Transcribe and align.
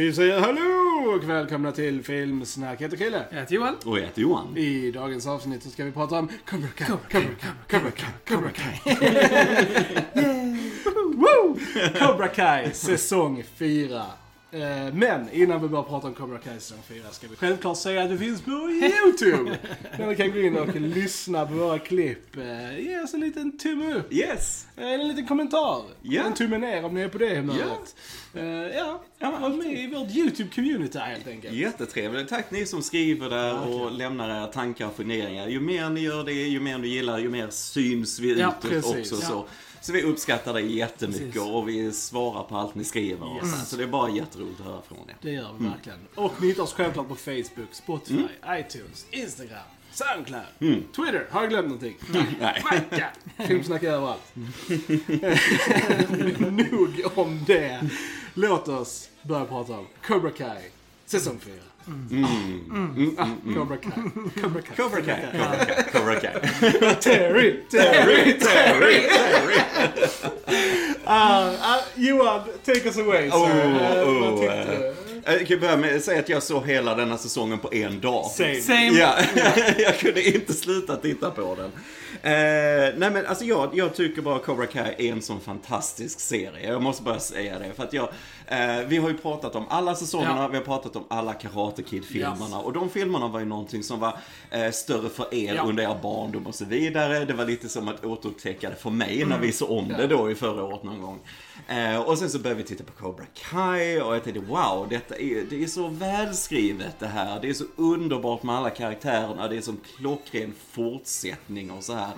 Vi 0.00 0.12
säger 0.12 0.40
hallå 0.40 1.10
och 1.16 1.30
välkomna 1.30 1.72
till 1.72 2.04
Filmsnack. 2.04 2.80
Jag 2.80 2.84
heter 2.84 2.96
Krille. 2.96 3.24
Jag 3.30 3.38
heter 3.40 3.54
Johan. 3.54 3.74
Och 3.84 3.98
jag 3.98 4.04
heter 4.04 4.22
Johan. 4.22 4.56
I 4.56 4.90
dagens 4.90 5.26
avsnitt 5.26 5.62
så 5.62 5.70
ska 5.70 5.84
vi 5.84 5.92
prata 5.92 6.18
om 6.18 6.28
Cobra 6.50 6.68
Kai, 6.68 6.86
Cobra 6.86 7.00
Kai, 7.08 7.26
Cobra 7.70 7.90
Kai, 7.90 8.10
Cobra 8.28 8.50
Kai. 8.50 8.96
Cobra 11.98 12.28
Kai 12.34 12.72
säsong 12.72 13.44
4. 13.56 14.02
Eh, 14.52 14.94
Men 14.94 15.30
innan 15.32 15.62
vi 15.62 15.68
börjar 15.68 15.82
prata 15.82 16.06
om 16.06 16.14
Cobra 16.14 16.38
Kai 16.38 16.60
säsong 16.60 16.78
4 16.88 17.02
ska 17.10 17.28
vi 17.28 17.36
självklart 17.36 17.76
säga 17.78 18.02
att 18.02 18.10
vi 18.10 18.18
finns 18.18 18.42
på 18.42 18.50
YouTube. 18.50 19.58
Där 19.96 20.06
ni 20.06 20.16
kan 20.16 20.30
gå 20.32 20.38
in 20.40 20.56
och 20.58 20.80
lyssna 20.80 21.46
på 21.46 21.54
våra 21.54 21.78
klipp. 21.78 22.36
Eh, 22.36 22.78
Ge 22.80 23.00
oss 23.00 23.14
en 23.14 23.20
liten 23.20 23.58
tumme 23.58 23.94
upp. 23.94 24.12
Yes! 24.12 24.66
En 24.76 25.08
liten 25.08 25.26
kommentar. 25.26 25.82
Ja. 26.02 26.22
En 26.22 26.34
tumme 26.34 26.58
ner 26.58 26.84
om 26.84 26.94
ni 26.94 27.00
är 27.00 27.08
på 27.08 27.18
det 27.18 27.36
humöret. 27.36 27.96
Ja, 28.32 28.40
ja. 28.74 29.02
Ja, 29.18 29.30
var 29.40 29.48
med 29.48 29.80
i 29.80 29.86
vårt 29.86 30.08
YouTube-community 30.08 30.98
helt 30.98 31.28
enkelt. 31.28 31.54
Jättetrevligt. 31.54 32.28
Tack 32.28 32.50
ni 32.50 32.66
som 32.66 32.82
skriver 32.82 33.30
där 33.30 33.68
och 33.68 33.90
lämnar 33.92 34.30
era 34.38 34.46
tankar 34.46 34.86
och 34.86 34.96
funderingar. 34.96 35.48
Ju 35.48 35.60
mer 35.60 35.90
ni 35.90 36.00
gör 36.00 36.24
det, 36.24 36.32
ju 36.32 36.60
mer 36.60 36.78
ni 36.78 36.88
gillar, 36.88 37.18
ju 37.18 37.28
mer 37.30 37.48
syns 37.50 38.18
vi 38.20 38.40
Ja, 38.40 38.54
utåt 38.64 38.96
också. 38.98 39.14
Ja. 39.14 39.20
Så. 39.20 39.46
Så 39.80 39.92
vi 39.92 40.02
uppskattar 40.02 40.52
det 40.52 40.60
jättemycket 40.60 41.32
Precis. 41.32 41.42
och 41.50 41.68
vi 41.68 41.92
svarar 41.92 42.42
på 42.44 42.56
allt 42.56 42.74
ni 42.74 42.84
skriver. 42.84 43.40
Och 43.42 43.46
så, 43.46 43.76
det 43.76 43.82
är 43.82 43.86
bara 43.86 44.10
jätteroligt 44.10 44.60
att 44.60 44.66
höra 44.66 44.82
från 44.82 44.98
er. 44.98 45.16
Det 45.22 45.30
gör 45.30 45.50
vi 45.58 45.66
verkligen. 45.68 45.98
Och 46.14 46.32
ni 46.42 46.48
hittar 46.48 46.62
oss 46.62 46.72
självklart 46.72 47.08
på 47.08 47.14
Facebook, 47.14 47.68
Spotify, 47.72 48.24
iTunes, 48.46 49.06
Instagram, 49.10 49.58
Soundcloud, 49.92 50.44
Twitter. 50.96 51.26
Har 51.30 51.40
jag 51.40 51.50
glömt 51.50 51.68
någonting? 51.68 51.96
Nej. 52.40 52.62
Macka! 52.64 53.10
Filmsnack 53.46 53.82
överallt. 53.82 54.32
Nog 56.70 57.18
om 57.18 57.44
det. 57.46 57.90
Låt 58.34 58.68
oss 58.68 59.08
börja 59.22 59.44
prata 59.44 59.72
om 59.78 59.86
Cobra 60.06 60.30
Kai, 60.30 60.62
säsong 61.06 61.38
4. 61.40 61.54
Ah, 63.18 63.28
Cobra 63.54 63.76
Kai. 63.76 63.92
Cobra 64.42 64.62
Kai. 64.62 64.76
Cobra 64.76 65.02
Kai, 65.02 65.22
Cobra 65.32 65.66
Kai, 65.66 65.82
Cobra 65.92 66.20
Kai. 66.20 66.94
Terry, 67.00 67.64
Terry, 67.70 68.38
Terry. 68.38 69.06
Ah, 71.04 71.56
ah, 71.60 71.82
Johan, 71.96 72.48
take 72.64 72.86
us 72.86 72.98
away 72.98 73.30
sir. 73.30 73.36
Oh, 73.36 74.08
oh, 74.08 74.20
vad 74.20 74.40
tyckte 74.40 74.56
eh. 74.56 74.78
du? 74.78 74.94
Jag 75.24 75.46
kan 75.46 75.60
börja 75.60 75.76
med 75.76 75.96
att 75.96 76.04
säga 76.04 76.20
att 76.20 76.28
jag 76.28 76.42
såg 76.42 76.66
hela 76.66 76.94
denna 76.94 77.18
säsongen 77.18 77.58
på 77.58 77.74
en 77.74 78.00
dag. 78.00 78.30
Same. 78.30 78.60
Same. 78.60 78.86
Ja, 78.86 79.14
jag 79.78 79.98
kunde 79.98 80.22
inte 80.22 80.52
sluta 80.52 80.96
titta 80.96 81.30
på 81.30 81.54
den. 81.54 81.70
Eh, 82.22 82.94
nej 82.96 83.10
men 83.10 83.26
alltså 83.26 83.44
jag, 83.44 83.70
jag 83.74 83.94
tycker 83.94 84.22
bara 84.22 84.38
Cobra 84.38 84.66
Kai 84.66 84.94
är 84.98 85.12
en 85.12 85.22
sån 85.22 85.40
fantastisk 85.40 86.20
serie. 86.20 86.68
Jag 86.68 86.82
måste 86.82 87.02
bara 87.02 87.20
säga 87.20 87.58
det. 87.58 87.72
För 87.76 87.82
att 87.82 87.92
jag, 87.92 88.08
eh, 88.50 88.86
vi 88.86 88.96
har 88.96 89.08
ju 89.08 89.16
pratat 89.18 89.54
om 89.56 89.64
alla 89.68 89.94
säsongerna, 89.94 90.42
Ja. 90.42 90.48
vi 90.48 90.56
har 90.56 90.64
pratat 90.64 90.96
om 90.96 91.04
alla 91.08 91.34
Karate 91.34 91.82
Kid-filmerna. 91.82 92.58
Och 92.58 92.72
de 92.72 92.90
filmerna 92.90 93.28
var 93.28 93.40
ju 93.40 93.46
någonting 93.46 93.82
som 93.82 94.00
var 94.00 94.16
eh, 94.50 94.70
större 94.70 95.08
för 95.08 95.34
er 95.34 95.54
Ja. 95.54 95.62
under 95.62 95.82
er 95.82 95.98
barndom 96.02 96.46
och 96.46 96.54
så 96.54 96.64
vidare. 96.64 97.24
Det 97.24 97.32
var 97.32 97.44
lite 97.44 97.68
som 97.68 97.88
att 97.88 98.04
återupptäcka 98.04 98.70
det 98.70 98.76
för 98.76 98.90
mig 98.90 99.24
när 99.24 99.38
vi 99.38 99.52
såg 99.52 99.70
om 99.70 99.88
det 99.88 100.06
då 100.06 100.30
i 100.30 100.34
förra 100.34 100.64
året 100.64 100.82
någon 100.82 101.00
gång. 101.02 101.18
Eh, 101.68 102.00
och 102.00 102.18
sen 102.18 102.30
så 102.30 102.38
började 102.38 102.62
vi 102.62 102.68
titta 102.68 102.84
på 102.84 102.92
Cobra 102.92 103.24
Kai 103.50 104.00
och 104.00 104.14
jag 104.14 104.24
tänkte 104.24 104.40
wow, 104.40 104.86
detta 104.90 105.16
är, 105.16 105.44
det 105.50 105.62
är 105.62 105.66
så 105.66 105.88
välskrivet 105.88 106.94
det 106.98 107.06
här. 107.06 107.40
Det 107.40 107.48
är 107.48 107.54
så 107.54 107.64
underbart 107.76 108.42
med 108.42 108.54
alla 108.56 108.70
karaktärerna. 108.70 109.48
Det 109.48 109.56
är 109.56 109.60
som 109.60 109.80
klockren 109.96 110.54
fortsättning 110.72 111.70
och 111.70 111.84
så 111.84 111.94
här. 111.94 112.10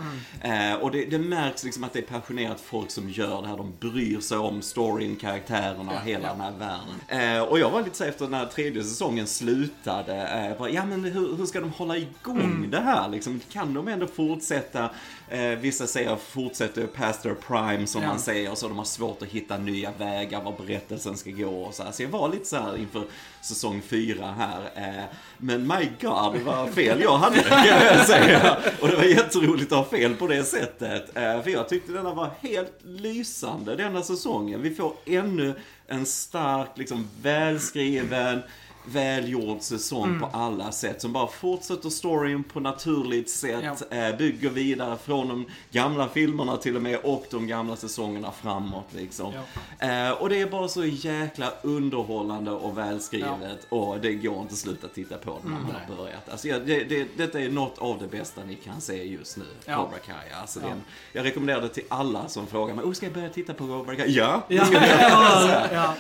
Eh, 0.72 0.75
och 0.81 0.91
det, 0.91 1.04
det 1.04 1.19
märks 1.19 1.65
liksom 1.65 1.84
att 1.84 1.92
det 1.92 1.98
är 1.98 2.03
passionerat 2.03 2.60
folk 2.60 2.91
som 2.91 3.10
gör 3.10 3.42
det 3.42 3.48
här. 3.48 3.56
De 3.56 3.72
bryr 3.81 4.21
sig 4.21 4.38
om 4.38 4.62
storyn, 4.62 5.16
karaktärerna 5.16 5.92
och 5.92 6.00
hela 6.00 6.22
den 6.28 6.41
här 6.41 6.53
världen. 6.53 7.38
Eh, 7.38 7.43
och 7.43 7.59
jag 7.59 7.71
var 7.71 7.83
lite 7.83 7.97
så 7.97 8.05
efter 8.05 8.28
när 8.28 8.47
tredje 8.47 8.84
säsongen 8.84 9.27
slutade. 9.27 10.16
Eh, 10.16 10.59
bara, 10.59 10.71
ja 10.71 10.84
men 10.84 11.05
hur, 11.05 11.37
hur 11.37 11.47
ska 11.47 11.60
de 11.60 11.71
hålla 11.71 11.97
igång 11.97 12.69
det 12.71 12.81
här 12.81 13.09
liksom? 13.09 13.41
Kan 13.53 13.75
de 13.75 13.88
ändå 13.88 14.06
fortsätta? 14.06 14.91
Eh, 15.32 15.59
vissa 15.59 15.87
säger 15.87 16.16
fortsätter 16.16 16.87
past 16.87 17.22
their 17.22 17.34
prime 17.34 17.87
som 17.87 18.03
Ja. 18.03 18.09
man 18.09 18.19
säger. 18.19 18.54
Så 18.54 18.69
de 18.69 18.78
har 18.78 18.84
svårt 18.84 19.22
att 19.22 19.28
hitta 19.28 19.59
nya 19.59 19.93
vägar 19.98 20.43
var 20.43 20.54
berättelsen 20.66 21.16
ska 21.16 21.31
gå 21.31 21.62
och 21.62 21.75
så 21.75 21.82
här. 21.82 21.93
Så 21.93 22.03
jag 22.03 22.09
var 22.09 22.28
lite 22.28 22.44
så 22.44 22.56
här 22.56 22.76
inför 22.76 23.04
säsong 23.42 23.82
fyra 23.88 24.26
här. 24.38 24.60
Eh, 24.88 25.04
men 25.38 25.66
my 25.66 25.88
god 26.00 26.37
vad 26.44 26.71
fel 26.71 27.00
jag 27.00 27.16
hade 27.19 27.41
kan 27.42 27.66
jag 27.66 28.06
säga. 28.06 28.56
Och 28.81 28.88
det 28.88 28.97
var 28.97 29.04
jätteroligt 29.04 29.72
att 29.72 29.78
ha 29.78 29.84
fel 29.84 30.15
på 30.15 30.26
det 30.26 30.44
sättet. 30.44 31.16
Eh, 31.16 31.42
för 31.42 31.50
jag 31.50 31.69
tyckte 31.69 31.92
denna 31.92 32.15
var 32.15 32.31
helt 32.41 32.78
lysande 32.84 33.76
denna 33.76 34.03
säsongen. 34.03 34.62
Vi 34.62 34.75
får 34.75 34.92
ännu 35.06 35.54
en 35.87 36.06
stark, 36.06 36.69
liksom 36.75 37.09
välskriven 37.22 38.42
välgjord 38.84 39.60
säsong 39.60 40.04
Mm. 40.09 40.20
på 40.20 40.26
alla 40.32 40.72
sätt. 40.72 41.00
Som 41.03 41.12
bara 41.12 41.26
fortsätter 41.26 41.91
storyn 41.91 42.44
på 42.44 42.60
naturligt 42.60 43.31
sätt. 43.31 43.84
Ja. 43.91 43.97
Eh, 43.97 44.16
bygger 44.16 44.50
vidare 44.50 44.97
från 45.04 45.28
de 45.28 45.47
gamla 45.70 46.09
filmerna 46.09 46.56
till 46.56 46.76
och 46.76 46.82
med 46.82 46.98
och 47.03 47.25
de 47.31 47.47
gamla 47.47 47.76
säsongerna 47.76 48.31
framåt 48.42 48.87
liksom. 48.91 49.32
Eh, 49.78 50.10
och 50.10 50.28
det 50.28 50.41
är 50.41 50.47
bara 50.47 50.69
så 50.69 50.84
jäkla 50.84 51.53
underhållande 51.62 52.50
och 52.50 52.78
välskrivet. 52.78 53.66
Och 53.69 54.00
det 54.00 54.12
går 54.15 54.41
inte 54.41 54.53
att 54.53 54.59
sluta 54.59 54.88
titta 54.88 55.19
på 55.19 55.38
när 55.44 55.50
man 55.50 55.60
har 55.88 55.97
börjat. 55.97 56.28
Alltså, 56.28 56.48
ja, 56.48 56.59
det, 56.59 56.84
det, 56.84 57.06
detta 57.16 57.41
är 57.41 57.48
något 57.50 57.78
av 57.78 57.98
det 58.00 58.06
bästa 58.19 58.41
ni 58.47 58.54
kan 58.54 58.81
se 58.81 59.04
just 59.04 59.37
nu. 59.37 59.44
Ja. 59.65 59.76
Cobra 59.84 59.98
Kai. 59.98 60.32
Alltså, 60.41 60.60
Ja. 60.62 60.69
en, 60.69 60.82
jag 61.12 61.25
rekommenderar 61.25 61.60
det 61.60 61.69
till 61.69 61.84
alla 61.88 62.28
som 62.28 62.47
frågar 62.47 62.75
mig, 62.75 62.84
oh, 62.84 62.92
ska 62.92 63.06
jag 63.06 63.12
börja 63.15 63.28
titta 63.28 63.54
på 63.54 63.66
Cobra 63.66 63.97
Kai? 63.97 64.10
Ja, 64.16 64.42
Ja, 64.48 64.66
ja, 65.00 65.66
ja. 65.72 65.94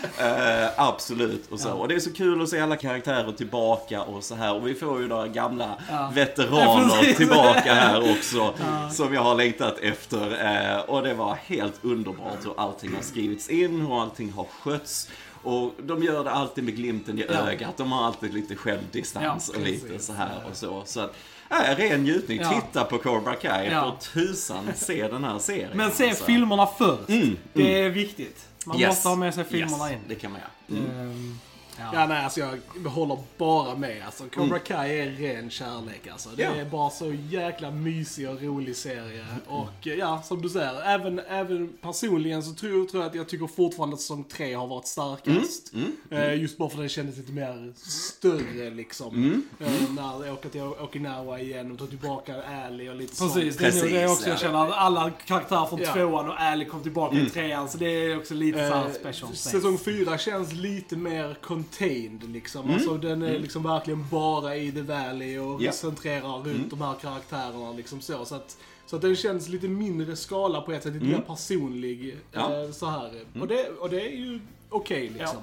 Eh, 0.64 0.70
absolut. 0.76 1.52
Och, 1.52 1.60
så. 1.60 1.72
och 1.72 1.88
det 1.88 1.94
är 1.94 2.00
så 2.00 2.12
kul 2.12 2.42
att 2.42 2.48
se 2.48 2.60
alla 2.60 2.71
karaktärer 2.76 3.32
tillbaka 3.32 4.02
och 4.02 4.24
så 4.24 4.34
här. 4.34 4.54
Och 4.54 4.66
vi 4.66 4.74
får 4.74 5.00
ju 5.00 5.08
några 5.08 5.28
gamla 5.28 5.76
Ja. 5.88 5.94
Ja, 5.94 6.10
veteraner 6.14 6.98
precis. 6.98 7.16
tillbaka 7.16 7.74
här 7.74 8.12
också. 8.18 8.54
Som 8.90 9.14
jag 9.14 9.22
har 9.22 9.34
längtat 9.34 9.78
efter. 9.78 10.44
Eh, 10.74 10.80
och 10.80 11.02
det 11.02 11.14
var 11.14 11.34
helt 11.46 11.74
underbart 11.84 12.44
hur 12.44 12.60
allting 12.60 12.94
har 12.94 13.02
skrivits 13.02 13.48
in, 13.48 13.80
hur 13.80 14.02
allting 14.02 14.32
har 14.32 14.44
skötts. 14.60 15.08
Och 15.44 15.74
de 15.82 16.02
gör 16.02 16.24
det 16.24 16.30
alltid 16.30 16.64
med 16.64 16.76
glimten 16.76 17.18
i 17.18 17.24
Ja. 17.28 17.34
ögat. 17.50 17.76
De 17.76 17.92
har 17.92 18.04
alltid 18.06 18.34
lite 18.34 18.56
självdistans 18.56 19.50
Ja, 19.54 19.60
och 19.60 19.66
lite 19.66 19.98
så 19.98 20.12
här 20.12 20.42
och 20.50 20.56
så. 20.56 20.82
så 20.84 21.00
att, 21.00 21.14
äh, 21.50 21.76
ren 21.76 22.02
njutning. 22.02 22.40
Ja. 22.40 22.50
Titta 22.52 22.84
på 22.84 22.98
Cobra 22.98 23.34
Kai. 23.34 23.68
Ja. 23.70 23.96
För 24.00 24.12
tusan, 24.12 24.70
se 24.74 25.08
den 25.08 25.24
här 25.24 25.38
serien. 25.38 25.70
Men 25.74 25.90
se 25.90 26.08
alltså. 26.08 26.24
filmerna 26.24 26.66
först. 26.78 27.08
Mm, 27.08 27.36
Det 27.52 27.82
är 27.82 27.88
viktigt. 27.90 28.46
Man 28.66 28.80
Yes. 28.80 28.88
måste 28.88 29.08
ha 29.08 29.16
med 29.16 29.34
sig 29.34 29.44
filmerna 29.44 29.90
yes, 29.90 29.92
in. 29.92 30.08
det 30.08 30.14
kan 30.14 30.32
man 30.32 30.40
göra. 30.40 30.80
Mm. 30.80 31.38
Ja. 31.78 31.90
Ja, 31.92 32.06
nej, 32.06 32.24
alltså 32.24 32.40
jag 32.40 32.58
håller 32.90 33.18
bara 33.38 33.74
med. 33.76 34.02
Alltså, 34.06 34.24
Cobra 34.34 34.58
Kai 34.58 34.98
är 35.00 35.10
ren 35.10 35.50
kärlek 35.50 36.06
alltså. 36.12 36.28
Det 36.36 36.42
Mm. 36.44 36.58
Ja. 36.58 36.64
är 36.64 36.70
bara 36.70 36.90
så 36.90 37.12
jäkla 37.30 37.70
mysig 37.70 38.28
och 38.30 38.42
rolig 38.42 38.76
serie. 38.76 39.24
Och 39.46 39.70
ja, 39.86 40.22
som 40.24 40.42
du 40.42 40.48
säger, 40.48 40.82
även, 40.82 41.18
även 41.18 41.72
personligen 41.80 42.42
så 42.42 42.54
tror, 42.54 42.86
tror 42.86 43.02
jag 43.02 43.10
att 43.10 43.16
jag 43.16 43.28
tycker 43.28 43.46
fortfarande 43.46 43.94
att 43.94 44.00
säsong 44.00 44.24
3 44.24 44.54
har 44.54 44.66
varit 44.66 44.86
starkast. 44.86 45.72
Mm, 45.74 45.92
Eh, 46.10 46.34
just 46.40 46.58
bara 46.58 46.68
för 46.68 46.76
att 46.78 46.84
det 46.84 46.88
kändes 46.88 47.16
lite 47.16 47.32
mer 47.32 47.72
större 47.76 48.70
liksom. 48.70 49.14
Mm, 49.16 49.42
Eh, 49.60 49.90
när 49.90 50.26
jag 50.26 50.34
åker 50.34 50.48
till 50.48 50.60
Okinawa 50.62 51.40
igen 51.40 51.72
och 51.72 51.78
tar 51.78 51.86
tillbaka 51.86 52.34
Ali 52.66 52.88
och 52.88 52.96
lite 52.96 53.16
sånt. 53.16 53.34
Precis, 53.34 53.56
det 53.56 53.66
är 53.66 53.72
nog 53.72 53.82
det 53.82 53.90
Precis, 53.90 54.10
också 54.16 54.28
jag 54.28 54.34
ja. 54.34 54.38
känner. 54.40 54.66
Att 54.66 54.72
alla 54.72 55.10
karaktärer 55.26 55.66
från 55.66 55.80
Ja. 55.80 55.92
tvåan 55.92 56.28
och 56.28 56.40
Ali 56.40 56.64
kom 56.64 56.82
tillbaka 56.82 57.16
i 57.16 57.30
trean. 57.30 57.68
Så 57.68 57.78
det 57.78 57.86
är 57.86 58.18
också 58.18 58.34
lite 58.34 58.58
såhär 58.68 58.86
Eh, 58.86 58.92
special 58.92 59.34
säsong 59.36 59.78
4 59.78 60.18
känns 60.18 60.52
lite 60.52 60.96
mer 60.96 61.34
contained 61.78 62.30
liksom. 62.32 62.62
Mm. 62.64 62.74
Alltså 62.74 62.96
den 62.96 63.22
är 63.22 63.38
liksom 63.38 63.62
verkligen 63.62 64.06
bara 64.10 64.56
i 64.56 64.72
The 64.72 64.82
Valley 64.82 65.38
och 65.38 65.62
Ja. 65.62 65.72
centrerar 65.72 66.36
runt 66.36 66.46
Mm. 66.56 66.68
de 66.68 66.80
här 66.80 66.94
karaktärerna 66.94 67.72
liksom 67.72 68.00
så. 68.00 68.24
Så 68.24 68.34
att, 68.34 68.56
så 68.86 68.96
att 68.96 69.02
den 69.02 69.16
känns 69.16 69.48
lite 69.48 69.68
mindre 69.68 70.16
skala 70.16 70.60
på 70.60 70.72
ett 70.72 70.82
sätt, 70.82 70.92
lite 70.94 71.04
mer 71.06 71.20
personlig. 71.26 72.00
Mm. 72.02 72.16
Ja. 72.32 72.46
Mm. 72.54 72.64
Eh, 72.66 72.70
så 72.72 72.86
här. 72.86 73.10
Och, 73.40 73.48
det, 73.48 73.68
och 73.68 73.90
det 73.90 74.00
är 74.00 74.16
ju 74.16 74.40
okej 74.68 75.08
liksom. 75.18 75.38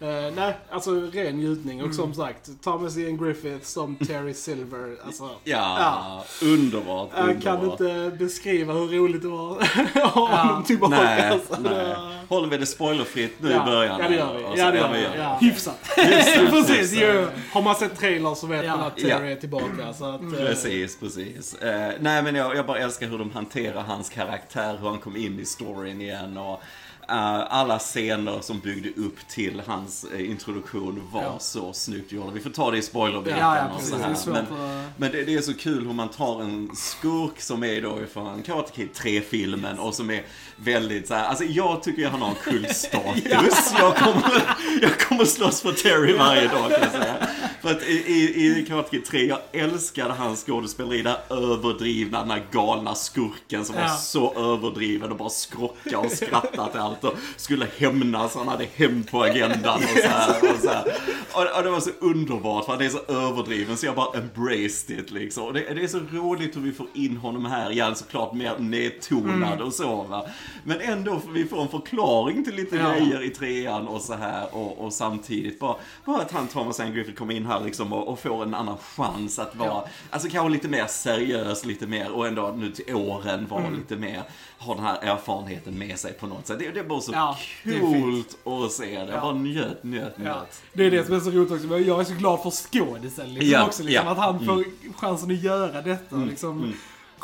Eh, 0.00 0.34
nej, 0.36 0.54
alltså 0.70 0.90
ren 1.12 1.36
njutning. 1.36 1.82
Och 1.84 1.94
som 1.94 2.14
sagt, 2.14 2.50
Thomas 2.64 2.96
Ian 2.96 3.16
Griffith 3.24 3.64
som 3.64 3.96
Terry 3.96 4.34
Silver. 4.34 4.96
Alltså, 5.06 5.30
Ja, 5.44 6.24
underbart. 6.42 7.10
Jag 7.16 7.42
kan 7.42 7.54
underbart. 7.58 7.80
inte 7.80 8.16
beskriva 8.24 8.72
hur 8.72 8.88
roligt 8.88 9.22
det 9.22 9.28
var 9.28 9.58
att 9.94 10.12
ha 10.12 10.26
honom 10.36 10.64
tillbaka. 10.64 10.96
Nej, 10.96 11.30
alltså, 11.30 11.56
nej. 11.60 11.72
det- 11.74 11.96
Håller 12.28 12.48
vi 12.48 12.56
det 12.56 12.66
spoilerfritt 12.66 13.32
nu 13.42 13.50
Ja, 13.50 13.62
i 13.62 13.70
början? 13.70 14.00
ja, 14.00 14.08
det 14.08 14.14
gör 14.14 14.34
vi. 14.36 14.42
Så- 14.42 14.52
Ja, 14.56 14.70
det 14.70 14.78
gör 14.78 14.92
vi. 14.92 15.18
Ja. 15.18 15.38
Hyfsat. 15.40 15.78
Just 15.96 16.50
Precis, 16.50 16.92
ju. 17.00 17.26
Har 17.52 17.62
man 17.62 17.74
sett 17.74 17.98
trailern 17.98 18.36
så 18.36 18.46
vet 18.46 18.64
Ja. 18.64 18.76
man 18.76 18.86
att 18.86 18.96
Terry 18.96 19.08
Ja. 19.10 19.18
är 19.20 19.36
tillbaka. 19.36 19.92
Så 19.98 20.04
att, 20.04 20.22
eh, 20.22 20.30
Precis, 20.30 20.98
precis. 21.00 21.54
Eh, 21.54 21.92
nej 22.00 22.22
men 22.22 22.34
jag, 22.34 22.56
jag 22.56 22.66
bara 22.66 22.78
älskar 22.78 23.06
hur 23.06 23.18
de 23.18 23.30
hanterar 23.30 23.82
hans 23.82 24.08
karaktär, 24.08 24.76
hur 24.80 24.88
han 24.88 24.98
kom 24.98 25.16
in 25.16 25.40
i 25.40 25.44
storyn 25.44 26.00
igen 26.00 26.36
och 26.38 26.62
alla 27.08 27.78
scener 27.78 28.40
som 28.40 28.58
byggde 28.60 29.00
upp 29.00 29.28
till 29.28 29.62
hans 29.66 30.04
eh, 30.14 30.30
introduktion 30.30 31.02
var 31.12 31.22
Ja. 31.22 31.38
så 31.38 31.72
snyggt 31.72 32.12
gjorda. 32.12 32.30
Vi 32.30 32.40
får 32.40 32.50
ta 32.50 32.70
det 32.70 32.78
i 32.78 32.82
spoilerbiten 32.82 33.38
Ja, 33.38 33.56
ja, 33.56 33.74
och 33.76 33.82
så 33.82 33.96
här. 33.96 34.16
Men, 34.26 34.36
att- 34.36 34.90
men 34.96 35.12
det, 35.12 35.24
det 35.24 35.34
är 35.34 35.40
så 35.40 35.54
kul 35.54 35.86
hur 35.86 35.92
man 35.92 36.08
tar 36.08 36.42
en 36.42 36.70
skurk 36.76 37.40
som 37.40 37.64
är 37.64 37.82
då 37.82 38.02
ifrån 38.02 38.42
Karate 38.42 38.72
Kid 38.72 38.88
3-filmen 38.94 39.78
och 39.78 39.94
som 39.94 40.10
är 40.10 40.22
väldigt 40.56 41.08
så 41.08 41.14
här, 41.14 41.24
alltså 41.24 41.44
jag 41.44 41.82
tycker 41.82 42.02
jag 42.02 42.10
han 42.10 42.22
har 42.22 42.34
kultstatus. 42.34 43.24
jag, 43.78 43.96
kommer, 43.96 44.42
jag 44.82 44.98
kommer 45.00 45.24
slåss 45.24 45.60
för 45.62 45.72
Terry 45.72 46.12
varje 46.16 46.48
dag 46.48 46.70
kan 46.70 46.80
jag 46.82 46.90
säga. 46.92 47.14
För 47.62 47.70
att 47.70 47.82
i, 47.82 47.92
i, 47.92 48.58
i 48.60 48.66
Karate 48.68 48.90
Kid 48.90 49.04
3, 49.04 49.26
jag 49.26 49.38
älskade 49.52 50.12
hans 50.14 50.44
skådespeleri, 50.46 51.02
där 51.02 51.16
överdrivna, 51.30 52.20
den 52.20 52.30
här 52.30 52.46
galna 52.52 52.94
skurken 52.94 53.64
som 53.64 53.74
var 53.74 53.82
Ja. 53.82 53.88
så 53.96 54.34
överdriven 54.54 55.10
och 55.10 55.16
bara 55.16 55.28
skrockade 55.28 55.96
och 55.96 56.10
skrattade 56.12 56.70
till 56.72 56.80
allt 56.80 57.04
och 57.04 57.14
skulle 57.36 57.66
hämnas, 57.78 58.34
han 58.34 58.48
hade 58.48 58.66
hämnd 58.74 59.10
på 59.10 59.22
agendan 59.22 59.82
och 59.82 59.98
så 60.02 60.08
här. 60.08 60.54
Och, 60.54 60.60
så 60.62 60.68
här. 60.68 60.84
Och, 61.32 61.56
och 61.56 61.62
det 61.62 61.70
var 61.70 61.80
så 61.80 61.90
underbart 62.00 62.64
för 62.64 62.72
han 62.72 62.82
är 62.82 62.88
så 62.88 62.98
överdriven 63.08 63.76
så 63.76 63.86
jag 63.86 63.94
bara 63.94 64.18
embraced 64.18 64.98
it 64.98 65.10
liksom. 65.10 65.44
Och 65.44 65.52
det, 65.54 65.74
det 65.74 65.82
är 65.82 65.88
så 65.88 66.00
roligt 66.12 66.56
hur 66.56 66.60
vi 66.60 66.72
får 66.72 66.86
in 66.94 67.16
honom 67.16 67.44
här 67.46 67.70
igen, 67.70 67.96
såklart 67.96 68.32
mer 68.34 68.54
nedtonad 68.58 69.60
och 69.60 69.72
så 69.72 70.02
va. 70.02 70.26
Men 70.64 70.80
ändå, 70.80 71.20
får 71.20 71.30
vi 71.30 71.44
får 71.44 71.62
en 71.62 71.68
förklaring 71.68 72.44
till 72.44 72.54
lite 72.54 72.76
Ja. 72.76 72.90
grejer 72.92 73.22
i 73.22 73.30
trean 73.30 73.88
och 73.88 74.00
så 74.00 74.14
här 74.14 74.54
och, 74.56 74.78
och 74.84 74.92
samtidigt 74.92 75.58
bara, 75.58 75.76
bara 76.04 76.22
att 76.22 76.32
han 76.32 76.48
Thomas 76.48 76.80
Ann 76.80 76.92
Griffith 76.94 77.18
kommer 77.18 77.34
in 77.34 77.46
här 77.46 77.60
liksom 77.64 77.92
och, 77.92 78.08
och 78.08 78.18
får 78.18 78.42
en 78.42 78.54
annan 78.54 78.76
chans 78.96 79.38
att 79.38 79.56
vara, 79.56 79.68
Ja. 79.68 79.86
alltså 80.10 80.28
kanske 80.28 80.48
lite 80.52 80.68
mer 80.68 80.86
seriös, 80.86 81.64
lite 81.64 81.86
mer 81.86 82.10
och 82.12 82.26
ändå 82.26 82.54
nu 82.56 82.70
till 82.70 82.94
åren 82.94 83.46
vara 83.50 83.60
Mm. 83.66 83.74
lite 83.78 83.96
mer, 83.96 84.22
ha 84.58 84.74
den 84.74 84.84
här 84.84 84.98
erfarenheten 85.02 85.78
med 85.78 85.98
sig 85.98 86.12
på 86.12 86.26
något 86.26 86.46
sätt. 86.46 86.58
Det, 86.58 86.70
det 86.70 86.80
är 86.80 86.84
bara 86.84 87.00
så 87.00 87.12
Ja, 87.12 87.36
coolt 87.80 88.38
att 88.64 88.72
se 88.72 88.84
det. 88.84 88.92
Jag 88.94 89.08
Ja. 89.08 89.20
bara 89.20 89.32
njöt, 89.34 89.84
njöt, 89.84 90.18
njöt. 90.18 90.62
det 90.72 90.84
är 90.86 90.90
det 90.90 91.04
som 91.06 91.14
är 91.14 91.20
så 91.20 91.30
roligt 91.30 91.52
också. 91.52 91.78
Jag 91.78 92.00
är 92.00 92.04
så 92.04 92.14
glad 92.14 92.42
för 92.42 92.50
skådisen 92.50 93.34
liksom 93.34 93.62
också. 93.62 93.82
Liksom. 93.82 94.08
Att 94.08 94.18
han 94.18 94.46
får 94.46 94.64
chansen 94.96 95.30
att 95.30 95.42
göra 95.42 95.82
detta. 95.82 96.16
Mm, 96.16 96.28
Liksom, 96.28 96.72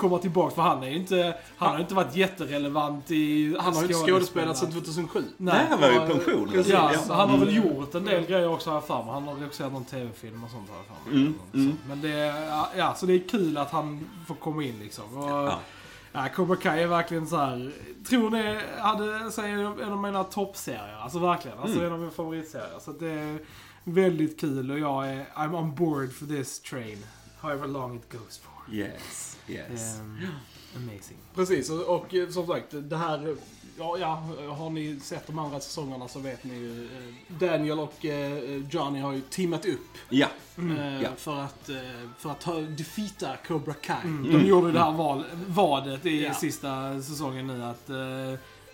Komma 0.03 0.19
tillbaka. 0.19 0.55
För 0.55 0.63
han 0.63 0.83
är 0.83 0.89
ju 0.89 0.97
inte, 0.97 1.35
han 1.57 1.73
har 1.73 1.81
inte 1.81 1.95
varit 1.95 2.17
jätterelevant 2.17 3.11
i 3.11 3.57
Han 3.61 3.75
har 3.75 3.83
ju 3.83 3.89
inte 3.89 4.11
skådespelat. 4.13 4.59
sedan 4.59 4.73
2007. 4.73 5.25
Nej, 5.37 5.67
han 5.71 5.81
var 5.81 5.89
ju 5.89 5.95
i 5.97 5.99
pension. 5.99 6.49
precis. 6.53 6.73
Ja, 6.73 6.91
Ja. 6.93 6.99
så 7.01 7.13
han 7.13 7.31
har 7.31 7.39
väl 7.39 7.57
gjort 7.57 7.95
en 7.95 8.05
del 8.05 8.27
grejer 8.27 8.49
också 8.49 8.71
jag 8.71 8.85
för 8.87 9.03
mig. 9.05 9.13
Han 9.15 9.23
har 9.29 9.35
regisserat 9.35 9.73
någon 9.73 9.85
tv-film 9.85 10.45
och 10.45 10.51
sånt 10.51 10.69
jag 10.77 10.97
för 11.05 11.11
mig. 11.11 11.21
Mm, 11.23 11.35
Så, 11.53 11.57
mm. 11.59 11.77
Men 11.89 12.01
det, 12.01 12.13
är- 12.13 12.79
ja, 12.79 12.95
så 12.95 13.07
det 13.07 13.13
är 13.15 13.29
kul 13.29 13.57
att 13.57 13.71
han 13.71 14.09
får 14.27 14.35
komma 14.35 14.65
in 14.65 14.79
liksom. 14.81 15.17
Och, 15.19 15.31
Ja. 15.31 15.59
Ja, 16.15 16.29
Cobra 16.35 16.57
Kai 16.57 16.83
är 16.83 16.87
verkligen 16.87 17.27
så 17.27 17.37
här. 17.37 17.73
Tror 18.09 18.31
ni 18.31 18.59
hade, 18.79 19.31
säger 19.31 19.83
en 19.83 19.93
av 19.93 19.99
mina 19.99 20.25
toppserier. 20.25 20.99
Alltså 21.03 21.19
verkligen. 21.19 21.59
Alltså 21.59 21.75
Mm. 21.77 21.87
en 21.87 21.93
av 21.93 21.99
mina 21.99 22.11
favoritserier. 22.13 22.79
Så 22.81 22.93
det 22.93 23.11
är 23.11 23.39
väldigt 23.85 24.41
kul 24.41 24.71
och 24.71 24.79
jag 24.79 25.09
är 25.09 25.27
I'm 25.37 25.55
on 25.59 25.75
board 25.75 26.13
for 26.13 26.27
this 26.27 26.61
train. 26.61 26.99
However 27.41 27.69
long 27.69 27.97
it 27.97 28.13
goes 28.13 28.39
for. 28.39 28.75
Yes, 28.75 29.32
yes. 29.49 29.99
Um, 30.01 30.27
amazing. 30.77 31.17
Precis, 31.35 31.71
och, 31.71 31.97
och 31.97 32.15
eh, 32.15 32.29
som 32.29 32.47
sagt, 32.47 32.67
det 32.71 32.97
här... 32.97 33.37
Ja, 33.79 33.99
ja, 33.99 34.15
har 34.57 34.71
ni 34.71 35.01
sett 35.01 35.27
de 35.27 35.39
andra 35.39 35.61
säsongerna 35.61 36.09
så 36.09 36.19
vet 36.19 36.45
ni 36.45 36.55
ju. 36.55 36.85
eh, 36.85 37.15
Daniel 37.39 37.79
och 37.79 38.05
eh, 38.05 38.57
Johnny 38.71 39.01
har 39.01 39.13
ju 39.13 39.21
teamat 39.21 39.67
upp 39.67 39.81
Ja, 40.09 40.29
eh, 40.59 41.03
Ja. 41.03 41.09
för 41.17 41.39
att, 41.41 41.71
för 42.19 42.31
att 42.31 42.41
ta, 42.41 42.61
defeata 42.61 43.37
Cobra 43.47 43.75
Kai. 43.75 43.97
Mm. 44.05 44.33
De 44.33 44.47
gjorde 44.49 44.73
det 44.73 44.79
här 44.79 44.93
val, 44.93 45.25
vadet 45.47 46.07
i 46.07 46.23
Ja. 46.23 46.35
sista 46.35 47.03
säsongen 47.03 47.47
nu 47.47 47.65
att 47.65 47.91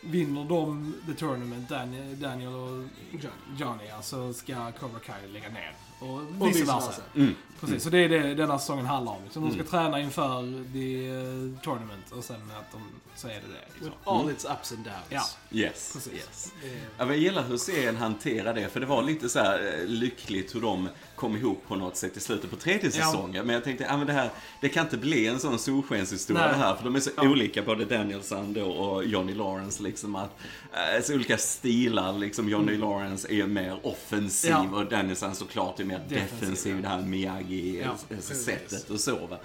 vinner 0.00 0.44
de 0.44 0.94
the 1.06 1.12
tournament, 1.14 1.69
Daniel, 1.69 2.21
Daniel 2.21 2.53
och 2.55 2.85
Johnny. 3.11 3.59
Johnny, 3.59 3.88
alltså 3.97 4.32
ska 4.32 4.73
Cobra 4.81 4.99
Kai 5.00 5.29
lägga 5.29 5.49
ner. 5.49 5.75
Och 6.00 6.49
vice 6.49 6.65
versa. 6.65 6.93
mm. 7.17 7.35
Precis, 7.61 7.83
så 7.83 7.91
det 7.91 7.99
är 7.99 8.09
det 8.09 8.35
denna 8.35 8.59
säsongen 8.59 8.87
handlar 8.87 9.12
om. 9.12 9.23
Liksom. 9.25 9.43
De 9.43 9.50
ska 9.50 9.61
Mm. 9.61 9.71
träna 9.71 10.00
inför 10.00 10.43
the 10.73 11.11
uh, 11.11 11.59
tournament 11.62 12.12
och 12.12 12.25
sen 12.25 12.37
att 12.37 12.73
de, 12.73 13.29
är 13.29 13.35
det. 13.35 13.41
Liksom. 13.75 13.85
With 13.85 13.97
all 14.05 14.31
its 14.31 14.45
ups 14.45 14.73
and 14.73 14.85
downs. 14.85 14.97
Ja. 15.09 15.23
yes. 15.59 15.91
Precis. 15.93 16.12
yes. 16.12 16.53
Men 16.99 17.09
jag 17.09 17.17
gillar 17.19 17.43
hur 17.43 17.56
serien 17.56 17.97
hanterar 17.97 18.55
det, 18.55 18.69
för 18.69 18.81
det 18.81 18.87
var 18.87 19.03
lite 19.03 19.29
så 19.29 19.39
här 19.39 19.75
eh, 19.81 19.87
lyckligt 19.87 20.55
hur 20.55 20.61
de 20.61 20.89
kom 21.19 21.37
ihop 21.37 21.62
på 21.69 21.76
något 21.76 21.97
sätt 21.97 22.17
i 22.17 22.20
slutet 22.20 22.50
på 22.50 22.56
tredje 22.56 22.91
Ja. 22.94 23.05
säsongen. 23.05 23.47
Men 23.47 23.55
jag 23.55 23.65
tänkte, 23.65 23.85
ja 23.85 23.97
men 23.97 24.06
det 24.06 24.12
här, 24.12 24.31
det 24.61 24.69
kan 24.69 24.85
inte 24.85 24.97
bli 24.97 25.26
en 25.26 25.41
sån 25.41 25.59
solskenshistoria 25.59 26.49
det 26.49 26.55
här, 26.55 26.75
för 26.76 26.85
de 26.85 26.97
är 26.97 27.00
så 27.00 27.11
Ja. 27.17 27.29
olika, 27.31 27.62
både 27.62 27.85
Danielsson 27.85 28.53
då 28.53 28.65
och 28.65 29.05
Johnny 29.05 29.35
Lawrence 29.35 29.82
liksom 29.82 30.17
att, 30.17 30.31
eh, 30.73 31.03
så 31.05 31.15
olika 31.15 31.38
stilar 31.38 32.12
liksom. 32.19 32.49
Johnny 32.49 32.76
Lawrence 32.76 33.32
är 33.32 33.47
mer 33.47 33.76
offensiv 33.82 34.50
Mm. 34.53 34.73
Ja. 34.73 34.79
och 34.79 34.87
Danielsson 34.87 35.35
såklart 35.35 35.81
är 35.81 35.85
mer 35.85 35.99
Defensiv, 36.09 36.41
defensiv, 36.41 36.82
det 36.82 36.88
här 36.88 36.99
Ja, 36.99 37.05
Miyagi-sättet 37.05 38.91
och 38.91 39.00
så 39.00 39.26
va. 39.26 39.37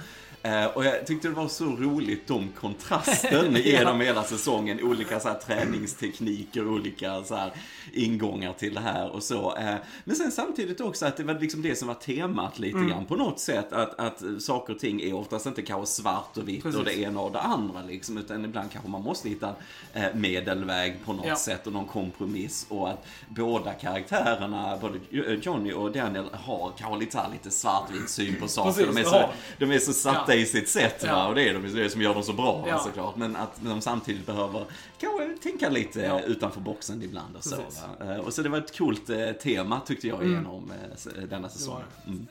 Eh, 0.45 0.65
och 0.65 0.85
jag 0.85 1.07
tyckte 1.07 1.27
det 1.27 1.33
var 1.33 1.47
så 1.47 1.65
roligt, 1.65 2.27
de 2.27 2.49
kontrasten 2.59 3.55
genom 3.63 4.01
hela 4.01 4.23
säsongen. 4.23 4.83
Olika 4.83 5.19
så 5.19 5.27
här, 5.27 5.35
träningstekniker, 5.35 6.67
olika 6.67 7.23
så 7.23 7.35
här, 7.35 7.51
ingångar 7.93 8.53
till 8.53 8.73
det 8.73 8.79
här 8.79 9.09
och 9.09 9.23
så. 9.23 9.55
Eh, 9.57 9.75
men 10.03 10.15
sen 10.15 10.31
samtidigt 10.31 10.81
också 10.81 11.05
att 11.05 11.17
det 11.17 11.23
var 11.23 11.33
liksom 11.39 11.61
det 11.61 11.75
som 11.75 11.87
var 11.87 11.95
temat 11.95 12.59
lite 12.59 12.77
Mm. 12.77 12.89
grann 12.89 13.05
på 13.05 13.15
något 13.15 13.39
sätt. 13.39 13.73
Att, 13.73 13.99
att 13.99 14.23
saker 14.39 14.73
och 14.73 14.79
ting 14.79 15.01
är 15.01 15.13
oftast 15.13 15.45
inte 15.45 15.61
kanske 15.61 15.85
svart 15.93 16.37
och 16.37 16.47
vitt 16.49 16.65
och 16.65 16.71
Precis. 16.71 16.85
det 16.97 17.01
ena 17.03 17.19
och 17.19 17.31
det 17.31 17.39
andra 17.39 17.81
liksom. 17.87 18.17
Utan 18.17 18.45
ibland 18.45 18.71
kanske 18.71 18.89
man 18.91 19.01
måste 19.01 19.29
hitta 19.29 19.55
eh, 19.93 20.03
medelväg 20.13 20.95
på 21.05 21.13
något 21.13 21.25
Ja. 21.27 21.35
sätt 21.35 21.67
och 21.67 21.73
någon 21.73 21.85
kompromiss. 21.87 22.65
Och 22.69 22.89
att 22.89 23.05
båda 23.29 23.73
karaktärerna, 23.73 24.77
både 24.81 24.99
Johnny 25.41 25.73
och 25.73 25.91
Daniel, 25.91 26.25
har 26.33 26.71
kanske 26.77 26.99
lite, 26.99 27.11
så 27.11 27.17
här, 27.19 27.31
lite 27.31 27.51
svartvit 27.51 28.09
syn 28.09 28.35
på 28.39 28.47
saker. 28.47 28.71
Precis, 28.71 28.95
de, 28.95 29.01
är 29.01 29.05
så, 29.05 29.29
de 29.59 29.71
är 29.71 29.79
så 29.79 29.93
satta 29.93 30.32
i 30.35 30.45
sitt 30.45 30.69
sätt 30.69 31.03
va? 31.03 31.09
Ja. 31.09 31.27
och 31.27 31.35
det 31.35 31.49
är 31.49 31.53
de, 31.53 31.73
det 31.73 31.85
är 31.85 31.89
som 31.89 32.01
gör 32.01 32.13
dem 32.13 32.23
så 32.23 32.33
bra 32.33 32.65
Ja. 32.67 32.79
såklart. 32.79 33.15
Men 33.15 33.35
att 33.35 33.51
de 33.61 33.81
samtidigt 33.81 34.25
behöver 34.25 34.65
kanske 34.99 35.37
tänka 35.43 35.69
lite 35.69 35.99
Ja. 36.01 36.19
utanför 36.21 36.61
boxen 36.61 37.01
ibland 37.03 37.35
och 37.35 37.43
så. 37.43 37.55
Precis. 37.55 37.81
Va? 37.99 38.13
Eh, 38.13 38.19
Och 38.19 38.33
så 38.33 38.41
det 38.41 38.49
var 38.49 38.57
ett 38.57 38.77
coolt 38.77 39.09
eh, 39.09 39.31
tema 39.31 39.79
tyckte 39.85 40.07
jag 40.07 40.21
Mm. 40.21 40.33
genom 40.33 40.71
eh, 40.71 40.93
s- 40.95 41.07
denna 41.29 41.49
säsong. 41.49 41.81
Mm. 42.07 42.27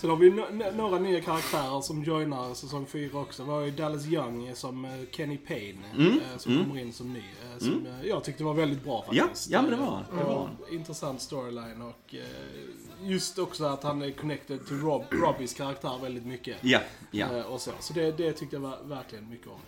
Sen 0.00 0.10
har 0.10 0.16
vi 0.16 0.30
no- 0.30 0.76
några 0.76 0.98
nya 0.98 1.20
karaktärer 1.20 1.80
som 1.80 2.04
joinar 2.04 2.54
säsong 2.54 2.86
4 2.86 3.18
också. 3.18 3.42
Vi 3.44 3.50
har 3.50 3.60
ju 3.60 3.70
Dallas 3.70 4.06
Young 4.06 4.54
som 4.54 4.84
eh, 4.84 4.90
Kenny 5.12 5.36
Payne 5.36 5.78
Mm, 5.96 6.12
eh, 6.12 6.38
som 6.38 6.52
mm. 6.52 6.64
kommer 6.64 6.80
in 6.80 6.92
som 6.92 7.12
ny. 7.12 7.18
eh, 7.18 7.58
Som 7.58 7.86
eh, 7.86 8.06
jag 8.08 8.24
tyckte 8.24 8.44
var 8.44 8.54
väldigt 8.54 8.84
bra 8.84 9.04
Ja, 9.10 9.22
faktiskt. 9.24 9.50
ja, 9.50 9.62
men 9.62 9.70
det 9.70 9.76
var 9.76 10.04
det 10.18 10.24
var 10.24 10.50
en 10.68 10.74
intressant 10.74 11.20
storyline 11.22 11.82
och 11.82 12.14
just 13.02 13.38
också 13.38 13.64
att 13.64 13.82
han 13.82 14.02
är 14.02 14.10
connected 14.10 14.66
till 14.66 14.76
Rob, 14.80 15.04
Robbys 15.10 15.54
karaktär 15.54 15.98
väldigt 16.02 16.26
mycket. 16.26 16.56
Ja, 16.60 16.80
ja. 17.10 17.44
Och 17.44 17.60
så 17.60 17.70
så 17.80 17.92
det, 17.92 18.12
det 18.16 18.32
tyckte 18.32 18.56
jag 18.56 18.60
var, 18.60 18.78
verkligen 18.84 19.30
mycket 19.30 19.46
om. 19.46 19.60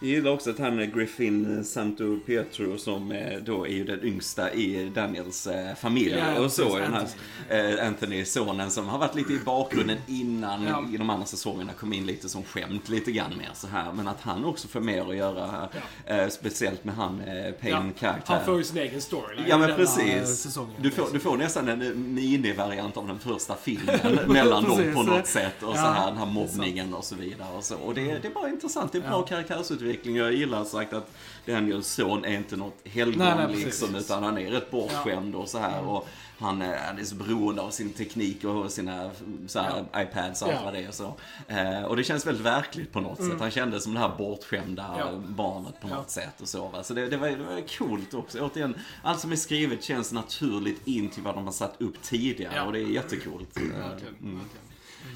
Jag 0.00 0.08
gillar 0.10 0.30
också 0.30 0.50
att 0.50 0.58
han 0.58 0.78
är 0.78 0.86
Griffin 0.86 1.64
Santo 1.64 2.18
Pietro 2.26 2.78
som 2.78 3.12
eh, 3.12 3.38
då 3.44 3.66
är 3.66 3.70
ju 3.70 3.84
den 3.84 4.04
yngsta 4.04 4.52
i 4.52 4.90
Daniels 4.94 5.46
eh, 5.46 5.74
familj. 5.74 6.16
Ja, 6.18 6.34
ja, 6.34 6.40
och 6.44 6.52
så 6.52 6.78
den 6.78 6.92
här 6.94 7.00
Anthony. 7.00 7.72
eh, 7.78 7.86
Anthony, 7.86 8.24
sonen 8.24 8.70
som 8.70 8.88
har 8.88 8.98
varit 8.98 9.14
lite 9.14 9.32
i 9.32 9.38
bakgrunden 9.38 9.98
innan 10.06 10.62
Ja. 10.64 10.84
i 10.94 10.96
de 10.96 11.10
andra 11.10 11.26
säsongerna 11.26 11.72
kom 11.72 11.92
in 11.92 12.06
lite 12.06 12.28
som 12.28 12.42
skämt 12.44 12.88
lite 12.88 13.12
grann 13.12 13.30
mer 13.38 13.50
så 13.54 13.66
här. 13.66 13.92
Men 13.92 14.08
att 14.08 14.20
han 14.20 14.44
också 14.44 14.68
får 14.68 14.80
mer 14.80 15.10
att 15.10 15.16
göra, 15.16 15.68
eh, 16.06 16.28
speciellt 16.28 16.84
med 16.84 16.94
han 16.94 17.20
eh, 17.20 17.52
Payne-karaktär. 17.52 18.34
Han 18.34 18.44
får 18.44 18.58
ju 18.58 18.64
sin 18.64 18.78
egen 18.78 19.00
story. 19.00 19.36
Ja 19.48 19.58
men 19.58 19.74
precis. 19.76 20.28
Säsongen. 20.42 20.74
Du 20.80 20.90
får, 20.90 21.08
du 21.12 21.18
får 21.20 21.36
nästan 21.36 21.68
en 21.68 22.14
minivariant 22.14 22.96
av 22.96 23.06
den 23.06 23.18
första 23.18 23.54
filmen 23.56 24.18
mellan 24.26 24.64
dem 24.64 24.92
på 24.94 25.02
något 25.02 25.26
sätt. 25.26 25.62
Och 25.62 25.74
så 25.74 25.80
Ja, 25.82 25.90
här 25.90 26.06
den 26.06 26.16
här 26.18 26.26
mobbningen 26.26 26.94
och 26.94 27.04
så 27.04 27.14
vidare. 27.14 27.48
Och, 27.56 27.64
så. 27.64 27.76
och 27.76 27.94
det, 27.94 28.04
det 28.18 28.28
är 28.28 28.32
bara 28.32 28.48
intressant. 28.48 28.92
Det 28.92 28.98
är 28.98 29.02
bra 29.02 29.10
Ja. 29.10 29.22
karaktärsutveckling. 29.22 29.83
Jag 30.04 30.32
gillar 30.34 30.64
sagt 30.64 30.92
att 30.92 31.10
Daniels 31.46 31.86
son 31.86 32.24
är 32.24 32.36
inte 32.36 32.56
något 32.56 32.78
helgon 32.84 33.18
Nej, 33.18 33.34
nej, 33.36 33.46
precis. 33.46 33.64
liksom. 33.64 33.94
Utan 33.94 34.22
han 34.24 34.38
är 34.38 34.50
rätt 34.50 34.70
bortskämd 34.70 35.34
och 35.34 35.48
så 35.48 35.58
här. 35.58 35.84
Och 35.88 36.08
han, 36.38 36.62
är- 36.62 36.76
han 36.86 36.98
är 36.98 37.04
så 37.04 37.14
beroende 37.14 37.62
av 37.62 37.70
sin 37.70 37.92
teknik 37.92 38.44
och 38.44 38.70
sina 38.72 39.10
så 39.46 39.58
här, 39.60 39.84
iPads 39.96 40.42
och 40.42 40.48
allt 40.48 40.56
Ja. 40.60 40.64
vad 40.64 40.74
det 40.74 40.80
är. 40.80 40.88
och 40.88 40.94
Så. 40.94 41.14
Eh, 41.48 41.82
och 41.82 41.96
det 41.96 42.04
känns 42.04 42.26
väldigt 42.26 42.44
verkligt 42.46 42.92
på 42.92 43.00
något 43.00 43.18
sätt. 43.24 43.40
Han 43.40 43.50
kändes 43.50 43.84
som 43.84 43.94
det 43.94 44.00
här 44.00 44.16
bortskämda 44.18 44.84
Mm. 44.86 44.98
Ja. 44.98 45.12
barnet 45.28 45.80
på 45.80 45.88
något 45.88 45.96
Ja. 45.98 46.04
sätt. 46.08 46.40
Och 46.40 46.48
så, 46.48 46.68
va? 46.68 46.82
så 46.82 46.94
det, 46.94 47.08
det, 47.08 47.16
var, 47.16 47.28
det 47.28 47.36
var 47.36 47.68
coolt 47.78 48.14
också. 48.14 48.40
Återigen, 48.40 48.74
allt 49.02 49.20
som 49.20 49.32
är 49.32 49.36
skrivet 49.36 49.84
känns 49.84 50.12
naturligt 50.12 50.86
in 50.86 51.08
till 51.10 51.22
vad 51.22 51.34
de 51.34 51.44
har 51.44 51.52
satt 51.52 51.74
upp 51.80 52.02
tidigare. 52.02 52.52
Ja. 52.56 52.62
Och 52.64 52.72
det 52.72 52.78
är 52.80 52.86
jättekult. 52.86 53.56
verkligen, 53.56 54.14
Mm. 54.22 54.40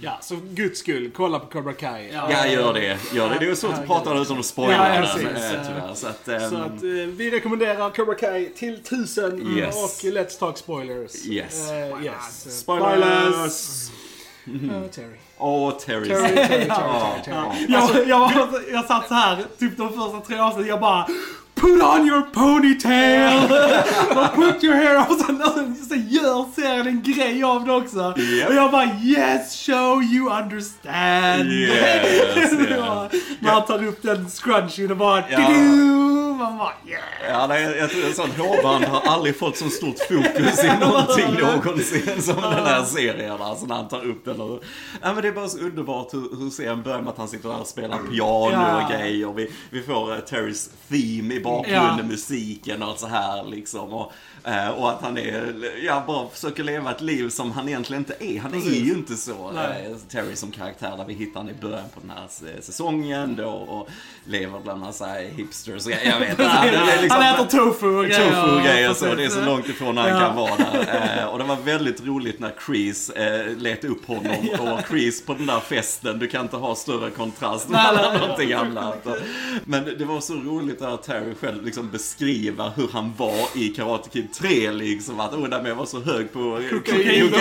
Ja, 0.03 0.19
så 0.23 0.37
guds 0.51 0.79
skull, 0.81 1.11
kolla 1.15 1.39
på 1.39 1.47
Cobra 1.47 1.73
Kai. 1.73 2.11
Ja. 2.13 2.29
Ja, 2.33 2.47
gör 2.47 2.75
det. 2.75 2.99
Gör 3.15 3.29
det. 3.31 3.37
Det 3.41 3.51
är 3.51 3.55
svårt 3.55 3.75
att 3.75 3.87
prata 3.87 4.19
utan 4.19 4.39
att 4.39 4.47
spoila 4.47 4.73
Ja, 4.73 4.95
ja, 4.95 5.17
den, 5.17 5.27
eh, 5.37 5.67
tyvärr. 5.67 5.95
Så 5.95 6.07
att, 6.07 6.25
Så 6.25 6.33
ehm, 6.33 6.63
att 6.63 6.83
eh, 6.83 6.89
vi 7.17 7.31
rekommenderar 7.31 7.91
Cobra 7.91 8.15
Kai 8.15 8.49
till 8.49 8.83
tusen 8.83 9.57
Yes. 9.59 9.77
och 9.77 10.05
Let's 10.05 10.39
Talk 10.39 10.59
Spoilers. 10.59 11.27
Yes. 11.27 11.71
Eh, 11.71 12.05
yes. 12.05 12.59
Spoilers! 12.61 13.89
Eh, 14.47 14.91
Terry. 14.91 15.17
Åh, 15.39 15.79
Terry. 15.79 16.09
Terry, 16.09 16.35
Terry, 16.35 16.49
Terry, 16.49 16.67
Ja, 16.69 17.17
Terry, 17.25 17.35
Terry. 17.35 17.67
Jag, 17.73 18.09
jag, 18.09 18.19
var- 18.19 18.63
jag 18.73 18.85
satt 18.85 19.09
så 19.09 19.15
här, 19.15 19.45
typ 19.59 19.77
de 19.77 19.89
första 19.89 20.21
tre 20.27 20.39
avsnitten, 20.39 20.69
jag 20.69 20.81
bara 20.81 21.07
Put 21.61 21.83
on 21.83 22.07
your 22.07 22.23
ponytail! 22.23 23.45
och 24.17 24.35
put 24.35 24.65
your 24.65 24.75
hair 24.75 24.97
up! 25.01 25.11
Och 25.11 25.17
sen, 25.19 25.43
och 25.43 25.77
sen 25.89 26.09
gör 26.09 26.55
serien 26.55 26.87
en 26.87 27.03
grej 27.03 27.45
av 27.45 27.65
det 27.67 27.73
också. 27.73 28.15
Yep. 28.19 28.49
Och 28.49 28.55
jag 28.55 28.71
bara 28.71 28.89
yes 29.03 29.67
show 29.67 30.03
you 30.03 30.31
understand! 30.43 31.53
Yes, 31.53 32.53
var- 32.79 33.09
Man 33.45 33.65
tar 33.65 33.85
upp 33.87 34.03
den 34.03 34.29
scrunchien 34.31 34.91
och 34.91 34.97
bara 34.97 35.25
Ja. 35.31 35.39
Man 36.39 36.59
bara 36.59 36.73
yeah! 36.87 37.03
Ja, 37.29 37.47
nej, 37.47 37.63
jag 37.79 37.91
tror 37.91 38.07
en 38.07 38.15
sån 38.15 38.31
hårband 38.31 38.85
har 38.85 39.01
aldrig 39.01 39.39
fått 39.39 39.57
så 39.57 39.71
stort 39.71 39.99
fokus 39.99 40.65
i 40.65 40.73
någonting 40.81 41.35
någonsin 41.41 42.23
som 42.23 42.35
den 42.37 42.67
här 42.67 42.85
serien. 42.85 43.43
Alltså 43.43 43.67
när 43.67 43.75
han 43.75 43.89
tar 43.89 44.07
upp 44.07 44.25
den 44.25 44.41
och... 44.41 44.63
Ja, 45.03 45.13
men 45.13 45.23
det 45.23 45.29
är 45.29 45.33
bara 45.33 45.49
så 45.49 45.59
underbart 45.59 46.15
hur, 46.15 46.37
hur 46.41 46.51
serien 46.51 46.83
börjar 46.83 47.01
med 47.01 47.09
att 47.09 47.19
han 47.19 47.29
sitter 47.29 47.49
där 47.49 47.61
och 47.61 47.67
spelar 47.67 47.99
piano 47.99 48.51
Ja. 48.53 48.83
och 48.85 48.91
grejer. 48.91 49.33
Vi, 49.33 49.53
vi 49.71 49.83
får 49.83 50.13
uh, 50.13 50.19
Terrys 50.19 50.71
theme 50.89 51.35
i 51.35 51.41
bakgrunden, 51.41 51.97
Ja. 51.99 52.03
musiken 52.03 52.83
och 52.83 52.99
så 52.99 53.07
här 53.07 53.45
liksom. 53.45 53.93
Och, 53.93 54.13
och 54.79 54.91
att 54.91 55.03
han 55.03 55.19
är, 55.19 55.55
ja, 55.85 56.05
bara 56.07 56.29
försöker 56.29 56.65
leva 56.65 56.91
ett 56.91 57.01
liv 57.01 57.29
som 57.29 57.51
han 57.53 57.69
egentligen 57.69 58.01
inte 58.03 58.15
är. 58.25 58.41
Han 58.41 58.55
är 58.55 58.59
ju 58.59 58.93
inte 58.93 59.17
så, 59.17 59.51
Nej. 59.55 59.87
eh, 59.91 59.97
Terry 60.11 60.37
som 60.37 60.51
karaktär, 60.51 60.97
där 60.97 61.05
vi 61.05 61.15
hittar 61.15 61.41
han 61.41 61.51
i 61.51 61.55
början 61.55 61.85
på 61.95 62.01
den 62.01 62.11
här 62.11 62.23
eh, 62.25 62.61
säsongen 62.61 63.37
då 63.37 63.49
och 63.51 63.89
lever 64.25 64.61
bland 64.61 64.81
massa 64.81 65.07
hipsters 65.37 65.87
jag, 65.87 66.05
jag 66.07 66.21
vet 66.21 66.31
inte. 66.31 66.45
Han, 66.45 66.67
liksom- 67.03 67.21
Han 67.23 67.35
äter 67.35 67.59
tofu 67.59 67.87
och 67.87 68.05
grejer. 68.05 68.31
Tofu 68.31 68.57
och 68.57 68.63
grejer 68.63 68.95
så, 68.95 69.05
precis. 69.05 69.17
det 69.35 69.41
är 69.41 69.45
så 69.45 69.51
långt 69.51 69.69
ifrån 69.69 69.97
han 69.97 70.09
Ja. 70.09 70.21
kan 70.21 70.37
vara 70.37 70.57
där. 70.57 71.19
Eh, 71.19 71.25
och 71.27 71.39
det 71.39 71.45
var 71.45 71.57
väldigt 71.57 72.05
roligt 72.07 72.41
när 72.41 72.53
Chris 72.67 73.11
eh, 73.11 73.57
letade 73.57 73.89
upp 73.93 74.07
honom 74.07 74.49
och 74.61 74.81
Chris 74.91 75.25
på 75.27 75.35
den 75.35 75.47
där 75.47 75.61
festen, 75.61 76.19
du 76.19 76.29
kan 76.29 76.43
inte 76.43 76.57
ha 76.57 76.75
större 76.75 77.11
kontrast 77.11 77.69
Nej, 77.69 77.83
nej, 77.85 77.97
mellan 77.97 78.13
nej. 78.13 78.21
någonting 78.21 78.53
annat. 78.53 79.07
Men 79.65 79.85
det 79.99 80.05
var 80.05 80.21
så 80.21 80.35
roligt 80.35 80.83
att 80.83 81.03
Terry 81.03 81.35
själv 81.35 81.65
liksom 81.65 81.91
beskriva 81.91 82.69
hur 82.77 82.89
han 82.93 83.13
var 83.17 83.57
i 83.59 83.69
Karate 83.69 84.09
Kid 84.11 84.28
3 84.35 84.73
liksom, 84.73 85.21
att 85.21 85.35
oh, 85.35 85.69
jag 85.69 85.75
var 85.75 85.87
så 85.87 86.01
hög 86.01 86.33
på 86.33 86.61
Kokain. 86.71 87.33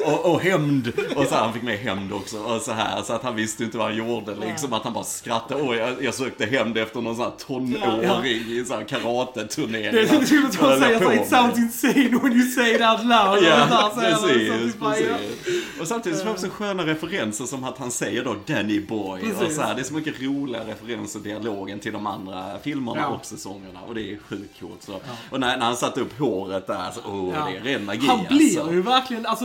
och, 0.00 0.12
och, 0.12 0.34
och 0.34 0.40
hämnd. 0.40 0.92
Och 1.16 1.24
så 1.24 1.34
här, 1.34 1.42
han 1.42 1.52
fick 1.52 1.62
med 1.62 1.78
hämnd 1.78 2.12
också 2.12 2.38
och 2.38 2.62
så 2.62 2.72
här, 2.72 3.02
så 3.02 3.12
att 3.12 3.22
han 3.22 3.36
visste 3.36 3.64
inte 3.64 3.78
vad 3.78 3.86
han 3.86 3.96
gjorde 3.96 4.34
liksom, 4.34 4.72
att 4.72 4.82
han 4.82 4.92
bara 4.92 5.04
skrattade. 5.04 5.62
Åh, 5.62 5.76
jag, 5.76 6.04
jag 6.04 6.14
sökte 6.14 6.46
hämnd 6.46 6.78
efter 6.78 7.00
någon 7.00 7.16
sån 7.16 7.24
här 7.24 7.32
tonåring 7.46 8.40
i 8.48 8.64
sån 8.66 8.76
här 8.76 8.84
karateturnering. 8.84 9.92
Det 9.92 10.00
är 10.00 10.26
typ 10.26 10.44
att 10.48 10.54
höll 10.56 10.80
säga 10.80 10.98
så, 11.00 11.12
it 11.12 11.28
sounds 11.28 11.58
insane 11.58 12.18
when 12.22 12.32
you 12.32 12.46
say 12.50 12.74
it 12.74 12.80
out 12.80 13.04
loud. 13.04 13.44
Ja, 13.44 13.90
så 13.94 14.00
man, 14.00 14.04
precis, 14.04 14.72
så 14.78 14.84
ja. 14.84 14.90
precis. 14.90 15.80
Och 15.80 15.88
samtidigt 15.88 16.18
så 16.18 16.24
får 16.24 16.30
vi 16.30 16.36
också 16.36 16.48
sköna 16.50 16.86
referenser 16.86 17.44
som 17.44 17.64
att 17.64 17.78
han 17.78 17.90
säger 17.90 18.24
då 18.24 18.36
Danny 18.46 18.80
Boy. 18.80 19.20
Och 19.32 19.52
så 19.52 19.62
här, 19.62 19.74
det 19.74 19.80
är 19.80 19.84
så 19.84 19.94
mycket 19.94 20.22
roliga 20.22 20.60
referenser 20.66 21.20
i 21.20 21.22
dialogen 21.22 21.78
till 21.78 21.92
de 21.92 22.06
andra 22.06 22.58
filmerna 22.62 23.00
Ja. 23.00 23.06
och 23.06 23.26
säsongerna. 23.26 23.80
Och 23.88 23.94
det 23.94 24.12
är 24.12 24.18
sjukt 24.28 24.60
coolt. 24.60 24.82
Så. 24.82 25.00
Och 25.30 25.40
när, 25.40 25.56
när 25.56 25.66
han 25.66 25.76
satte 25.80 26.00
upp 26.00 26.18
håret 26.18 26.66
där, 26.66 26.90
så 26.94 27.00
åh, 27.10 27.32
Ja. 27.34 27.44
det 27.44 27.56
är 27.56 27.60
ren 27.74 27.84
magi 27.84 28.06
Han 28.06 28.24
blir 28.28 28.58
alltså. 28.60 28.72
ju 28.74 28.82
verkligen, 28.82 29.26
alltså 29.26 29.44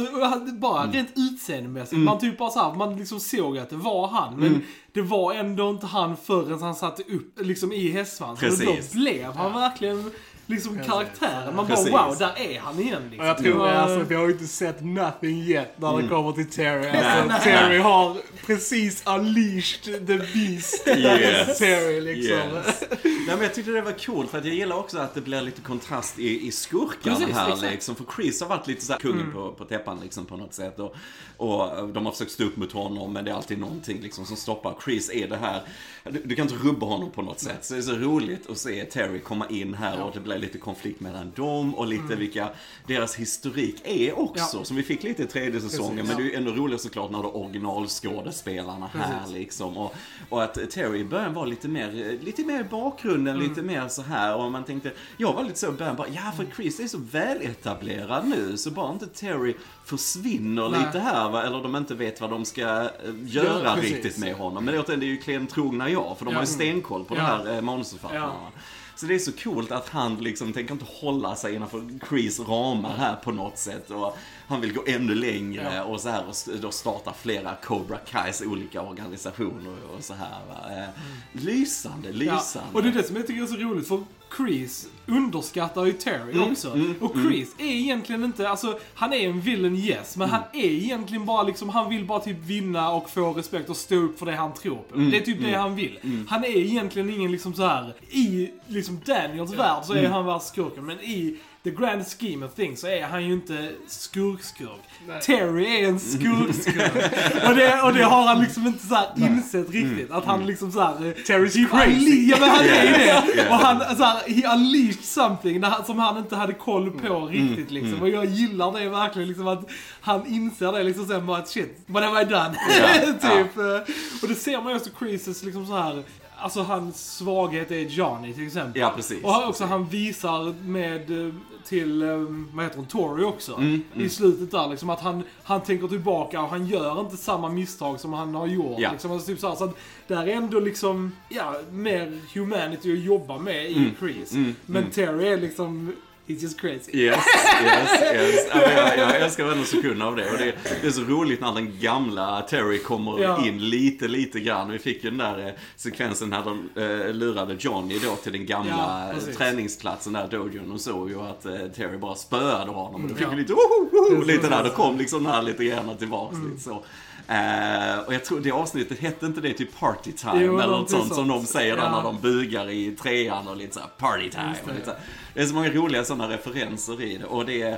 bara 0.59 0.81
Mm. 0.83 0.93
rent 0.95 1.09
utseendemässigt. 1.15 1.99
Man 1.99 2.19
typ 2.19 2.37
bara 2.37 2.49
såhär, 2.49 2.73
man 2.73 2.97
liksom 2.97 3.19
såg 3.19 3.57
att 3.57 3.69
det 3.69 3.75
var 3.75 4.07
han. 4.07 4.33
Men 4.35 4.47
Mm. 4.47 4.61
det 4.93 5.01
var 5.01 5.33
ändå 5.33 5.69
inte 5.69 5.85
han 5.85 6.17
förrän 6.17 6.61
han 6.61 6.75
satte 6.75 7.03
upp 7.03 7.39
liksom 7.41 7.71
i 7.73 7.91
hästsvansen. 7.91 8.51
Och 8.51 8.57
då 8.65 8.75
blev 8.99 9.31
han 9.33 9.53
verkligen 9.53 10.11
liksom 10.47 10.79
karaktären. 10.83 11.55
Man 11.55 11.67
bara 11.67 11.75
Precis. 11.75 11.91
wow, 11.93 12.15
där 12.19 12.33
är 12.39 12.59
han 12.59 12.79
igen 12.79 13.01
liksom. 13.03 13.19
Och 13.19 13.25
jag 13.25 13.37
tror, 13.37 13.47
Det 13.53 13.59
var- 13.59 13.67
alltså, 13.69 13.99
vi 14.09 14.15
har 14.15 14.25
ju 14.25 14.31
inte 14.31 14.47
sett 14.47 14.83
nothing 14.83 15.41
yet 15.41 15.73
när 15.81 16.01
det 16.01 16.07
kommer 16.07 16.31
till 16.31 16.49
Terry. 16.49 16.81
Nej. 16.91 17.05
Alltså, 17.05 17.39
Terry 17.43 17.77
har 17.77 18.17
precis 18.45 19.03
unleashed 19.07 20.07
the 20.07 20.17
beast. 20.17 20.87
Yes. 21.05 21.57
Terry 21.59 22.01
liksom. 22.01 22.37
Yes. 22.37 22.83
Nej, 23.03 23.19
men 23.27 23.41
jag 23.41 23.53
tyckte 23.53 23.71
det 23.71 23.81
var 23.81 23.91
coolt 24.05 24.29
för 24.31 24.37
att 24.37 24.45
jag 24.45 24.55
gillar 24.55 24.75
också 24.77 24.97
att 24.97 25.13
det 25.13 25.21
blir 25.21 25.41
lite 25.41 25.61
kontrast 25.61 26.19
i, 26.19 26.47
i 26.47 26.51
skurkarna 26.51 27.15
Precis, 27.15 27.35
här 27.35 27.49
exakt. 27.53 27.71
liksom. 27.71 27.95
För 27.95 28.05
Chris 28.15 28.41
har 28.41 28.47
varit 28.47 28.67
lite 28.67 28.85
så 28.85 28.93
här 28.93 28.99
kungen 28.99 29.31
på, 29.31 29.51
på 29.51 29.65
täppan 29.65 29.99
liksom 30.03 30.25
på 30.25 30.37
något 30.37 30.53
sätt. 30.53 30.79
Och, 30.79 30.95
och 31.37 31.87
de 31.87 32.05
har 32.05 32.11
försökt 32.11 32.31
stå 32.31 32.43
upp 32.43 32.57
mot 32.57 32.71
honom 32.71 33.13
men 33.13 33.25
det 33.25 33.31
är 33.31 33.35
alltid 33.35 33.59
någonting 33.59 34.01
liksom 34.01 34.25
som 34.25 34.35
stoppar. 34.37 34.75
Chris 34.85 35.09
är 35.13 35.27
det 35.27 35.37
här, 35.37 35.61
du, 36.03 36.21
du 36.25 36.35
kan 36.35 36.49
inte 36.49 36.67
rubba 36.67 36.85
honom 36.85 37.11
på 37.11 37.21
något 37.21 37.39
sätt. 37.39 37.65
Så 37.65 37.73
det 37.73 37.79
är 37.79 37.81
så 37.81 37.95
roligt 37.95 38.49
att 38.49 38.57
se 38.57 38.85
Terry 38.85 39.19
komma 39.19 39.47
in 39.49 39.73
här 39.73 40.01
och 40.01 40.11
det 40.13 40.19
blir 40.19 40.34
lite 40.37 40.57
konflikt 40.57 40.99
mellan 40.99 41.31
dem 41.35 41.75
och 41.75 41.87
lite 41.87 42.15
vilka 42.15 42.49
deras 42.87 43.15
historik 43.15 43.75
är 43.83 44.19
också. 44.19 44.57
Ja. 44.57 44.63
Som 44.65 44.75
vi 44.77 44.83
fick 44.83 45.03
lite 45.03 45.23
i 45.23 45.27
tredje 45.27 45.61
säsongen. 45.61 45.95
Precis. 45.97 46.07
men 46.07 46.17
det 46.17 46.23
är 46.23 46.31
ju 46.31 46.35
ändå 46.35 46.51
roligare 46.51 46.79
såklart 46.81 47.11
när 47.11 47.19
det 47.23 47.27
är 47.27 47.35
originalskådespelarna 47.37 48.89
här 48.93 49.19
Precis. 49.19 49.33
liksom. 49.35 49.77
Och, 49.77 49.95
och 50.29 50.43
att 50.43 50.69
Terry 50.71 50.99
i 50.99 51.05
början 51.05 51.33
var 51.33 51.45
lite 51.45 51.67
mer, 51.67 52.17
lite 52.21 52.43
mer 52.43 52.59
i 52.61 52.63
bakgrunden, 52.63 53.39
lite 53.39 53.61
mer 53.61 53.87
så 53.87 54.01
här 54.01 54.35
och 54.35 54.51
man 54.51 54.63
tänkte, 54.63 54.91
jag 55.17 55.33
var 55.33 55.43
lite 55.43 55.59
så 55.59 55.67
i 55.67 55.71
början 55.71 55.95
bara, 55.95 56.07
ja 56.07 56.31
för 56.37 56.45
Chris 56.55 56.79
är 56.79 56.87
så 56.87 56.97
väletablerad 57.11 58.27
nu 58.27 58.57
så 58.57 58.71
bara 58.71 58.93
inte 58.93 59.07
Terry 59.07 59.55
försvinner 59.85 60.69
Nej. 60.69 60.79
lite 60.85 60.99
här 60.99 61.29
va, 61.29 61.43
eller 61.43 61.63
de 61.63 61.75
inte 61.75 61.95
vet 61.95 62.21
vad 62.21 62.29
de 62.29 62.45
ska 62.45 62.61
eh, 62.61 62.87
göra 63.25 63.63
Ja, 63.63 63.77
riktigt 63.81 64.17
med 64.17 64.35
honom. 64.35 64.65
Men 64.65 64.79
återigen, 64.79 64.99
det 64.99 65.05
är 65.05 65.07
ju 65.07 65.17
klentrogna 65.17 65.89
jag, 65.89 66.15
för 66.17 66.25
de 66.25 66.31
Ja. 66.31 66.37
har 66.39 66.43
ju 66.43 66.51
stenkoll 66.51 67.05
på 67.05 67.15
Ja. 67.15 67.21
de 67.21 67.49
här 67.49 67.55
eh, 67.55 67.61
manusförfattarna. 67.61 68.25
Ja. 68.25 68.51
Så 68.97 69.05
det 69.05 69.15
är 69.15 69.19
så 69.19 69.31
coolt 69.31 69.71
att 69.71 69.89
han 69.89 70.15
liksom 70.15 70.53
tänker 70.53 70.73
inte 70.73 70.85
hålla 70.85 71.35
sig 71.35 71.55
innanför 71.55 71.89
Chris 72.09 72.39
ramar 72.39 72.93
här 72.97 73.15
på 73.15 73.31
något 73.31 73.57
sätt. 73.57 73.91
Och 73.91 74.17
han 74.47 74.61
vill 74.61 74.73
gå 74.73 74.83
ännu 74.87 75.15
längre 75.15 75.71
Ja. 75.75 75.83
och 75.83 76.01
så 76.01 76.09
här 76.09 76.23
och 76.27 76.35
då 76.61 76.71
starta 76.71 77.13
flera 77.13 77.55
Cobra 77.63 77.97
Kais 77.97 78.41
olika 78.41 78.81
organisationer 78.81 79.75
och 79.97 80.03
så 80.03 80.13
här. 80.13 80.39
Va? 80.49 80.77
Eh, 80.77 80.89
Lysande, 81.31 82.09
Ja, 82.09 82.13
lysande. 82.15 82.69
och 82.73 82.83
det 82.83 82.89
är 82.89 82.93
det 82.93 83.03
som 83.03 83.15
jag 83.15 83.27
tycker 83.27 83.43
är 83.43 83.47
så 83.47 83.55
roligt 83.55 83.87
för 83.87 84.03
Chris 84.37 84.87
underskattar 85.05 85.85
ju 85.85 85.93
Terry 85.93 86.31
Mm, 86.33 86.51
också. 86.51 86.79
och 86.99 87.13
Chris 87.13 87.55
är 87.57 87.65
egentligen 87.65 88.23
inte, 88.23 88.49
alltså 88.49 88.79
han 88.93 89.13
är 89.13 89.29
en 89.29 89.41
villain 89.41 89.75
yes, 89.75 90.17
men 90.17 90.29
han 90.29 90.41
Mm. 90.53 90.65
är 90.65 90.69
egentligen 90.71 91.25
bara 91.25 91.43
liksom, 91.43 91.69
han 91.69 91.89
vill 91.89 92.05
bara 92.05 92.19
typ 92.19 92.37
vinna 92.45 92.89
och 92.91 93.09
få 93.09 93.33
respekt 93.33 93.69
och 93.69 93.77
stå 93.77 93.95
upp 93.95 94.19
för 94.19 94.25
det 94.25 94.35
han 94.35 94.53
tror 94.53 94.75
på. 94.89 94.95
Mm, 94.95 95.09
Det 95.11 95.17
är 95.17 95.21
typ 95.21 95.41
det 95.41 95.53
han 95.53 95.75
vill. 95.75 95.99
Han 96.29 96.43
är 96.43 96.57
egentligen 96.57 97.09
ingen 97.09 97.31
liksom 97.31 97.53
så 97.53 97.67
här 97.67 97.93
i 98.09 98.51
liksom 98.67 98.99
Daniels 99.05 99.53
värld 99.53 99.83
så 99.85 99.93
Mm. 99.93 100.05
är 100.05 100.09
han 100.09 100.25
världsskurken, 100.25 100.85
men 100.85 100.99
i 100.99 101.37
the 101.65 101.71
grand 101.71 102.05
scheme 102.19 102.45
of 102.45 102.53
things 102.55 102.79
så 102.81 102.87
är 102.87 103.03
han 103.03 103.25
ju 103.25 103.33
inte 103.33 103.71
skurk-skurk. 103.87 105.21
Terry 105.21 105.65
är 105.83 105.87
en 105.87 105.99
skurk-skurk. 105.99 106.95
och, 107.49 107.55
det, 107.55 107.81
och 107.81 107.93
det 107.93 108.03
har 108.03 108.27
han 108.27 108.41
liksom 108.43 108.67
inte 108.67 108.87
så 108.87 108.95
här 108.95 109.07
insett 109.17 109.69
riktigt. 109.69 110.11
Att 110.11 110.25
han 110.25 110.45
liksom 110.45 110.71
så 110.71 110.79
här... 110.81 110.93
Terry's 111.27 111.57
he 111.57 111.65
crazy. 111.69 112.27
Ja 112.29 112.37
men 112.39 112.49
han 112.49 112.65
är 112.65 112.97
det. 112.97 113.05
Yeah. 113.05 113.51
Och 113.51 113.55
han, 113.57 113.95
så 113.97 114.03
här, 114.03 114.19
he 114.29 114.53
unleashed 114.55 115.03
something 115.03 115.63
som 115.85 115.99
han 115.99 116.17
inte 116.17 116.35
hade 116.35 116.53
koll 116.53 116.91
på 116.91 117.25
riktigt 117.25 117.71
liksom. 117.71 118.01
Och 118.01 118.09
jag 118.09 118.25
gillar 118.25 118.79
det 118.79 118.89
verkligen 118.89 119.27
liksom 119.27 119.47
att 119.47 119.69
han 120.01 120.25
inser 120.27 120.71
det 120.71 120.83
liksom 120.83 121.05
sen 121.07 121.25
bara 121.25 121.37
att 121.37 121.49
shit, 121.49 121.77
what 121.87 122.03
have 122.03 122.21
I 122.21 122.25
done? 122.25 122.55
Ja, 122.81 123.13
typ. 123.13 123.57
eh, 123.57 123.93
Och 124.21 124.27
det 124.27 124.35
ser 124.35 124.61
man 124.61 124.71
ju 124.71 124.75
också 124.77 124.89
Chris 124.99 125.43
liksom 125.43 125.65
så 125.67 125.77
här. 125.77 126.03
Alltså 126.45 126.61
hans 126.61 127.15
svaghet 127.17 127.71
är 127.71 127.79
Johnny 127.79 128.33
till 128.33 128.47
exempel. 128.47 128.81
Ja, 128.81 128.93
precis. 128.95 129.23
Och 129.23 129.47
också 129.49 129.65
han 129.65 129.85
visar 129.85 130.53
med 130.63 131.27
eh, 131.27 131.33
till, 131.67 132.01
eh, 132.01 132.17
vad 132.53 132.65
heter 132.65 132.77
hon, 132.77 132.85
Tori 132.85 133.23
också. 133.23 133.55
Mm, 133.55 133.83
I 133.93 134.09
slutet 134.09 134.51
där 134.51 134.67
liksom 134.67 134.89
att 134.89 135.01
han, 135.01 135.23
han 135.43 135.61
tänker 135.61 135.87
tillbaka 135.87 136.41
och 136.41 136.49
han 136.49 136.65
gör 136.67 136.99
inte 136.99 137.17
samma 137.17 137.49
misstag 137.49 137.99
som 137.99 138.13
han 138.13 138.35
har 138.35 138.47
gjort. 138.47 138.79
Ja. 138.79 138.91
Liksom, 138.91 139.11
alltså, 139.11 139.27
typ 139.27 139.39
så, 139.39 139.47
här, 139.49 139.55
så 139.55 139.63
att 139.63 139.77
där 140.07 140.27
är 140.27 140.33
ändå 140.33 140.59
liksom, 140.59 141.11
ja, 141.29 141.55
mer 141.71 142.19
humanity 142.33 142.93
att 142.93 143.03
jobba 143.03 143.37
med 143.39 143.71
i 143.71 143.75
Mm, 143.77 143.91
Chris. 143.99 144.31
mm, 144.33 144.55
Men 144.65 144.81
mm. 144.81 144.91
Terry 144.93 145.27
är 145.27 145.37
liksom, 145.37 145.93
he's 146.27 146.41
just 146.41 146.59
crazy. 146.61 146.91
Yes, 146.97 147.17
yes, 147.63 148.01
yes. 148.13 148.47
Ja, 148.53 148.61
jag, 148.71 148.97
jag 148.97 149.21
älskar 149.21 149.43
varenda 149.43 149.65
sekund 149.65 150.01
av 150.03 150.15
det. 150.15 150.31
Och 150.31 150.37
det, 150.37 150.53
det 150.81 150.87
är 150.87 150.91
så 150.91 151.01
roligt 151.01 151.41
när 151.41 151.53
den 151.53 151.79
gamla 151.79 152.41
Terry 152.41 152.79
kommer 152.79 153.19
Ja. 153.23 153.45
in 153.45 153.69
lite, 153.69 154.07
lite 154.07 154.39
grann. 154.39 154.71
Vi 154.71 154.79
fick 154.79 155.03
ju 155.03 155.09
den 155.09 155.19
där 155.19 155.47
eh, 155.47 155.53
sekvensen 155.75 156.29
när 156.29 156.43
de 156.43 156.69
eh, 156.75 157.13
lurade 157.13 157.55
Johnny 157.59 157.99
då 157.99 158.15
till 158.15 158.31
den 158.31 158.45
gamla 158.45 159.07
Ja, 159.13 159.29
eh, 159.29 159.35
träningsplatsen 159.37 160.13
där, 160.13 160.27
dojon. 160.27 160.71
Och 160.71 160.81
såg 160.81 161.09
ju 161.09 161.19
att 161.21 161.45
eh, 161.45 161.53
Terry 161.75 161.97
bara 161.97 162.15
spöade 162.15 162.71
honom. 162.71 163.03
Och 163.03 163.09
då 163.09 163.15
fick 163.15 163.27
vi 163.31 163.35
lite 163.35 163.53
woho, 163.53 163.89
woho, 163.91 164.23
lite 164.23 164.49
där. 164.49 164.63
Då 164.63 164.69
kom 164.69 164.97
liksom 164.97 165.23
den 165.23 165.33
här 165.33 165.41
lite 165.41 165.65
grann 165.65 165.97
tillbaks 165.97 166.37
lite 166.49 166.61
så. 166.63 166.83
Eh, 167.27 167.99
och 168.05 168.13
jag 168.13 168.25
tror 168.25 168.39
det 168.39 168.51
avsnittet 168.51 168.99
hette 168.99 169.25
inte 169.25 169.41
det 169.41 169.53
typ 169.53 169.79
Party 169.79 170.11
Time 170.11 170.43
Jo, 170.43 170.59
eller 170.59 170.71
något 170.77 170.89
sånt 170.89 171.15
som 171.15 171.27
de 171.27 171.45
säger 171.45 171.75
där 171.75 171.83
Ja. 171.83 171.91
när 171.91 172.03
de 172.03 172.19
bugar 172.21 172.69
i 172.69 172.91
trean 173.01 173.47
och 173.47 173.57
lite 173.57 173.73
såhär 173.73 173.89
Party 173.97 174.29
Time. 174.29 174.55
Det. 174.65 174.85
Så. 174.85 174.91
Det 175.33 175.41
är 175.41 175.45
så 175.45 175.53
många 175.53 175.69
roliga 175.69 176.03
sådana 176.03 176.29
referenser 176.29 177.01
i 177.01 177.17
det. 177.17 177.25
Och 177.25 177.45
det 177.45 177.61
är, 177.61 177.77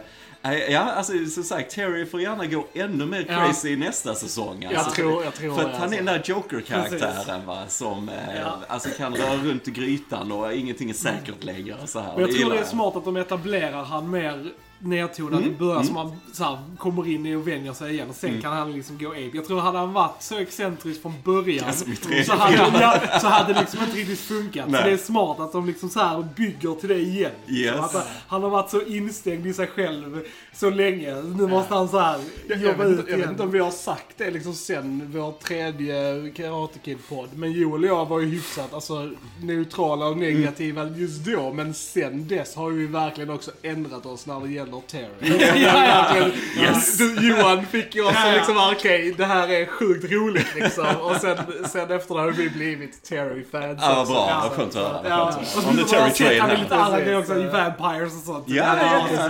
ja, 0.70 0.79
alltså 0.79 1.13
som 1.25 1.44
sagt, 1.44 1.72
Terry 1.75 2.06
får 2.06 2.22
gärna 2.22 2.46
gå 2.46 2.67
ännu 2.74 3.06
mer 3.06 3.25
Ja. 3.29 3.46
crazy 3.46 3.70
i 3.70 3.75
nästa 3.75 4.15
säsong. 4.15 4.65
Alltså. 4.65 4.82
Jag 4.86 4.94
tror, 4.96 5.24
jag 5.24 5.34
tror 5.36 5.56
För 5.56 5.63
det, 5.63 5.70
att 5.70 5.77
han 5.79 5.94
är 5.94 5.98
den 5.98 6.08
alltså. 6.08 6.34
där 6.34 6.36
Joker-karaktären 6.39 7.46
va, 7.46 7.63
som 7.67 8.10
eh, 8.10 8.15
Ja. 8.41 8.60
alltså, 8.67 8.89
kan 8.98 9.15
röra 9.15 9.36
runt 9.38 9.67
i 9.67 9.72
grytan 9.72 10.32
och 10.32 10.53
ingenting 10.53 10.89
är 10.89 10.94
säkert 10.94 11.44
längre. 11.44 11.75
och 11.84 11.89
Så 11.89 12.00
här. 12.00 12.12
Men 12.12 12.20
jag 12.22 12.29
tror 12.29 12.39
gillar 12.39 12.56
det 12.56 12.62
är 12.62 12.65
smart 12.65 12.96
att 12.96 13.06
de 13.06 13.17
etablerar 13.17 13.84
han 13.84 14.10
mer 14.10 14.51
nedtonad 14.79 15.39
Mm. 15.41 15.53
i 15.53 15.56
början 15.58 15.86
som 15.86 15.96
han 15.96 16.20
så 16.34 16.44
här, 16.44 16.58
kommer 16.77 17.08
in 17.08 17.25
i 17.25 17.36
och 17.36 17.48
vänjer 17.48 17.74
sig 17.74 17.94
igen. 17.94 18.10
Och 18.10 18.15
sen 18.15 18.41
kan 18.41 18.53
han 18.53 18.72
liksom 18.74 18.98
gå 18.98 19.10
ape. 19.12 19.29
Jag 19.34 19.46
tror 19.48 19.60
hade 19.60 19.77
han 19.77 19.94
varit 19.94 20.24
så 20.24 20.38
excentrisk 20.38 21.01
från 21.01 21.13
början 21.24 21.65
Alltså, 21.67 21.86
så, 22.25 22.34
hade, 22.34 22.56
ja, 22.82 23.20
så 23.22 23.27
hade 23.27 23.53
det 23.53 23.60
liksom 23.60 23.79
inte 23.84 23.98
riktigt 23.98 24.20
funkat. 24.20 24.70
Nej. 24.70 24.82
Så 24.82 24.88
det 24.88 24.94
är 24.94 24.98
smart 24.98 25.39
att 25.39 25.51
de 25.51 25.65
liksom 25.67 25.89
så 25.89 26.00
här 26.00 26.27
bygger 26.36 26.75
till 26.75 26.89
det 26.89 27.00
igen. 27.00 27.32
Yes. 27.48 27.75
Så 27.77 27.82
att 27.84 27.94
han- 27.94 28.03
han 28.27 28.44
har 28.44 28.50
varit 28.50 28.70
så 28.70 28.82
instängd 28.82 29.48
i 29.48 29.53
sig 29.53 29.67
själv 29.67 30.24
så 30.53 30.69
länge. 30.69 31.15
Nu 31.22 31.48
måste 31.48 31.74
han 31.74 31.89
så 31.89 32.00
här 32.00 32.19
Jag, 32.48 32.57
jobba 32.57 32.84
jag, 32.84 32.89
vet, 32.89 32.93
ut 32.93 33.00
inte- 33.00 33.12
jag 33.12 33.17
vet 33.17 33.24
igen. 33.25 33.29
inte 33.31 33.43
om 33.43 33.51
vi 33.51 33.60
har 33.60 33.72
sagt 33.72 34.05
det 34.17 34.31
liksom 34.31 34.53
sen 34.53 35.12
vår 35.13 35.31
tredje 35.43 36.29
Karate 36.36 36.79
Kid-podd. 36.79 37.29
Men 37.36 37.51
Joel 37.51 37.84
och 37.84 37.89
jag 37.89 38.05
var 38.05 38.19
ju 38.19 38.25
hyfsat 38.25 38.74
alltså, 38.74 39.10
neutrala 39.41 40.05
och 40.07 40.17
negativa 40.17 40.89
just 40.96 41.25
då. 41.25 41.53
Men 41.53 41.74
sen 41.74 42.27
dess 42.27 42.55
har 42.55 42.69
vi 42.69 42.86
verkligen 42.88 43.29
också 43.29 43.51
ändrat 43.62 44.05
oss 44.05 44.25
när 44.25 44.39
det 44.39 44.50
gäller 44.50 44.81
Terry. 44.88 45.07
ja, 45.63 45.86
ja. 46.15 46.27
Yes. 46.62 46.98
Du, 46.98 47.27
Johan 47.29 47.65
fick 47.65 47.96
ju 47.96 48.01
oss 48.05 48.12
Ja, 48.15 48.27
ja. 48.29 48.36
liksom, 48.36 48.57
okej, 48.77 49.13
det 49.17 49.25
här 49.25 49.48
är 49.48 49.65
sjukt 49.65 50.12
roligt 50.12 50.55
liksom. 50.55 50.86
Och 51.01 51.15
sen, 51.15 51.38
sen 51.69 51.91
efter 51.91 52.15
det 52.15 52.22
har 52.22 52.31
vi 52.31 52.50
blivit 52.50 53.03
Terry-fans 53.03 53.79
Ja, 53.81 53.96
vad 53.98 54.07
bra. 54.07 54.25
Ja, 54.29 54.39
Vad 54.43 54.51
skönt 54.57 54.75
att 54.75 55.03
höra. 55.03 55.24
Att. 55.24 55.38
On 55.38 55.46
så 55.46 55.62
the 55.62 55.84
Terry 55.84 56.12
train 56.12 56.41
han 56.41 56.51
i 56.51 56.55
här. 56.55 56.91
lite 56.91 57.03
grejer 57.03 57.19
också, 57.19 57.36
i 57.36 57.43
Vampires 57.48 58.13
och 58.13 58.24
sånt. 58.25 58.43
Ja, 58.48 58.77
ja, 58.81 59.07
ja, 59.19 59.27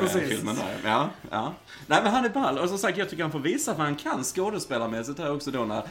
precis. 0.00 0.12
Carpenter-filmen 0.12 0.56
där. 0.56 0.90
Ja, 0.90 1.10
ja. 1.30 1.54
Nej, 1.86 2.00
men 2.02 2.12
han 2.12 2.24
är 2.24 2.28
ball. 2.28 2.58
Och 2.58 2.68
som 2.68 2.78
sagt, 2.78 2.98
jag 2.98 3.10
tycker 3.10 3.22
han 3.22 3.32
får 3.32 3.38
visa 3.38 3.74
vad 3.74 3.86
han 3.86 3.96
kan 3.96 4.24
skådespelarmässigt 4.24 5.18
här 5.18 5.32
också 5.32 5.50
då 5.50 5.64
när 5.64 5.82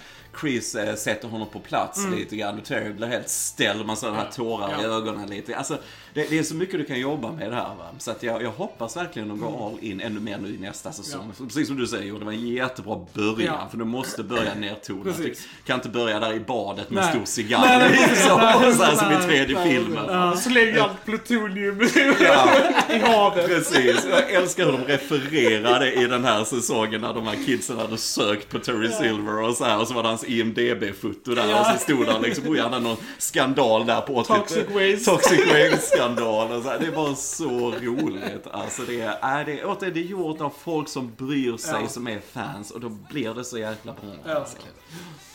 Chris 0.42 0.76
eh, 0.76 0.96
sätter 0.96 1.28
honom 1.28 1.48
på 1.50 1.60
plats 1.60 2.08
lite 2.18 2.36
grann. 2.36 2.58
Och 2.60 2.66
Terry 2.66 2.94
blir 2.94 3.08
helt 3.08 3.30
ställd, 3.30 3.86
man 3.86 3.98
ser 3.98 4.08
den 4.08 4.16
här 4.16 4.30
tårar 4.36 4.82
i 4.82 4.86
ögonen 4.86 5.30
lite. 5.30 5.56
Alltså, 5.58 5.78
det, 6.14 6.30
det 6.30 6.40
är 6.40 6.44
så 6.44 6.56
mycket 6.56 6.80
du 6.80 6.86
kan 6.86 7.00
jobba 7.00 7.32
med 7.32 7.50
det 7.52 7.56
här 7.56 7.64
va. 7.76 7.86
Så 7.98 8.12
att 8.12 8.24
jag, 8.24 8.44
jag 8.44 8.52
hoppas 8.52 8.98
verkligen 8.98 9.28
de 9.28 9.40
går 9.40 9.68
all 9.68 9.80
in 9.82 10.02
ännu 10.02 10.20
mer 10.20 10.38
nu 10.38 10.56
i 10.56 10.58
nästa 10.58 10.92
säsong. 10.92 11.32
Precis 11.38 11.68
som 11.68 11.78
du 11.78 11.88
säger, 11.88 12.14
det 12.14 12.26
var 12.26 12.32
en 12.32 12.48
jättebra 12.48 13.00
början. 13.14 13.38
Ja. 13.62 13.68
För 13.72 13.78
du 13.78 13.86
måste 13.86 14.24
börja 14.24 14.54
nedtonat. 14.60 15.18
Du 15.18 15.34
kan 15.66 15.76
inte 15.76 15.90
börja 15.90 16.20
där 16.20 16.34
i 16.34 16.40
badet 16.40 16.90
med 16.90 17.04
en 17.04 17.10
stor 17.10 17.26
cigarr. 17.26 17.62
Nej, 17.66 17.78
nej, 17.80 18.08
liksom, 18.10 18.40
nej, 18.62 18.74
så 18.74 18.84
här 18.84 18.96
som 18.96 19.12
i 19.12 19.28
tredje 19.28 19.64
filmen. 19.64 20.06
Ja. 20.08 20.36
Släng 20.38 20.78
allt 20.78 21.06
plutonium 21.06 21.82
Ja. 22.20 22.50
i 22.90 23.00
havet. 23.00 23.48
Precis, 23.48 24.06
jag 24.10 24.32
älskar 24.32 24.66
hur 24.66 24.72
de 24.72 24.84
refererade 24.84 25.94
i 25.94 26.08
den 26.08 26.24
här 26.26 26.44
säsongen 26.44 27.02
när 27.02 27.14
de 27.14 27.28
här 27.28 27.38
kidsen 27.46 27.78
hade 27.78 27.98
sökt 27.98 28.50
på 28.50 28.60
Terry 28.60 28.92
Silver 28.92 29.42
och 29.42 29.56
så 29.56 29.66
här 29.66 29.80
och 29.82 29.88
så 29.88 29.94
var 29.94 30.04
det 30.04 30.10
hans 30.10 30.25
IMDB-foto 30.28 31.36
där 31.36 31.50
Ja. 31.50 31.60
och 31.60 31.66
så 31.66 31.78
stod 31.84 32.06
där 32.06 32.20
liksom, 32.20 32.58
han 32.60 32.74
hade 32.74 32.80
någon 32.88 32.98
skandal 33.18 33.86
där 33.86 34.02
på 34.02 34.16
80 34.16 34.34
Toxic 34.34 34.58
waste. 34.70 35.12
Toxic 35.12 35.40
waste-skandal 35.48 36.52
och. 36.52 36.64
Det 36.80 36.92
var 36.92 37.14
så 37.16 37.72
roligt. 37.82 38.48
Alltså 38.52 38.82
det 38.82 39.02
är, 39.02 39.40
äh, 39.40 39.46
det, 39.46 39.64
återigen, 39.66 39.94
det 39.94 40.00
är 40.00 40.04
gjort 40.04 40.42
av 40.42 40.54
folk 40.64 40.90
som 40.90 41.12
bryr 41.18 41.58
sig, 41.58 41.82
Ja. 41.82 41.88
som 41.88 42.08
är 42.08 42.20
fans 42.32 42.72
och 42.72 42.80
då 42.80 42.90
blir 42.90 43.34
det 43.34 43.44
så 43.44 43.58
jäkla 43.58 43.94
bra. 43.94 44.12
Ja. 44.34 44.46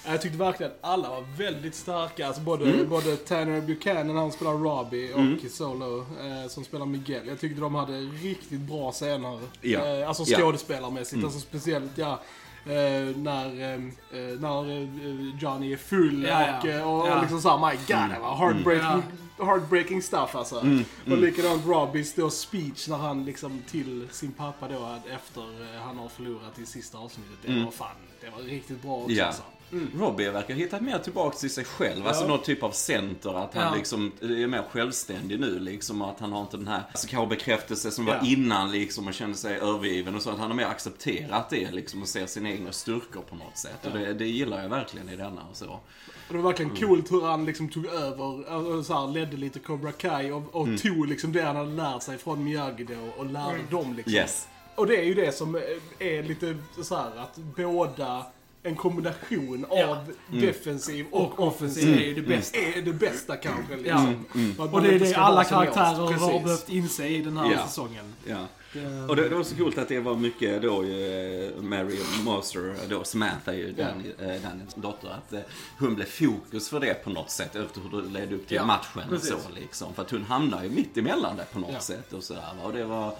Jag 0.07 0.23
tyckte 0.23 0.39
verkligen 0.39 0.73
att 0.73 0.79
alla 0.81 1.09
var 1.09 1.25
väldigt 1.39 1.75
starka. 1.75 2.27
Alltså 2.27 2.43
både, 2.43 2.65
Mm. 2.65 2.89
både 2.89 3.17
Tanner 3.17 3.61
Buchanan, 3.61 4.17
han 4.17 4.33
spelar 4.33 4.53
Robbie, 4.53 5.13
och 5.13 5.51
Solo, 5.51 5.99
eh, 6.01 6.49
som 6.49 6.65
spelar 6.65 6.87
Miguel. 6.87 7.27
Jag 7.29 7.41
tyckte 7.41 7.61
de 7.61 7.75
hade 7.75 7.93
riktigt 8.01 8.61
bra 8.61 8.93
scener. 8.93 9.41
Ja. 9.61 9.87
Eh, 9.87 10.09
alltså 10.09 10.23
Ja. 10.27 10.39
skådespelarmässigt. 10.39 11.25
Alltså 11.25 11.41
speciellt, 11.41 11.91
ja. 11.95 12.21
Eh, 12.67 13.17
när, 13.17 13.47
eh, 13.75 13.81
när 14.41 14.71
eh, 14.83 15.39
Johnny 15.39 15.73
är 15.73 15.77
full 15.77 16.25
Ja, 16.25 16.47
ja. 16.47 16.59
och, 16.59 16.67
eh, 16.67 16.93
och, 16.93 17.09
Ja. 17.09 17.15
och 17.15 17.21
liksom 17.21 17.41
såhär, 17.41 17.71
my 17.71 17.77
god, 17.77 18.11
det 18.17 18.21
var 18.23 18.37
heartbreaking, 18.37 19.03
heartbreaking 19.39 20.03
stuff 20.03 20.35
alltså. 20.37 20.57
Och 21.11 21.19
likadant 21.19 21.67
Robbies 21.67 22.15
då 22.15 22.31
speech 22.31 22.89
när 22.89 22.97
han 22.97 23.25
liksom 23.25 23.63
till 23.71 24.09
sin 24.11 24.33
pappa 24.33 24.69
då 24.69 24.85
att 24.85 25.07
efter 25.07 25.41
eh, 25.43 25.81
han 25.83 25.99
har 25.99 26.09
förlorat 26.09 26.59
i 26.59 26.67
sista 26.67 26.99
avsnittet. 26.99 27.37
Det 27.47 27.65
var 27.65 27.71
fan, 27.71 27.89
det 28.21 28.31
var 28.37 28.43
riktigt 28.43 28.83
bra 28.83 28.97
också 28.97 29.13
Ja. 29.13 29.33
Alltså. 29.73 29.99
Robbie 29.99 30.31
verkar 30.31 30.55
ha 30.55 30.59
hittat 30.61 30.81
mer 30.83 30.99
tillbaka 30.99 31.37
till 31.37 31.51
sig 31.51 31.65
själv. 31.65 32.07
Alltså 32.07 32.23
Ja. 32.25 32.29
någon 32.29 32.43
typ 32.43 32.63
av 32.63 32.71
center. 32.71 33.45
Att 33.45 33.55
han 33.55 33.65
Ja. 33.65 33.75
liksom 33.75 34.13
är 34.21 34.47
mer 34.47 34.63
självständig 34.71 35.41
nu 35.41 35.59
liksom. 35.59 36.03
Och 36.03 36.11
att 36.11 36.21
han 36.21 36.33
har 36.33 36.41
inte 36.41 36.57
den 36.57 36.69
här 36.69 36.83
alltså, 36.91 37.09
kanske 37.09 37.37
bekräftelse 37.37 37.91
som 37.91 38.07
var 38.07 38.15
Ja. 38.23 38.27
innan 38.29 38.71
liksom. 38.73 39.07
Och 39.09 39.15
kände 39.15 39.37
sig 39.37 39.57
övergiven 39.59 40.15
och 40.15 40.23
så. 40.23 40.31
Att 40.31 40.39
han 40.39 40.51
har 40.51 40.57
mer 40.57 40.65
accepterat 40.67 41.51
det 41.51 41.71
liksom. 41.71 42.03
Och 42.03 42.09
ser 42.09 42.27
sina 42.27 42.51
egna 42.51 42.73
styrkor 42.73 43.23
på 43.23 43.35
något 43.37 43.59
sätt. 43.59 43.87
Och 43.87 43.99
det, 43.99 44.15
det 44.15 44.27
gillar 44.27 44.63
jag 44.63 44.69
verkligen 44.69 45.09
i 45.09 45.17
denna 45.17 45.43
och 45.51 45.57
så. 45.57 45.67
Och 46.29 46.37
det 46.37 46.43
var 46.43 46.51
verkligen 46.51 46.77
coolt 46.77 47.13
hur 47.13 47.23
han 47.27 47.45
liksom 47.45 47.69
tog 47.69 47.87
över, 47.87 48.53
och 48.79 48.87
så 48.87 48.95
här, 48.95 49.13
ledde 49.13 49.37
lite 49.37 49.59
Cobra 49.59 49.93
Kai 49.93 50.31
och, 50.33 50.55
och 50.55 50.69
tog 50.83 51.07
liksom 51.09 51.33
det 51.33 51.43
han 51.43 51.57
hade 51.57 51.71
lärt 51.71 52.03
sig 52.03 52.19
från 52.19 52.45
Miyagi 52.45 52.85
då 52.85 52.95
och 53.23 53.27
lärde 53.27 53.59
dem 53.71 53.95
liksom. 53.97 54.13
Yes. 54.15 54.49
Och 54.75 54.87
det 54.87 54.97
är 54.97 55.03
ju 55.05 55.15
det 55.15 55.33
som 55.35 55.55
är 55.99 56.23
lite 56.23 56.57
så 56.83 56.97
här 56.97 57.11
att 57.19 57.37
båda 57.37 58.27
en 58.63 58.77
kombination 58.77 59.67
Ja. 59.71 59.87
av 59.87 60.13
defensiv 60.41 61.07
och, 61.11 61.21
Och 61.39 61.47
offensiv 61.47 61.97
är 61.97 62.05
ju 62.05 62.15
det 62.15 62.23
bästa. 62.23 62.59
är 62.59 62.83
det 62.83 62.93
bästa 62.93 63.37
kanske. 63.37 63.77
Liksom. 63.77 64.25
Att 64.53 64.59
Och 64.67 64.73
man 64.73 64.83
det 64.83 64.95
är 64.95 64.99
det 64.99 65.15
alla 65.15 65.45
så 65.45 65.51
karaktärer 65.51 65.95
har 66.19 66.41
behövt 66.43 66.69
inse 66.69 67.07
i 67.09 67.23
den 67.23 67.37
här 67.37 67.53
Ja. 67.53 67.67
säsongen. 67.67 68.15
Ja. 68.27 68.47
Det- 68.73 69.07
Och 69.09 69.17
det, 69.17 69.29
det 69.29 69.35
var 69.35 69.43
så 69.45 69.57
coolt 69.57 69.79
att 69.79 69.89
det 69.89 70.01
var 70.01 70.17
mycket 70.17 70.63
då 70.63 70.83
eh, 70.83 71.63
Mary 71.63 71.99
Monster, 72.25 72.75
då 72.89 73.05
Samantha 73.05 73.53
är 73.53 73.57
ju 73.57 73.73
Danny, 73.73 74.05
eh, 74.19 74.43
Dannys 74.43 74.75
dotter, 74.75 75.09
att 75.09 75.33
eh, 75.33 75.41
hon 75.79 75.95
blev 75.95 76.05
fokus 76.07 76.69
för 76.69 76.81
det 76.81 76.95
på 77.05 77.11
något 77.11 77.31
sätt 77.31 77.57
efter 77.57 77.81
hur 77.91 78.03
det 78.03 78.09
ledde 78.09 78.35
upp 78.35 78.47
till 78.49 78.57
Ja, 78.57 78.65
matchen 78.67 79.03
och 79.03 79.09
precis. 79.11 79.29
så 79.31 79.39
liksom. 79.55 79.95
För 79.95 80.03
att 80.03 80.11
hon 80.11 80.23
hamnar 80.25 80.63
ju 80.65 80.71
mitt 80.71 80.97
emellan 80.97 81.37
det 81.37 81.45
på 81.53 81.59
något 81.59 81.71
Ja. 81.73 81.81
sätt 81.81 82.13
och 82.13 82.23
sådär 82.25 82.41
va. 82.61 82.65
Och 82.67 82.73
det 82.73 82.85
var 82.85 83.15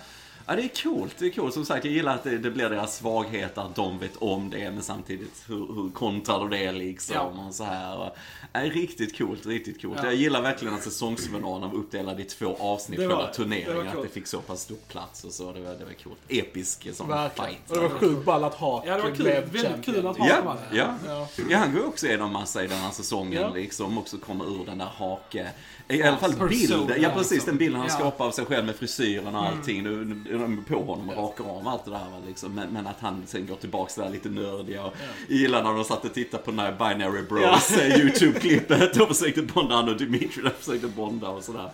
Ja, 0.51 0.57
det 0.57 0.63
är 0.63 0.83
coolt. 0.83 1.15
Det 1.19 1.27
är 1.27 1.31
coolt. 1.31 1.55
Som 1.55 1.65
sagt, 1.65 1.85
jag 1.85 1.95
gillar 1.95 2.15
att 2.15 2.25
det, 2.25 2.39
det 2.39 2.51
blir 2.51 2.71
deras 2.71 2.97
svaghet, 2.97 3.59
att 3.59 3.75
de 3.75 3.99
vet 3.99 4.17
om 4.17 4.51
det, 4.51 4.71
men 4.71 4.83
samtidigt 4.83 5.45
hur, 5.49 5.75
hur 5.75 5.91
kontrar 5.91 6.41
du 6.49 6.49
det 6.59 6.73
liksom 6.73 7.15
Ja. 7.15 7.45
och 7.49 7.55
så 7.55 7.65
här. 7.65 7.99
Och, 7.99 8.17
ja, 8.53 8.61
riktigt 8.61 9.19
coolt, 9.19 9.47
riktigt 9.47 9.83
coolt. 9.83 9.99
Ja. 9.99 10.05
Jag 10.05 10.15
gillar 10.15 10.43
verkligen 10.43 10.75
att 10.75 10.83
säsongsfinalen 10.83 11.71
var 11.71 11.79
uppdelad 11.79 12.21
i 12.21 12.25
två 12.25 12.57
avsnitt, 12.61 13.01
Det 13.01 13.07
var 13.07 13.17
själva 13.17 13.33
turneringen. 13.33 13.89
Att 13.97 14.03
det 14.03 14.09
fick 14.09 14.27
så 14.27 14.41
pass 14.41 14.61
stor 14.63 14.77
plats 14.89 15.25
och 15.25 15.33
så. 15.33 15.53
Det 15.53 15.61
var, 15.61 15.73
det 15.75 15.85
var 15.85 15.93
coolt. 16.05 16.19
Episk 16.29 16.89
sån 16.95 17.09
Verkligen. 17.09 17.51
fight. 17.51 17.71
Och 17.71 17.77
det 17.77 17.83
var 17.83 17.89
sjukt 17.99 18.25
ball 18.25 18.45
att 18.45 18.55
ha 18.55 18.85
Ja, 18.87 18.97
det 18.97 19.03
var 19.03 19.11
kul. 19.11 19.25
Väldigt 19.27 19.63
champion. 19.63 19.95
kul 19.95 20.07
att 20.07 20.19
ha 20.19 20.29
Ja, 20.29 20.57
ja. 20.73 20.95
Ja. 21.07 21.29
ja, 21.51 21.59
han 21.59 21.75
går 21.75 21.87
också 21.87 22.07
igenom 22.07 22.33
massa 22.33 22.65
i 22.65 22.67
den 22.67 22.79
här 22.79 22.91
säsongen 22.91 23.43
Ja. 23.43 23.51
liksom. 23.55 23.99
Också 23.99 24.19
kommer 24.19 24.45
ur 24.61 24.67
den 24.67 24.79
där 24.79 24.87
hake... 24.97 25.51
I 25.91 26.03
alla 26.03 26.17
fall 26.17 26.49
bilden. 26.49 26.93
Ja, 27.03 27.11
precis. 27.15 27.31
liksom. 27.33 27.49
Den 27.51 27.59
bilden 27.59 27.81
han 27.81 27.89
Ja. 27.91 27.95
skapar 27.95 28.27
av 28.27 28.31
sig 28.31 28.45
själv 28.45 28.67
med 28.67 28.77
frisyren 28.77 29.35
och 29.35 29.47
allting. 29.47 29.83
Nu 29.83 30.05
nu 30.05 30.39
de 30.39 30.65
på 30.69 30.85
honom 30.85 31.09
och 31.09 31.17
rakar 31.17 31.45
av 31.45 31.69
allt 31.69 31.85
det 31.85 31.91
där. 31.91 32.01
Liksom. 32.27 32.55
Men, 32.55 32.69
men 32.69 32.87
att 32.87 33.01
han 33.01 33.23
sen 33.27 33.47
går 33.47 33.57
tillbaks 33.57 33.95
till 33.95 34.01
det 34.03 34.09
där 34.09 34.13
lite 34.15 34.29
nördiga. 34.29 34.85
Och 34.85 34.95
gillar 35.29 35.63
när 35.63 35.73
de 35.73 35.85
satt 35.85 36.05
och 36.05 36.15
tittade 36.15 36.43
på 36.43 36.51
den 36.51 36.61
här 36.61 36.73
Binary 36.73 37.23
Bros 37.23 37.73
eh, 37.73 38.01
YouTube-klippet. 38.01 39.01
Och 39.01 39.09
försökte 39.09 39.43
bonda 39.43 39.75
han 39.75 39.89
och 39.89 39.97
Dimitri 39.97 40.43
där 40.43 40.51
försökte 40.59 40.87
bonda 40.87 41.29
och 41.29 41.45
sådär. 41.45 41.71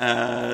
Uh, 0.00 0.04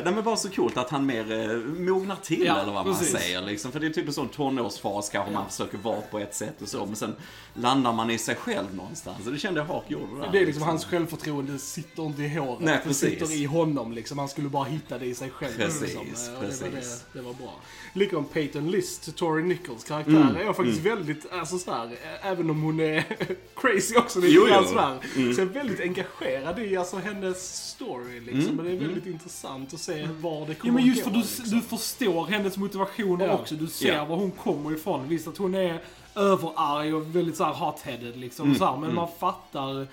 nej 0.04 0.12
men 0.14 0.22
bara 0.22 0.36
så 0.36 0.48
coolt 0.50 0.76
att 0.76 0.90
han 0.90 1.06
mer 1.06 1.32
uh, 1.32 1.56
mognar 1.64 2.16
till 2.22 2.44
Ja, 2.46 2.60
eller 2.60 2.72
vad 2.72 2.86
man 2.86 2.96
precis. 2.98 3.16
säger. 3.20 3.42
Liksom. 3.42 3.72
För 3.72 3.80
det 3.80 3.86
är 3.86 3.90
typ 3.90 4.06
en 4.06 4.12
sån 4.14 4.28
tonårsfas 4.28 5.08
kanske 5.08 5.32
man 5.32 5.48
försöker 5.50 5.78
vara 5.78 6.00
på 6.00 6.18
ett 6.18 6.34
sätt 6.34 6.62
och 6.62 6.68
så. 6.68 6.86
Men 6.86 6.96
sen 6.96 7.14
landar 7.54 7.92
man 7.92 8.10
i 8.10 8.18
sig 8.18 8.34
själv 8.34 8.74
någonstans. 8.74 9.26
Och 9.26 9.32
det 9.32 9.38
kände 9.38 9.60
jag 9.60 9.66
Hawk 9.66 9.84
gjorde 9.90 10.20
där. 10.20 10.28
Det 10.32 10.38
är 10.38 10.46
liksom 10.46 10.62
hans 10.62 10.84
självförtroende 10.84 11.58
sitter 11.58 12.06
inte 12.06 12.22
i 12.22 12.28
håret. 12.38 12.60
Nej, 12.60 12.80
precis. 12.84 13.03
Sitter 13.10 13.32
i 13.34 13.44
honom 13.44 13.92
liksom. 13.92 14.18
Han 14.18 14.28
skulle 14.28 14.48
bara 14.48 14.64
hitta 14.64 14.98
det 14.98 15.06
i 15.06 15.14
sig 15.14 15.30
själv. 15.30 15.56
Precis, 15.56 15.80
liksom. 15.80 16.00
Och 16.00 16.06
Det 16.06 16.32
var, 16.34 16.40
precis. 16.70 17.04
det, 17.12 17.18
det 17.18 17.24
var 17.24 17.32
bra. 17.34 17.54
Likadant 17.92 18.32
Peyton 18.32 18.70
List, 18.70 19.16
Tori 19.16 19.42
Nichols 19.42 19.84
karaktär, 19.84 20.12
Mm, 20.12 20.36
är 20.36 20.40
jag 20.44 20.56
faktiskt 20.56 20.80
väldigt, 20.80 21.32
alltså 21.32 21.58
såhär, 21.58 21.86
ä- 21.86 22.18
även 22.22 22.50
om 22.50 22.62
hon 22.62 22.80
är 22.80 23.04
crazy 23.56 23.96
också 23.96 24.20
lite 24.20 24.48
grann 24.50 24.68
sådär. 24.68 24.98
Mm. 25.16 25.34
Så 25.34 25.40
jag 25.40 25.48
är 25.48 25.52
väldigt 25.52 25.80
engagerad 25.80 26.58
i 26.58 26.76
alltså 26.76 26.96
hennes 26.96 27.68
story 27.68 28.20
liksom. 28.20 28.40
Mm, 28.42 28.58
Och 28.58 28.64
det 28.64 28.70
är 28.70 28.76
väldigt 28.78 29.06
intressant 29.06 29.74
att 29.74 29.80
se 29.80 30.08
var 30.20 30.46
det 30.46 30.54
kommer 30.54 30.72
Ja 30.72 30.72
men 30.72 30.86
just 30.86 31.02
för 31.02 31.10
att 31.10 31.14
gå, 31.16 31.20
du, 31.20 31.26
liksom. 31.26 31.50
du 31.60 31.60
förstår 31.78 32.26
hennes 32.26 32.56
motivationer 32.56 33.26
Ja. 33.26 33.34
också. 33.34 33.54
Du 33.54 33.66
ser 33.66 33.94
Ja. 33.94 34.04
var 34.04 34.16
hon 34.16 34.30
kommer 34.30 34.72
ifrån. 34.74 35.08
Visst 35.08 35.28
att 35.28 35.36
hon 35.36 35.54
är 35.54 35.80
överarg 36.14 36.94
och 36.94 37.16
väldigt 37.16 37.36
såhär 37.36 37.52
hot-headed 37.54 38.16
liksom. 38.16 38.46
Mm, 38.46 38.58
Så 38.58 38.64
här, 38.64 38.72
men 38.72 38.82
mm. 38.84 38.94
man 38.94 39.08
fattar 39.20 39.86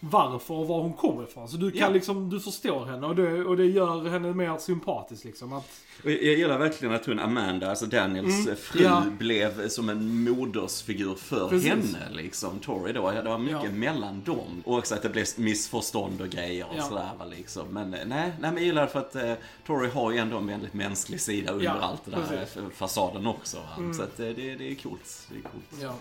varför 0.00 0.54
och 0.54 0.68
var 0.68 0.82
hon 0.82 0.92
kommer 0.92 1.22
ifrån. 1.22 1.48
Så 1.48 1.56
du 1.56 1.70
kan 1.70 1.80
Ja. 1.80 1.88
liksom, 1.88 2.30
du 2.30 2.40
förstår 2.40 2.84
henne 2.86 3.06
och 3.06 3.16
det, 3.16 3.44
och 3.44 3.56
det 3.56 3.64
gör 3.66 4.08
henne 4.08 4.34
mer 4.34 4.58
sympatisk 4.58 5.24
liksom. 5.24 5.52
Att, 5.52 5.70
jag 6.04 6.14
gillar 6.14 6.58
verkligen 6.58 6.94
att 6.94 7.06
hon, 7.06 7.18
Amanda, 7.18 7.70
alltså 7.70 7.86
Daniels 7.86 8.46
Mm, 8.46 8.56
fru, 8.56 8.82
ja. 8.82 9.02
blev 9.18 9.68
som 9.68 9.88
en 9.88 10.24
modersfigur 10.24 11.14
för 11.14 11.48
Precis. 11.48 11.68
henne. 11.70 11.98
Liksom, 12.12 12.58
Tori 12.58 12.92
då. 12.92 13.10
Det 13.10 13.22
var 13.22 13.38
mycket 13.38 13.60
Ja. 13.64 13.70
mellan 13.70 14.22
dem. 14.24 14.62
Och 14.64 14.78
också 14.78 14.94
att 14.94 15.02
det 15.02 15.08
blev 15.08 15.26
missförstånd 15.36 16.20
och 16.20 16.28
grejer 16.28 16.64
och 16.70 16.76
Ja. 16.76 16.82
sådär. 16.82 17.10
Va, 17.18 17.24
liksom. 17.24 17.68
Men 17.70 17.94
eh, 17.94 18.00
nej, 18.06 18.06
nej, 18.08 18.32
men 18.40 18.54
jag 18.54 18.62
gillar 18.64 18.82
det 18.82 18.88
för 18.88 18.98
att 18.98 19.16
eh, 19.16 19.32
Tori 19.66 19.88
har 19.88 20.10
ju 20.12 20.18
ändå 20.18 20.36
en 20.36 20.46
väldigt 20.46 20.74
mänsklig 20.74 21.20
sida 21.20 21.52
under 21.52 21.64
Ja, 21.64 21.72
allt 21.72 22.04
det 22.04 22.10
där 22.10 22.26
precis. 22.28 22.58
fasaden 22.78 23.26
också. 23.26 23.56
Mm. 23.78 23.94
Så 23.94 24.02
att 24.02 24.20
eh, 24.20 24.26
det, 24.26 24.54
det 24.56 24.70
är 24.70 24.74
coolt. 24.74 25.26
Det 25.30 25.36
är 25.38 25.42
coolt. 25.42 25.94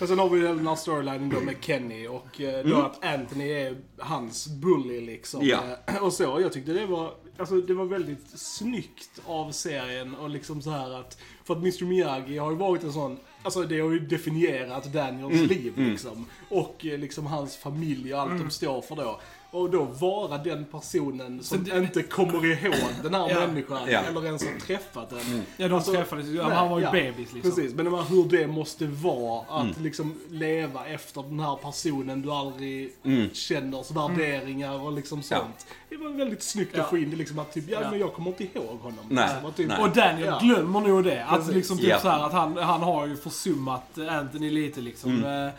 Och 0.00 0.08
sen 0.08 0.18
har 0.18 0.28
vi 0.28 0.40
den 0.40 0.66
här 0.66 0.76
storylinen 0.76 1.28
då 1.28 1.40
med 1.40 1.54
Kenny 1.60 2.06
och 2.06 2.40
eh, 2.40 2.64
då 2.64 2.74
Mm. 2.74 2.84
att 2.84 3.04
Anthony 3.04 3.48
är 3.52 3.76
hans 3.98 4.48
bully 4.48 5.00
liksom. 5.00 5.46
Ja. 5.46 5.62
Eh, 5.86 5.96
Och 6.02 6.12
så. 6.12 6.22
Jag 6.42 6.52
tyckte 6.52 6.72
det 6.72 6.86
var, 6.86 7.14
alltså 7.38 7.60
det 7.60 7.74
var 7.74 7.84
väldigt 7.84 8.38
snyggt 8.40 9.20
av 9.26 9.50
serien 9.52 10.14
och 10.14 10.30
liksom 10.30 10.62
så 10.62 10.70
här 10.70 10.90
att, 11.00 11.18
för 11.44 11.54
att 11.54 11.60
Mr 11.60 11.84
Miyagi 11.84 12.38
har 12.38 12.50
ju 12.50 12.56
varit 12.56 12.82
en 12.82 12.92
sån, 12.92 13.18
alltså 13.42 13.62
det 13.62 13.80
har 13.80 13.90
ju 13.90 13.98
definierat 14.00 14.84
Daniels 14.92 15.34
Mm, 15.34 15.46
liv 15.46 15.72
liksom. 15.76 16.26
Och 16.48 16.86
eh, 16.86 16.98
liksom 16.98 17.26
hans 17.26 17.56
familj 17.56 18.14
och 18.14 18.20
allt 18.20 18.38
de 18.38 18.50
står 18.50 18.82
för 18.82 18.96
då. 18.96 19.20
Och 19.54 19.70
då 19.70 19.82
vara 19.84 20.38
den 20.38 20.64
personen 20.64 21.42
som 21.42 21.64
det- 21.64 21.78
inte 21.78 22.02
kommer 22.02 22.46
ihåg 22.46 22.74
den 23.02 23.14
här 23.14 23.30
Ja. 23.30 23.46
människan 23.46 23.78
Ja. 23.88 24.00
eller 24.00 24.26
ens 24.26 24.44
har 24.44 24.60
träffat 24.60 25.10
den. 25.10 25.42
ja, 25.56 25.68
de 25.68 25.74
Alltså, 25.74 25.92
träffades 25.92 26.26
ju, 26.26 26.42
han 26.42 26.70
var 26.70 26.78
ju 26.78 26.84
ja, 26.84 26.92
bebis 26.92 27.32
liksom. 27.32 27.40
Precis, 27.42 27.74
men 27.74 27.84
det 27.84 27.90
hur 28.02 28.24
det 28.24 28.46
måste 28.46 28.86
vara 28.86 29.44
att 29.48 29.62
Mm. 29.76 29.82
liksom 29.82 30.14
leva 30.30 30.86
efter 30.86 31.22
den 31.22 31.40
här 31.40 31.56
personen 31.56 32.22
du 32.22 32.30
aldrig 32.30 32.92
Mm. 33.04 33.30
känners 33.32 33.90
värderingar 33.90 34.80
och 34.82 34.92
liksom 34.92 35.22
Ja. 35.30 35.36
sånt. 35.38 35.66
Det 35.88 35.96
var 35.96 36.08
väldigt 36.10 36.42
snyggt 36.42 36.70
Ja. 36.76 36.82
att 36.82 36.90
få 36.90 36.98
in 36.98 37.10
det 37.10 37.16
liksom 37.16 37.38
att 37.38 37.52
typ, 37.52 37.64
ja, 37.68 37.78
Ja. 37.82 37.90
men 37.90 38.00
jag 38.00 38.12
kommer 38.12 38.30
inte 38.30 38.44
ihåg 38.58 38.78
honom. 38.80 39.04
Nej, 39.08 39.28
Liksom, 39.28 39.48
att 39.50 39.56
typ, 39.56 39.68
nej. 39.68 39.78
Och 39.82 39.90
Daniel 39.90 40.26
Ja. 40.26 40.38
glömmer 40.42 40.80
nog 40.80 41.04
det. 41.04 41.24
Att 41.24 41.36
Precis. 41.38 41.54
liksom 41.54 41.78
typ 41.78 41.86
Ja. 41.88 42.00
så 42.00 42.08
här, 42.08 42.26
att 42.26 42.32
han, 42.32 42.56
han 42.56 42.80
har 42.82 43.06
ju 43.06 43.16
försummat 43.16 43.98
Anthony 44.10 44.50
lite 44.50 44.80
liksom. 44.80 45.10
Mm. 45.24 45.50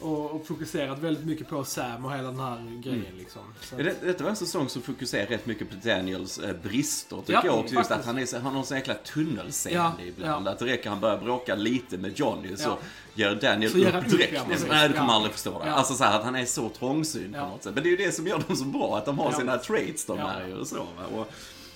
Och, 0.00 0.30
och 0.30 0.46
fokuserat 0.46 0.98
väldigt 0.98 1.24
mycket 1.24 1.48
på 1.48 1.64
Sam 1.64 2.04
och 2.04 2.12
hela 2.12 2.22
den 2.30 2.40
här 2.40 2.80
grejen 2.84 3.16
liksom. 3.18 3.42
Så, 3.60 3.76
Det, 3.76 3.96
detta 4.02 4.22
var 4.24 4.30
en 4.30 4.36
säsong 4.36 4.68
som 4.68 4.82
fokuserar 4.82 5.26
rätt 5.26 5.46
mycket 5.46 5.70
på 5.70 5.88
Daniels 5.88 6.38
eh, 6.38 6.56
brister, 6.62 7.16
tycker 7.16 7.32
Ja, 7.32 7.42
jag 7.44 7.58
också. 7.58 7.74
Just 7.74 7.90
att 7.90 8.04
han, 8.06 8.18
är, 8.18 8.26
så- 8.26 8.38
han 8.38 8.54
har 8.54 8.62
så 8.62 8.74
jäkla 8.74 8.94
tunnelseende 8.94 10.02
Ja, 10.02 10.04
ibland. 10.08 10.46
ja. 10.46 10.50
Att 10.52 10.58
det 10.58 10.64
räcker 10.66 10.90
han 10.90 11.00
börjar 11.00 11.18
bråka 11.18 11.54
lite 11.54 11.98
med 11.98 12.18
Johnny 12.18 12.56
så 12.56 12.78
ger 13.14 13.34
Daniel 13.34 13.72
Så 13.72 13.78
upp 13.78 13.86
han 13.92 14.04
upp, 14.04 14.10
direkt. 14.10 14.32
ja, 14.34 14.40
liksom. 14.50 14.68
Nej, 14.68 14.88
du 14.88 14.94
kommer 14.94 15.12
aldrig 15.12 15.32
förstå 15.32 15.62
det. 15.64 15.72
Alltså 15.72 15.94
så 15.94 16.04
här, 16.04 16.18
att 16.18 16.24
han 16.24 16.36
är 16.36 16.44
så 16.44 16.68
trångsynt 16.68 17.34
på 17.34 17.40
något 17.40 17.62
sätt. 17.64 17.74
Men 17.74 17.82
det 17.82 17.88
är 17.88 17.90
ju 17.90 17.96
det 17.96 18.12
som 18.12 18.26
gör 18.26 18.42
dem 18.48 18.56
så 18.56 18.64
bra, 18.64 18.96
att 18.98 19.04
de 19.04 19.18
har 19.18 19.32
sina 19.32 19.58
traits 19.58 20.04
de 20.06 20.18
Ja. 20.18 20.26
här 20.26 20.60
och 20.60 20.66
så. 20.66 20.86
Och, 21.14 21.28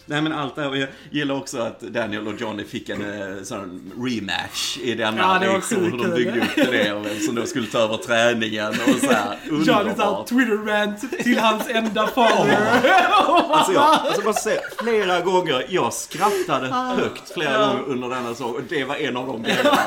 Nej 0.07 0.23
men 0.23 0.33
allt 0.33 0.57
det 0.57 0.63
här. 0.63 0.75
Jag 0.75 0.89
gillar 1.11 1.35
också 1.35 1.59
att 1.59 1.81
Daniel 1.81 2.29
och 2.29 2.41
Johnny 2.41 2.65
fick 2.65 2.89
en 2.89 3.21
eh, 3.21 3.43
sån 3.43 3.93
rematch 3.99 4.79
i 4.79 4.95
denna 4.95 5.19
Ja, 5.19 5.39
det 5.39 5.47
var 5.47 5.55
liksom, 5.55 5.85
hur 5.85 5.91
de 5.91 6.11
byggde 6.11 6.41
upp 6.41 6.57
det 6.71 6.93
och 6.93 7.07
vem 7.07 7.21
som 7.21 7.35
då 7.35 7.47
skulle 7.47 7.67
ta 7.67 7.79
över 7.79 7.97
träningen 7.97 8.69
och 8.69 9.01
så 9.01 9.13
här. 9.13 9.39
Johnny 9.51 9.91
Underbart. 9.91 10.27
Twitter-rant 10.29 11.23
till 11.23 11.39
hans 11.39 11.69
enda 11.69 12.07
följer. 12.07 12.81
Alltså 13.51 13.73
jag, 13.73 13.83
alltså 13.83 14.23
bara 14.23 14.35
säga, 14.35 14.61
flera 14.83 15.21
gånger, 15.21 15.67
jag 15.69 15.93
skrattade 15.93 16.67
högt 16.67 17.35
flera 17.35 17.67
gånger 17.67 17.83
under 17.87 18.09
denna 18.09 18.31
säsong 18.31 18.55
och 18.55 18.63
det 18.69 18.85
var 18.85 18.95
en 18.97 19.17
av 19.17 19.27
de 19.27 19.43
grejerna. 19.43 19.79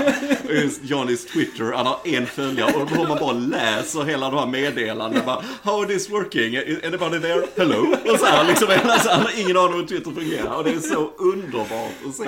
Just 0.63 0.83
Johnnys 0.83 1.25
Twitter, 1.25 1.71
han 1.75 1.85
har 1.85 1.99
en 2.03 2.25
följare 2.25 2.73
och 2.73 2.89
hur 2.89 3.07
man 3.07 3.17
bara 3.19 3.33
läser 3.33 4.03
hela 4.03 4.29
de 4.29 4.39
här 4.39 4.45
meddelandena. 4.47 5.25
Bara, 5.25 5.43
How 5.63 5.83
is 5.83 5.87
this 5.87 6.09
working? 6.09 6.57
Anybody 6.85 7.19
there? 7.19 7.43
Hello? 7.57 7.95
Och 8.11 8.19
så 8.19 8.25
här, 8.25 8.47
liksom, 8.47 8.67
alltså, 8.83 9.09
han 9.09 9.21
har 9.21 9.39
ingen 9.39 9.57
aning 9.57 9.73
om 9.79 9.85
hur 10.05 10.13
Twitter 10.15 10.21
fungerar 10.21 10.57
och 10.57 10.63
det 10.63 10.69
är 10.71 10.79
så 10.79 11.09
underbart 11.17 11.93
att 12.07 12.15
se. 12.15 12.23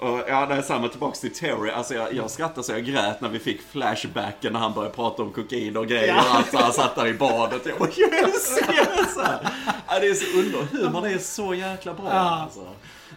Ja. 0.00 0.08
Och 0.08 0.20
ja, 0.28 0.46
det 0.46 0.54
är 0.54 0.62
samma 0.62 0.88
tillbaks 0.88 1.20
till 1.20 1.34
Terry. 1.34 1.70
Alltså 1.70 1.94
jag, 1.94 2.12
jag 2.14 2.30
skrattade 2.30 2.62
så 2.62 2.72
jag 2.72 2.84
grät 2.84 3.20
när 3.20 3.28
vi 3.28 3.38
fick 3.38 3.62
flashbacken 3.62 4.52
när 4.52 4.60
han 4.60 4.74
började 4.74 4.94
prata 4.94 5.22
om 5.22 5.32
kokain 5.32 5.76
och 5.76 5.86
grejer. 5.86 6.14
Och 6.16 6.34
allt, 6.34 6.50
så 6.50 6.58
han 6.58 6.72
satt 6.72 6.96
där 6.96 7.06
i 7.06 7.14
badet. 7.14 7.66
Jag 7.66 7.78
bara! 7.78 7.90
Så 9.14 9.22
här. 9.22 9.52
Ja, 9.90 9.98
det 10.00 10.08
är 10.08 10.14
så 10.14 10.38
underbart. 10.38 10.72
Humorn 10.72 11.04
är 11.04 11.18
så 11.18 11.54
jäkla 11.54 11.94
bra. 11.94 12.06
Ja. 12.06 12.40
Alltså. 12.42 12.66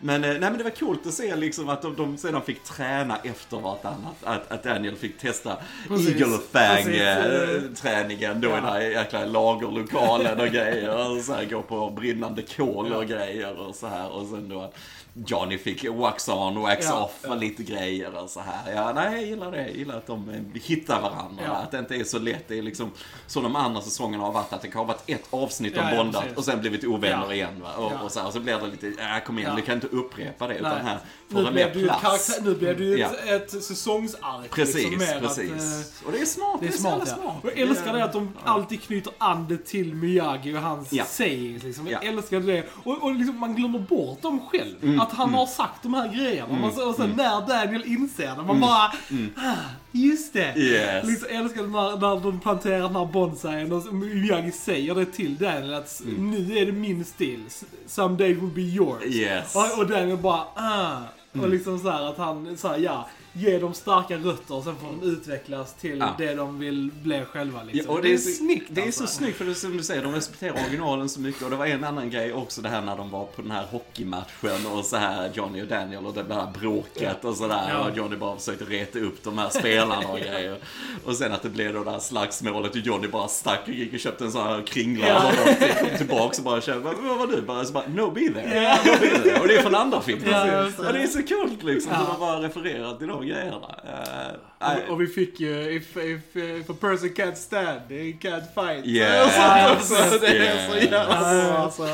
Men, 0.03 0.23
eh, 0.23 0.29
nej, 0.29 0.39
men 0.39 0.57
det 0.57 0.63
var 0.63 0.71
coolt 0.71 1.07
att 1.07 1.13
se 1.13 1.35
liksom 1.35 1.69
att 1.69 1.81
de, 1.81 1.95
de 1.95 2.17
sedan 2.17 2.41
fick 2.41 2.63
träna 2.63 3.17
efter 3.23 3.57
vartannat. 3.57 4.15
Att, 4.23 4.51
att 4.51 4.63
Daniel 4.63 4.95
fick 4.95 5.19
testa 5.19 5.57
Precis. 5.87 6.21
Eagle. 6.21 6.37
Fang-träningen 6.51 8.41
då 8.41 8.47
i 8.47 8.51
den 8.51 8.63
här 8.63 8.81
jäkla 8.81 9.25
lagerlokalen 9.25 10.39
och 10.39 10.47
grejer. 10.47 11.11
Och 11.11 11.21
så 11.23 11.33
här, 11.33 11.45
gå 11.45 11.61
på 11.61 11.89
brinnande 11.89 12.41
kol 12.41 12.93
och 12.93 13.05
grejer 13.05 13.59
och 13.59 13.75
så 13.75 13.87
här. 13.87 14.09
Och 14.09 14.27
sen 14.27 14.49
då 14.49 14.73
Johnny 15.13 15.57
fick 15.57 15.85
wax 15.89 16.29
on, 16.29 16.61
wax 16.61 16.85
Ja, 16.85 17.03
off 17.03 17.29
och 17.31 17.37
lite 17.37 17.63
grejer 17.63 18.17
och 18.23 18.29
så 18.29 18.39
här. 18.39 18.73
Ja, 18.75 18.93
nej, 18.93 19.13
jag 19.13 19.23
gillar 19.25 19.51
det. 19.51 19.57
Jag 19.61 19.75
gillar 19.75 19.97
att 19.97 20.07
de 20.07 20.29
eh, 20.29 20.61
hittar 20.63 21.01
varandra. 21.01 21.43
Ja. 21.45 21.51
Att 21.51 21.71
det 21.71 21.79
inte 21.79 21.95
är 21.95 22.03
så 22.03 22.19
lätt. 22.19 22.47
Det 22.47 22.57
är 22.57 22.61
liksom 22.61 22.91
som 23.27 23.43
de 23.43 23.55
andra 23.55 23.81
säsongerna 23.81 24.23
har 24.23 24.31
varit. 24.31 24.53
Att 24.53 24.61
det 24.61 24.73
har 24.73 24.85
varit 24.85 25.03
ett 25.09 25.23
avsnitt 25.29 25.77
om 25.77 25.83
Ja, 25.83 25.91
ja, 25.91 26.03
bondat 26.03 26.25
och 26.35 26.45
sen 26.45 26.59
blivit 26.61 26.83
ovänner 26.83 27.25
Ja. 27.27 27.33
igen. 27.33 27.61
Va? 27.61 27.73
Och, 27.77 27.91
Ja. 27.91 27.99
och, 28.01 28.11
så 28.11 28.19
här, 28.19 28.27
och 28.27 28.33
så 28.33 28.39
blir 28.39 28.57
det 28.57 28.67
lite, 28.67 29.01
äh, 29.01 29.23
kom 29.25 29.37
igen, 29.39 29.49
Ja. 29.51 29.55
vi 29.55 29.61
kan 29.61 29.75
inte 29.75 29.87
upprepa 29.87 30.47
det. 30.47 30.55
Utan 30.55 30.71
Nej. 30.71 30.83
här 30.83 30.99
får 31.29 31.37
Nu 31.37 31.43
det 31.43 31.51
mer 31.51 31.71
det 31.73 31.83
plats. 31.83 32.01
karaktär, 32.01 32.43
nu 32.49 32.55
blev 32.55 32.77
det 32.77 32.83
ju 32.83 32.97
Ja. 32.97 33.07
ett, 33.25 33.53
ett 33.53 33.63
säsongsark. 33.63 34.49
Precis, 34.51 34.75
liksom, 34.91 35.19
precis. 35.21 35.51
Att, 35.51 36.01
eh, 36.01 36.07
och 36.07 36.11
det 36.11 36.21
är 36.21 36.25
smart. 36.25 36.57
det 36.61 36.67
är 36.67 36.71
så 36.71 36.77
smart 36.77 36.91
jävla 36.99 37.11
ja. 37.11 37.21
smart. 37.21 37.35
Och 37.43 37.49
jag 37.49 37.59
älskar 37.59 37.93
det 37.93 38.03
att 38.03 38.13
de 38.13 38.33
alltid 38.43 38.81
knyter 38.81 39.13
an 39.17 39.45
det 39.49 39.65
till 39.65 39.93
Miyagi 39.95 40.55
och 40.55 40.61
hans 40.61 40.93
Ja. 40.93 41.03
sayings. 41.05 41.63
Liksom. 41.63 41.87
Jag 41.87 42.03
Ja. 42.03 42.09
älskar 42.09 42.39
det. 42.39 42.63
Och, 42.83 43.03
och 43.03 43.15
liksom, 43.15 43.39
man 43.39 43.55
glömmer 43.55 43.79
bort 43.79 44.21
dem 44.21 44.39
själv. 44.51 44.75
Mm, 44.83 45.00
Att 45.01 45.11
han 45.11 45.33
har 45.33 45.45
sagt 45.45 45.83
de 45.83 45.93
här 45.93 46.07
grejerna. 46.07 46.53
Man, 46.53 46.87
och 46.87 46.95
sen 46.95 47.13
när 47.17 47.47
Daniel 47.47 47.83
inser 47.85 48.35
det, 48.35 48.43
man 48.43 48.61
bara 48.61 48.91
ah, 49.37 49.57
just 49.91 50.33
det. 50.33 50.45
Mm. 50.45 50.61
Yes. 50.63 51.07
Liksom, 51.07 51.27
jag 51.31 51.43
älskar 51.43 51.61
när, 51.63 51.97
när 51.97 52.23
de 52.23 52.39
planterar 52.39 52.79
den 52.79 52.95
här 52.95 53.05
bonsaien 53.05 53.71
och 53.71 53.93
Miyagi 53.93 54.51
säger 54.51 54.95
det 54.95 55.05
till 55.05 55.37
Daniel 55.37 55.73
att 55.73 56.01
nu 56.17 56.57
är 56.57 56.65
det 56.65 56.71
min 56.71 57.05
stil. 57.05 57.43
Someday 57.87 58.33
will 58.33 58.49
be 58.49 58.61
yours. 58.61 59.03
Mm. 59.03 59.13
Yes. 59.13 59.55
Och, 59.55 59.79
och 59.79 59.87
Daniel 59.87 60.17
bara 60.17 60.43
ah. 60.55 60.97
Och 61.41 61.49
liksom 61.49 61.79
så 61.79 61.89
här 61.89 62.09
att 62.09 62.17
han, 62.17 62.57
så 62.57 62.67
här, 62.67 62.77
ja, 62.77 63.07
ge 63.33 63.59
dem 63.59 63.73
starka 63.73 64.15
rötter 64.17 64.55
och 64.55 64.63
sen 64.63 64.75
får 64.75 64.87
de 64.87 65.07
utvecklas 65.11 65.73
till 65.73 65.97
Ja. 65.99 66.15
det 66.17 66.33
de 66.35 66.59
vill 66.59 66.91
bli 67.03 67.21
själva 67.31 67.63
liksom. 67.63 67.85
Ja, 67.87 67.97
och 67.97 68.01
det, 68.03 68.13
är 68.13 68.17
så, 68.17 68.29
snyggt 68.31 68.67
Det 68.69 68.81
är 68.81 68.85
alltså. 68.85 69.07
så 69.07 69.13
snyggt 69.13 69.37
för 69.37 69.45
det 69.45 69.51
är 69.51 69.55
som 69.55 69.77
du 69.77 69.83
säger, 69.83 70.03
de 70.03 70.13
respekterar 70.15 70.53
originalen 70.53 71.09
så 71.09 71.19
mycket. 71.19 71.41
Och 71.43 71.49
det 71.49 71.55
var 71.55 71.65
en 71.65 71.83
annan 71.83 72.09
grej 72.09 72.33
också 72.33 72.61
det 72.61 72.69
här 72.69 72.81
när 72.81 72.97
de 72.97 73.09
var 73.11 73.25
på 73.25 73.41
den 73.41 73.51
här 73.51 73.65
hockeymatchen 73.71 74.65
och 74.73 74.85
så 74.85 74.95
här 74.97 75.31
Johnny 75.33 75.61
och 75.63 75.67
Daniel 75.67 76.05
och 76.05 76.13
det 76.13 76.33
här 76.33 76.47
bråket 76.59 77.25
och 77.25 77.35
sådär. 77.37 77.65
Ja. 77.69 77.89
Och 77.89 77.97
Johnny 77.97 78.15
bara 78.15 78.37
försökte 78.37 78.65
reta 78.65 78.99
upp 78.99 79.23
de 79.23 79.37
här 79.37 79.49
spelarna 79.49 80.07
och 80.07 80.19
grejer. 80.19 80.57
Och 81.05 81.15
sen 81.15 81.31
att 81.33 81.41
det 81.41 81.49
blev 81.49 81.73
då 81.73 81.83
det 81.83 81.91
här 81.91 81.99
slagsmålet 81.99 82.71
och 82.71 82.77
Johnny 82.77 83.07
bara 83.07 83.27
stack 83.27 83.61
och 83.67 83.73
gick 83.73 83.93
och 83.93 83.99
köpte 83.99 84.23
en 84.23 84.31
sån 84.31 84.47
här 84.47 84.61
kringla 84.61 85.07
Ja. 85.07 85.27
och 85.29 85.33
bara 85.45 85.75
kom 85.89 85.97
tillbaks 85.97 86.37
och 86.37 86.43
bara 86.43 86.61
kände, 86.61 86.79
vad 86.83 87.17
var 87.17 87.27
du? 87.27 87.41
Bara, 87.41 87.65
så 87.65 87.73
bara, 87.73 87.87
no 87.87 88.11
be 88.11 88.21
there. 88.21 88.77
No 88.85 88.99
be 89.01 89.19
there. 89.23 89.39
Och 89.39 89.47
det 89.47 89.55
är 89.57 89.61
från 89.61 89.75
andra 89.75 90.01
filmer. 90.01 90.31
Ja, 90.31 90.45
det. 90.85 90.91
det 90.93 91.03
är 91.03 91.07
så 91.07 91.23
coolt 91.23 91.63
liksom. 91.63 91.91
Ja. 91.91 91.99
Så 92.05 92.11
de 92.11 92.19
bara 92.19 92.41
refererar 92.41 92.97
till 92.97 93.07
grejerna. 93.23 93.75
Eh, 93.85 94.35
nej. 94.59 94.89
Och 94.89 95.01
vi 95.01 95.07
fick 95.07 95.39
ju, 95.39 95.75
if, 95.75 95.97
if, 95.97 96.35
if 96.35 96.69
a 96.69 96.75
person 96.81 97.09
can't 97.09 97.35
stand, 97.35 97.87
they 97.87 98.13
can't 98.21 98.53
fight. 98.53 98.85
Och 99.25 99.31
sånt 99.31 99.77
också. 99.77 100.19
Det 100.21 100.47
är 100.47 100.69
så 100.69 100.77
jävla 100.77 101.05
alltså. 101.55 101.87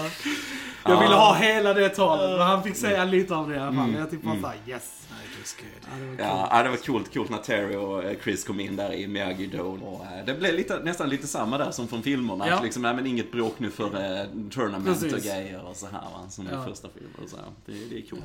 Jag 0.90 1.00
ville 1.00 1.12
Ja. 1.16 1.20
ha 1.20 1.34
hela 1.36 1.74
det 1.74 1.90
talet, 1.90 2.30
men 2.38 2.48
han 2.48 2.64
fick 2.64 2.76
säga 2.76 3.06
lite 3.06 3.36
av 3.36 3.50
det 3.50 3.56
i 3.56 3.60
alla 3.60 3.74
fall. 3.78 3.94
Jag 3.98 4.10
tyckte 4.10 4.28
bara 4.28 4.42
såhär, 4.42 4.58
yes. 4.68 4.94
Ja, 5.10 5.96
det 6.00 6.06
var 6.06 6.16
kul. 6.18 6.26
Ja, 6.26 6.48
ja, 6.52 6.64
det 6.64 6.70
var 6.70 6.78
coolt, 6.78 7.14
coolt 7.14 7.30
när 7.30 7.38
Terry 7.38 7.76
och 7.76 8.04
eh, 8.04 8.18
Chris 8.24 8.44
kom 8.44 8.60
in 8.60 8.76
där 8.76 8.94
i 8.94 9.08
Miyagi. 9.08 9.60
Och, 9.60 9.78
eh, 10.06 10.26
det 10.26 10.34
blev 10.34 10.54
lite, 10.54 10.80
nästan 10.84 11.10
lite 11.10 11.28
samma 11.28 11.58
där 11.58 11.72
som 11.72 11.88
från 11.88 12.04
filmerna. 12.04 12.48
Ja. 12.48 12.60
Liksom, 12.64 12.82
nej, 12.82 12.94
men 12.96 13.06
inget 13.08 13.32
bråk 13.32 13.56
nu 13.60 13.72
för 13.72 13.86
eh, 13.86 14.26
tournament 14.52 14.86
Precis. 14.86 15.14
och 15.14 15.20
grejer 15.20 15.66
och 15.70 15.76
så 15.76 15.86
här 15.86 16.02
va, 16.02 16.30
som 16.30 16.48
Ja. 16.52 16.64
i 16.64 16.70
första 16.70 16.88
filmen. 16.94 17.30
Så. 17.30 17.38
Det, 17.66 17.74
det 17.90 17.98
är 17.98 18.10
coolt. 18.10 18.24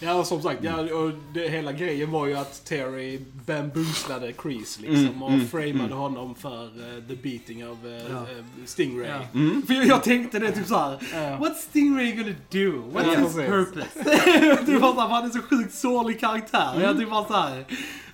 Ja, 0.00 0.14
och 0.14 0.26
som 0.26 0.42
sagt, 0.42 0.64
ja, 0.64 0.80
och 0.80 1.12
det, 1.34 1.48
hela 1.48 1.72
grejen 1.72 2.10
var 2.10 2.26
ju 2.26 2.34
att 2.36 2.64
Terry 2.64 3.20
bambuslade 3.46 4.32
Chris 4.42 4.80
liksom 4.80 4.98
Mm, 5.08 5.22
och 5.22 5.30
mm, 5.30 5.46
framade 5.48 5.70
mm. 5.84 5.90
honom 5.98 6.34
för 6.34 6.64
eh, 6.64 7.04
the 7.08 7.16
beating 7.16 7.68
of 7.68 7.84
eh, 7.84 7.90
Ja. 8.12 8.26
Stingray. 8.66 9.08
Ja. 9.08 9.20
Mm. 9.34 9.62
För 9.66 9.74
jag, 9.74 9.86
jag 9.86 10.02
tänkte 10.02 10.38
det 10.38 10.52
typ 10.52 10.66
såhär, 10.66 10.98
Ja. 11.12 11.18
What's 11.18 11.67
Stingray 11.70 12.12
gonna 12.16 12.34
do? 12.50 12.82
What's 12.92 13.06
Ja, 13.14 13.20
his 13.20 13.34
precis. 13.34 13.50
purpose? 13.50 13.88
det 14.66 14.78
var 14.78 14.94
såhär, 14.94 15.08
han 15.08 15.24
är 15.26 15.30
så 15.30 15.38
sjukt 15.42 15.74
sårlig 15.74 16.20
karaktär. 16.20 16.80
Jag 16.80 16.98
typ 16.98 17.10
bara 17.10 17.24
såhär, 17.24 17.64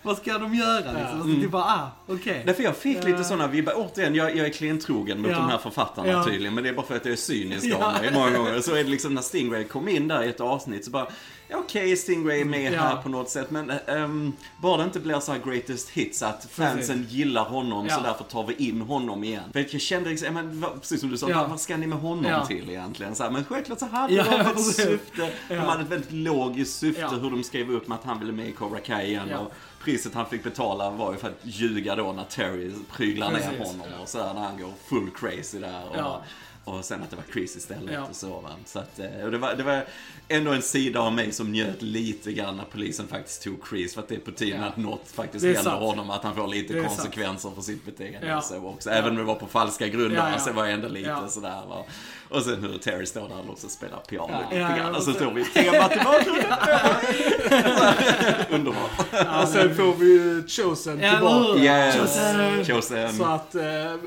vad 0.05 0.17
ska 0.17 0.39
de 0.39 0.55
göra 0.55 0.77
liksom? 0.93 0.99
Ja. 1.01 1.15
Och 1.19 1.29
så 1.29 1.35
typ 1.35 1.51
bara, 1.51 1.65
ah, 1.65 1.91
okej. 2.07 2.43
Därför 2.47 2.63
jag 2.63 2.77
fick 2.77 3.05
lite 3.05 3.25
sådana 3.25 3.47
vibbar. 3.47 3.73
Återigen, 3.77 4.15
jag, 4.15 4.37
jag 4.37 4.47
är 4.47 4.51
klentrogen 4.53 5.21
mot 5.23 5.31
Ja. 5.31 5.37
de 5.39 5.49
här 5.49 5.59
författarna 5.59 6.09
Ja. 6.09 6.25
tydligen. 6.25 6.55
Men 6.55 6.65
det 6.65 6.71
är 6.71 6.75
bara 6.75 6.87
för 6.87 6.97
att 6.97 7.05
jag 7.05 7.13
är 7.13 7.17
cynisk 7.17 7.65
Ja. 7.67 7.77
av 7.97 8.03
mig 8.03 8.11
många 8.15 8.39
gånger. 8.39 8.61
Så 8.61 8.73
är 8.75 8.85
det 8.85 8.91
liksom 8.91 9.15
när 9.15 9.23
Stingray 9.23 9.65
kom 9.65 9.89
in 9.89 10.09
där 10.09 10.23
i 10.23 10.29
ett 10.29 10.41
avsnitt 10.41 10.85
så 10.85 10.91
bara, 10.91 11.07
okej 11.55 11.97
Stingray 11.97 12.41
är 12.41 12.45
med 12.45 12.73
här 12.73 12.97
på 12.97 13.09
något 13.09 13.31
sätt. 13.31 13.51
Men 13.51 13.71
ehm, 13.71 14.33
bara 14.63 14.77
det 14.77 14.85
inte 14.85 15.01
blir 15.01 15.21
så 15.21 15.33
här 15.33 15.41
greatest 15.51 15.89
hits 15.91 16.23
att 16.23 16.49
fansen 16.51 17.07
gillar 17.11 17.45
honom 17.45 17.89
så 17.89 18.01
därför 18.01 18.25
tar 18.25 18.47
vi 18.47 18.55
in 18.69 18.81
honom 18.81 19.25
igen. 19.25 19.43
För 19.53 19.67
jag 19.73 19.81
kände 19.81 20.11
liksom, 20.11 20.35
men, 20.35 20.65
precis 20.81 21.01
som 21.01 21.11
du 21.11 21.19
sa, 21.19 21.47
vad, 21.49 21.61
ska 21.61 21.77
ni 21.77 21.87
med 21.87 21.99
honom 21.99 22.47
till 22.47 22.71
egentligen? 22.71 23.15
Så 23.15 23.23
här, 23.23 23.31
men 23.31 23.45
självklart 23.45 23.79
så 23.79 23.87
hade 23.87 24.15
Ja, 24.15 24.25
de 24.31 24.41
ett 24.41 24.55
precis. 24.55 24.77
syfte. 24.77 25.31
De 25.49 25.57
hade 25.57 25.83
ett 25.83 25.91
väldigt 25.91 26.13
logiskt 26.13 26.79
syfte 26.79 27.09
hur 27.23 27.31
de 27.31 27.43
skrev 27.45 27.71
upp 27.71 27.89
med 27.89 27.99
att 27.99 28.05
han 28.05 28.21
ville 28.21 28.33
med 28.33 28.49
i 28.49 28.53
Cobra 28.53 28.79
Kai 28.81 29.07
igen. 29.07 29.33
Och 29.35 29.53
priset 29.85 30.15
han 30.15 30.27
fick 30.27 30.43
betala 30.45 30.91
var 30.91 31.13
ju 31.13 31.19
för 31.19 31.29
att 31.29 31.39
ljuga 31.43 31.97
då 31.97 32.13
när 32.13 32.25
Terry 32.25 32.73
pryglar 32.93 33.31
ner 33.33 33.39
Precis, 33.39 33.59
honom 33.59 33.87
ja. 33.97 34.03
och 34.03 34.09
så 34.09 34.23
här, 34.23 34.35
när 34.35 34.41
han 34.41 34.59
går 34.61 34.73
full 34.87 35.11
crazy 35.11 35.59
där. 35.59 35.83
Och, 35.91 35.97
Ja. 35.97 36.23
och 36.65 36.85
sen 36.85 37.03
att 37.03 37.11
det 37.11 37.17
var 37.17 37.25
Chris 37.33 37.57
istället 37.57 37.95
Ja. 37.95 38.07
och 38.11 38.17
så 38.17 38.41
va. 38.41 38.51
Så 38.67 38.79
att, 38.79 38.99
eh, 38.99 39.25
och 39.25 39.31
det, 39.31 39.39
var, 39.39 39.55
det 39.55 39.63
var 39.63 39.85
ändå 40.29 40.53
en 40.53 40.63
sida 40.63 41.01
av 41.01 41.13
mig 41.13 41.33
som 41.33 41.53
njöt 41.53 41.83
lite 41.83 42.33
grann 42.33 42.57
när 42.57 42.65
polisen 42.65 43.09
faktiskt 43.09 43.43
tog 43.43 43.69
Chris. 43.69 43.95
För 43.95 44.01
att 44.03 44.09
det 44.09 44.15
är 44.15 44.19
på 44.21 44.31
tiden 44.31 44.65
att 44.65 44.77
något 44.77 45.09
faktiskt 45.11 45.43
Det 45.45 45.55
händer 45.55 45.71
honom. 45.71 46.11
Att 46.11 46.23
han 46.23 46.35
får 46.35 46.49
lite 46.49 46.73
Det 46.73 46.79
är 46.79 46.83
sant. 46.85 46.97
konsekvenser 46.97 47.51
för 47.55 47.63
sitt 47.63 47.85
beteende 47.85 48.37
och 48.37 48.45
så 48.45 48.67
också. 48.67 48.91
Även 48.91 49.11
om 49.11 49.17
det 49.17 49.23
var 49.23 49.35
på 49.35 49.47
falska 49.47 49.89
grunder. 49.89 50.17
Ja, 50.17 50.31
ja. 50.33 50.39
Så 50.39 50.53
var 50.53 50.65
jag 50.65 50.75
ändå 50.75 50.89
lite 50.89 51.29
sådär 51.29 51.63
va. 51.69 51.85
Och 52.35 52.43
sen 52.43 52.63
hur 52.63 52.79
Terry 52.79 53.07
står 53.07 53.29
där 53.29 53.51
och 53.51 53.59
spelar 53.59 53.99
piano 53.99 54.29
Ja. 54.33 54.39
lite 54.51 54.63
Ja, 54.63 54.71
ja, 54.71 54.77
grann. 54.77 54.95
Och 54.95 55.03
så 55.03 55.13
står 55.13 55.31
vi 55.31 55.45
temat 55.45 55.93
i 55.93 55.99
bakgrunden. 56.05 56.45
Underbart. 58.51 58.91
Och 59.43 59.49
sen 59.49 59.77
får 59.77 59.95
vi 59.95 60.07
ju 60.07 60.47
Chosen 60.49 61.01
Ja, 61.01 61.11
tillbaka. 61.13 61.59
Yes. 61.61 61.97
Chosen. 62.69 63.13
Så 63.13 63.25
att, 63.25 63.55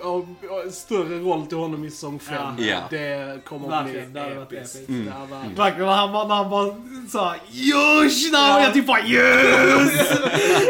och, 0.04 0.16
och, 0.16 0.26
större 0.74 1.20
roll 1.20 1.46
till 1.48 1.58
honom 1.58 1.86
i 1.86 1.92
säsong 1.92 2.20
5. 2.20 2.36
Ja. 2.58 2.66
Ja. 2.66 2.80
Det 2.90 3.40
kommer 3.46 3.68
att 3.78 3.86
Verkligen, 3.86 4.12
bli 4.12 4.22
episkt. 4.22 4.90
hade 4.90 5.26
varit- 5.32 5.58
Verkligen, 5.58 5.86
när 5.88 5.96
han 5.96 6.12
bara, 6.14 6.28
när 6.28 6.36
han 6.36 6.50
bara 6.50 6.76
sa 7.10 7.36
Josh! 7.52 8.30
Jag 8.34 8.74
typ 8.74 8.88
bara 8.88 9.02
yes! 9.02 10.10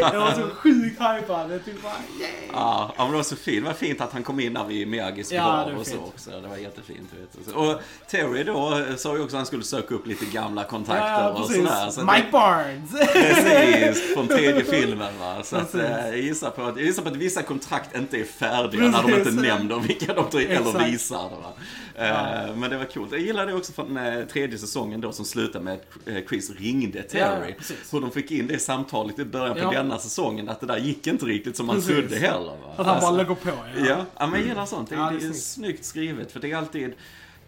jag 0.00 0.20
var 0.20 0.32
så 0.34 0.48
sjukt 0.54 1.00
hypad. 1.00 1.52
Jag 1.52 1.64
typ 1.64 1.82
bara 1.82 1.92
yeah! 2.20 2.32
Ja, 2.52 2.92
ja, 2.96 3.02
men 3.04 3.10
det 3.10 3.16
var 3.16 3.24
så 3.24 3.36
fint. 3.36 3.64
Det 3.64 3.68
var 3.68 3.74
fint 3.76 4.00
att 4.00 4.12
han 4.12 4.22
kom 4.22 4.40
in 4.40 4.54
där 4.54 4.64
vid 4.64 4.88
Miyagis 4.88 5.32
Ja, 5.32 5.64
grav 5.68 5.78
och 5.78 5.86
så 5.86 5.96
också. 5.98 6.30
Det 6.30 6.48
var 6.48 6.56
jättefint. 6.56 7.08
Vet 7.20 7.46
du. 7.46 7.47
Och 7.54 7.80
Terry 8.10 8.44
då 8.44 8.78
eh, 8.78 8.96
sa 8.96 9.16
ju 9.16 9.22
också 9.22 9.36
att 9.36 9.38
han 9.40 9.46
skulle 9.46 9.62
söka 9.64 9.94
upp 9.94 10.06
lite 10.06 10.24
gamla 10.24 10.64
kontakter 10.64 11.04
Ja, 11.22 11.28
och 11.30 11.36
precis. 11.48 11.56
sådär. 11.56 11.90
Så 11.90 12.00
Mike 12.04 12.26
Barnes! 12.32 13.12
Precis, 13.12 14.14
från 14.14 14.28
tredje 14.28 14.64
filmen 14.80 15.18
va. 15.20 15.42
Så 15.44 15.56
att, 15.56 15.72
Precis. 15.72 15.88
eh, 15.90 16.06
jag, 16.08 16.18
gissar 16.18 16.50
på 16.50 16.62
att, 16.62 16.76
jag 16.76 16.84
gissar 16.86 17.02
på 17.02 17.08
att 17.08 17.16
vissa 17.16 17.42
kontrakt 17.42 17.96
inte 17.96 18.16
är 18.20 18.24
färdiga 18.24 18.82
när 18.82 19.02
de 19.02 19.10
Precis. 19.12 19.26
inte 19.32 19.42
nämner 19.42 19.80
vilka 19.80 20.14
de 20.14 20.24
tar, 20.30 20.40
eller 20.40 20.84
visar. 20.90 21.18
Va? 21.30 21.52
Eh, 21.94 22.56
Men 22.56 22.70
det 22.70 22.78
var 22.78 22.84
coolt. 22.84 23.12
Jag 23.12 23.20
gillade 23.20 23.54
också 23.54 23.72
från 23.72 23.98
tredje 24.32 24.58
säsongen 24.58 25.00
då 25.00 25.12
som 25.12 25.24
slutade 25.24 25.64
med 25.64 25.74
att 25.74 26.28
Chris 26.28 26.50
ringde 26.50 27.02
Terry. 27.02 27.48
Ja, 27.50 27.54
precis. 27.58 27.94
Hur 27.94 28.00
de 28.00 28.10
fick 28.10 28.30
in 28.30 28.46
det 28.46 28.58
samtalet 28.58 29.18
i 29.18 29.24
början 29.24 29.54
på 29.54 29.60
Ja. 29.62 29.70
denna 29.70 29.98
säsongen. 29.98 30.48
Att 30.48 30.60
det 30.60 30.66
där 30.66 30.78
gick 30.78 31.06
inte 31.06 31.24
riktigt 31.26 31.56
som 31.56 31.66
man 31.66 31.76
Precis. 31.76 31.90
trodde 31.92 32.16
heller. 32.18 32.46
Va? 32.46 32.70
Att 32.70 32.76
han 32.76 32.86
bara 32.86 32.94
Alltså- 32.94 33.16
lägger 33.16 33.34
på. 33.34 33.50
Ja, 33.88 33.96
ja 34.18 34.26
men 34.26 34.40
jag 34.40 34.48
gillar 34.48 34.66
sånt. 34.66 34.88
Det, 34.88 34.94
Ja, 34.96 35.12
det 35.20 35.26
är 35.26 35.32
snyggt 35.32 35.84
skrivet. 35.84 36.32
För 36.32 36.40
det 36.40 36.52
är 36.52 36.56
alltid... 36.56 36.92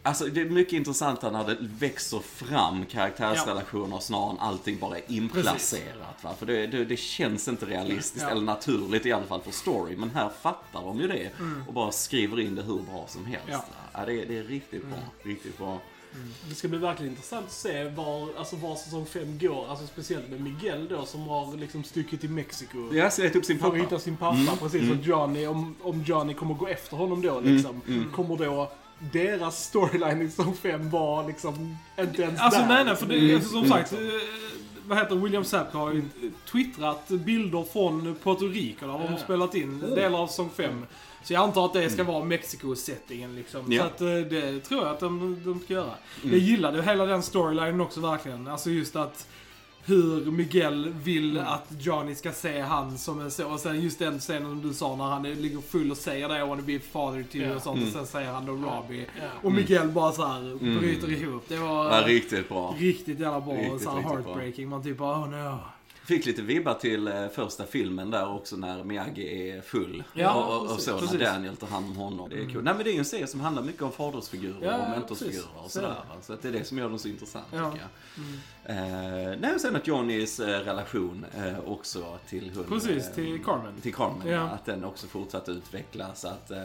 Alltså 0.02 0.24
det 0.26 0.40
är 0.40 0.44
mycket 0.44 0.72
intressantare 0.72 1.32
när 1.32 1.44
det 1.44 1.56
växer 1.60 2.18
fram 2.18 2.86
karaktärsrelationer 2.86 3.98
snarare 3.98 4.30
än 4.30 4.38
allting 4.38 4.78
bara 4.78 4.96
är 4.98 5.02
inplacerat. 5.08 6.24
Va? 6.24 6.34
För 6.38 6.46
det, 6.46 6.66
det, 6.66 6.84
det 6.84 6.96
känns 6.96 7.48
inte 7.48 7.66
realistiskt, 7.66 8.22
Ja. 8.24 8.30
eller 8.30 8.40
naturligt 8.42 9.06
i 9.06 9.12
alla 9.12 9.26
fall 9.26 9.40
för 9.40 9.50
story. 9.50 9.96
Men 9.96 10.10
här 10.10 10.30
fattar 10.42 10.80
de 10.82 11.00
ju 11.00 11.08
det 11.08 11.30
Mm. 11.40 11.64
och 11.68 11.74
bara 11.74 11.92
skriver 11.92 12.40
in 12.40 12.54
det 12.54 12.62
hur 12.62 12.78
bra 12.78 13.04
som 13.08 13.24
helst. 13.26 13.46
Ja. 13.50 13.64
Ja, 13.92 14.06
det, 14.06 14.22
är, 14.22 14.26
det 14.26 14.38
är 14.38 14.42
riktigt 14.42 14.82
bra. 14.86 14.94
Mm. 14.98 15.08
Riktigt 15.22 15.58
bra. 15.58 15.78
Det 16.48 16.54
ska 16.54 16.68
bli 16.68 16.78
verkligen 16.78 17.12
intressant 17.12 17.46
att 17.46 17.52
se 17.52 17.84
var, 17.88 18.28
alltså 18.38 18.56
var 18.56 18.76
säsong 18.76 19.06
5 19.06 19.38
går. 19.38 19.66
Alltså 19.68 19.86
speciellt 19.86 20.28
med 20.30 20.40
Miguel 20.40 20.88
då 20.88 21.06
som 21.06 21.20
har 21.28 21.56
liksom 21.56 21.84
stuckit 21.84 22.20
till 22.20 22.30
Mexiko. 22.30 22.88
Ska 23.10 23.22
leta 23.22 23.38
upp 23.38 23.44
sin 23.44 23.58
För 23.58 23.66
att 23.66 23.72
pappa. 23.72 23.82
hitta 23.82 23.98
sin 23.98 24.16
pappa. 24.16 24.56
Precis. 24.60 24.90
Och 24.90 24.96
Johnny, 24.96 25.46
om, 25.46 25.76
om 25.82 26.02
Johnny 26.02 26.34
kommer 26.34 26.54
gå 26.54 26.68
efter 26.68 26.96
honom 26.96 27.22
då 27.22 27.40
liksom. 27.40 27.80
Kommer 28.14 28.36
då 28.36 28.72
deras 29.12 29.64
storyline 29.64 30.22
i 30.22 30.30
säsong 30.30 30.54
5 30.62 30.90
vara 30.90 31.26
liksom 31.26 31.76
inte 32.00 32.22
ens 32.22 32.40
Alltså 32.40 32.60
där. 32.60 32.68
nej 32.68 32.84
nej, 32.84 32.96
för 32.96 33.06
det 33.06 33.18
Mm. 33.18 33.36
är 33.36 33.40
som 33.40 33.68
sagt, 33.68 33.92
eh, 33.92 33.98
vad 34.86 34.98
heter 34.98 35.14
William 35.16 35.44
Sapka 35.44 35.78
har 35.78 35.92
ju 35.92 36.02
twittrat 36.50 37.08
bilder 37.08 37.64
från 37.72 38.16
Puerto 38.22 38.46
Rico 38.48 38.86
där 38.86 38.92
de 38.92 39.06
har 39.12 39.18
spelat 39.18 39.54
in 39.54 39.80
delar 39.80 40.18
av 40.18 40.26
säsong 40.26 40.50
5. 40.56 40.86
Så 41.22 41.32
jag 41.32 41.42
antar 41.42 41.64
att 41.64 41.72
det 41.72 41.90
ska 41.90 42.04
vara 42.04 42.24
Mexiko-settingen 42.24 43.34
liksom. 43.34 43.60
Mm. 43.60 43.72
Ja. 43.72 43.82
Så 43.82 43.88
att 43.88 44.00
eh, 44.00 44.06
det 44.08 44.60
tror 44.60 44.82
jag 44.82 44.90
att 44.92 45.00
de, 45.00 45.42
de 45.44 45.60
ska 45.60 45.72
göra. 45.74 45.84
Mm. 46.22 46.34
Jag 46.34 46.38
gillade 46.38 46.82
hela 46.82 47.06
den 47.06 47.22
storylinen 47.22 47.80
också 47.80 48.00
verkligen. 48.00 48.48
Alltså 48.48 48.70
just 48.70 48.96
att 48.96 49.26
hur 49.84 50.30
Miguel 50.30 50.92
vill 51.04 51.36
Mm. 51.36 51.48
att 51.52 51.66
Johnny 51.78 52.14
ska 52.14 52.32
se 52.32 52.60
han 52.60 52.98
som 52.98 53.20
en 53.20 53.30
så. 53.30 53.48
Och 53.52 53.60
sen 53.60 53.80
just 53.80 53.98
den 53.98 54.18
scenen 54.18 54.42
som 54.42 54.62
du 54.68 54.74
sa 54.74 54.96
när 54.96 55.04
han 55.04 55.24
är- 55.26 55.34
ligger 55.34 55.60
full 55.60 55.90
och 55.90 55.96
säger 55.96 56.28
det, 56.28 56.38
I 56.38 56.42
wanna 56.42 56.62
be 56.62 56.78
father 56.78 57.22
to 57.32 57.36
you 57.36 57.48
Ja. 57.48 57.56
och 57.56 57.62
sånt. 57.62 57.76
Mm. 57.76 57.88
Och 57.88 57.94
sen 57.94 58.06
säger 58.06 58.32
han 58.32 58.46
då 58.46 58.52
Robbie. 58.52 59.06
Ja. 59.20 59.26
Och 59.42 59.52
Miguel 59.52 59.88
bara 59.88 60.12
så 60.12 60.24
här 60.26 60.78
bryter 60.80 61.12
ihop. 61.12 61.44
Det 61.48 61.56
var... 61.56 61.84
Ja, 61.84 62.06
riktigt 62.06 62.48
bra. 62.48 62.74
Riktigt 62.78 63.20
jävla 63.20 63.40
bra 63.40 63.54
Riktigt, 63.54 63.72
och 63.72 63.80
så 63.80 63.90
här 63.90 63.96
riktigt 63.96 64.12
bra. 64.14 64.22
heartbreaking. 64.24 64.68
Man 64.68 64.82
typ 64.82 64.98
bara, 64.98 65.18
oh 65.18 65.28
no. 65.30 65.58
Fick 66.10 66.26
lite 66.26 66.42
vibbar 66.42 66.74
till 66.74 67.08
eh, 67.08 67.28
första 67.28 67.66
filmen 67.66 68.10
där 68.10 68.28
också 68.34 68.56
när 68.56 68.84
Miyagi 68.84 69.50
är 69.50 69.60
full. 69.60 70.04
Ja, 70.14 70.34
och, 70.34 70.56
och, 70.66 70.70
och 70.74 70.80
så 70.80 70.98
precis. 70.98 71.12
när 71.18 71.24
Daniel 71.26 71.56
tar 71.56 71.66
hand 71.66 71.86
om 71.86 71.96
honom. 71.96 72.28
Det 72.30 72.36
är 72.42 72.48
kul. 72.50 72.64
Nej 72.64 72.74
men 72.74 72.84
det 72.84 72.90
är 72.90 72.92
ju 72.92 72.98
en 72.98 73.04
serie 73.04 73.26
som 73.26 73.40
handlar 73.40 73.62
mycket 73.62 73.82
om 73.82 73.92
fadersfigurer 73.92 74.56
Ja, 74.62 74.76
och 74.78 74.90
mentorsfigurer 74.90 75.32
precis. 75.32 75.64
och 75.64 75.70
Så 75.70 75.78
är 75.78 75.82
sådär. 75.82 76.02
Så 76.22 76.32
att 76.32 76.42
det 76.42 76.48
är 76.48 76.52
det 76.52 76.64
som 76.64 76.78
gör 76.78 76.88
dem 76.88 76.98
så 76.98 77.08
intressant 77.08 77.46
Ja. 77.52 77.70
tycker 77.70 77.84
jag. 78.66 78.76
Eh, 78.76 79.38
nej 79.40 79.54
och 79.54 79.60
sen 79.60 79.76
att 79.76 79.86
Johnnys 79.86 80.40
eh, 80.40 80.46
relation 80.60 81.26
eh, 81.36 81.58
också 81.66 82.18
till 82.28 82.50
hund. 82.54 82.68
Precis, 82.68 83.08
eh, 83.08 83.14
till 83.14 83.44
Carmen. 83.44 83.80
Till 83.82 83.94
Carmen, 83.94 84.28
ja. 84.28 84.40
Att 84.40 84.64
den 84.64 84.84
också 84.84 85.06
fortsatt 85.06 85.48
utvecklas. 85.48 86.24
Att, 86.24 86.50
eh, 86.50 86.62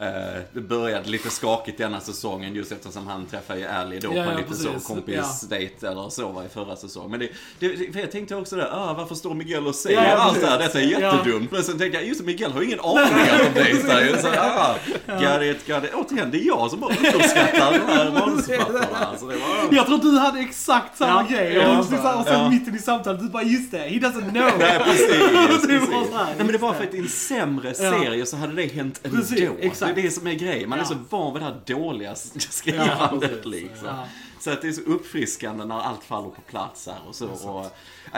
eh, 0.00 0.06
det 0.52 0.60
började 0.60 1.08
lite 1.10 1.30
skakigt 1.30 1.78
denna 1.78 2.00
säsongen 2.00 2.54
just 2.54 2.72
eftersom 2.72 3.06
han 3.06 3.26
träffade 3.26 3.70
Ally 3.72 3.98
då 3.98 4.08
Ja, 4.08 4.12
på 4.12 4.18
en 4.18 4.28
ja, 4.28 4.36
lite 4.38 4.54
så 4.54 4.68
precis. 4.72 4.86
kompisdejt 4.88 5.86
eller 5.86 6.08
så 6.08 6.28
var 6.28 6.44
i 6.44 6.48
förra 6.48 6.76
säsongen. 6.76 7.10
Men 7.10 7.20
det, 7.20 7.28
det, 7.58 7.92
för 7.92 8.00
jag 8.00 8.10
tänkte 8.12 8.36
också 8.36 8.56
där, 8.56 8.68
ah, 8.72 8.94
varför 8.94 9.14
står 9.14 9.34
Miguel 9.34 9.66
och 9.66 9.74
säger 9.74 10.02
Ja, 10.02 10.08
ja, 10.08 10.16
allt 10.16 10.40
det 10.40 10.46
här? 10.46 10.58
Detta 10.58 10.80
är 10.80 10.84
Ja. 10.90 11.16
jättedumt. 11.16 11.50
Men 11.52 11.62
sen 11.62 11.78
tänkte 11.78 11.98
jag, 11.98 12.08
just 12.08 12.20
det, 12.20 12.26
Miguel 12.26 12.52
har 12.52 12.60
ju 12.60 12.66
ingen 12.66 12.80
aning 12.80 13.02
om 13.46 13.54
det. 13.54 14.16
Så 14.16 14.22
så, 14.22 14.28
ah, 14.38 14.74
got 15.06 15.42
it, 15.42 15.66
got 15.66 15.84
it. 15.84 15.94
Återigen, 15.94 16.30
det 16.30 16.38
är 16.38 16.46
jag 16.46 16.70
som 16.70 16.80
bara 16.80 16.94
underskattar 16.96 17.72
de 17.72 17.92
här 17.92 18.10
manusförfattarna. 18.12 19.06
Alltså, 19.06 19.26
det 19.26 19.36
Jag 19.76 19.86
tror 19.86 19.98
du 19.98 20.18
hade 20.18 20.40
exakt 20.40 20.98
samma 20.98 21.26
Ja, 21.30 21.36
grej. 21.36 21.52
ja, 21.54 21.78
och, 21.78 21.84
så, 21.84 21.90
sen 21.90 22.22
ja. 22.26 22.50
mitten 22.50 22.74
i 22.76 22.78
samtalet, 22.78 23.20
du 23.20 23.28
bara 23.28 23.42
just 23.42 23.70
det, 23.70 23.78
he 23.78 23.98
doesn't 23.98 24.30
know. 24.30 24.50
Nej, 24.58 24.78
precis. 24.84 25.08
Det 25.66 25.68
precis. 25.68 25.88
så 25.88 26.00
Nej, 26.14 26.34
men 26.38 26.46
det 26.46 26.58
var 26.58 26.72
det. 26.72 26.78
för 26.78 26.84
att 26.84 26.94
i 26.94 26.98
en 26.98 27.08
sämre 27.08 27.68
Ja. 27.68 27.74
serie 27.92 28.26
så 28.26 28.36
hade 28.36 28.52
det 28.54 28.66
hänt 28.66 29.00
ändå. 29.02 29.16
Precis, 29.16 29.48
exakt. 29.60 29.85
Det 29.94 30.00
är 30.00 30.02
det 30.04 30.10
som 30.10 30.26
är 30.26 30.32
grejen. 30.34 30.68
Man 30.68 30.78
är 30.78 30.82
Ja. 30.82 30.88
så 30.88 30.96
van 31.10 31.32
vid 31.32 31.42
det 31.42 31.46
här 31.46 31.60
dåliga 31.66 32.08
Ja, 32.34 32.40
skrivandet 32.50 33.20
precis. 33.42 33.46
liksom. 33.46 33.86
Ja. 33.88 34.04
Så 34.40 34.50
att 34.50 34.62
det 34.62 34.68
är 34.68 34.72
så 34.72 34.80
uppfriskande 34.80 35.64
när 35.64 35.80
allt 35.80 36.04
faller 36.04 36.28
på 36.28 36.40
plats 36.40 36.86
här 36.86 36.98
och 37.08 37.14
så. 37.14 37.28
Och, 37.28 37.66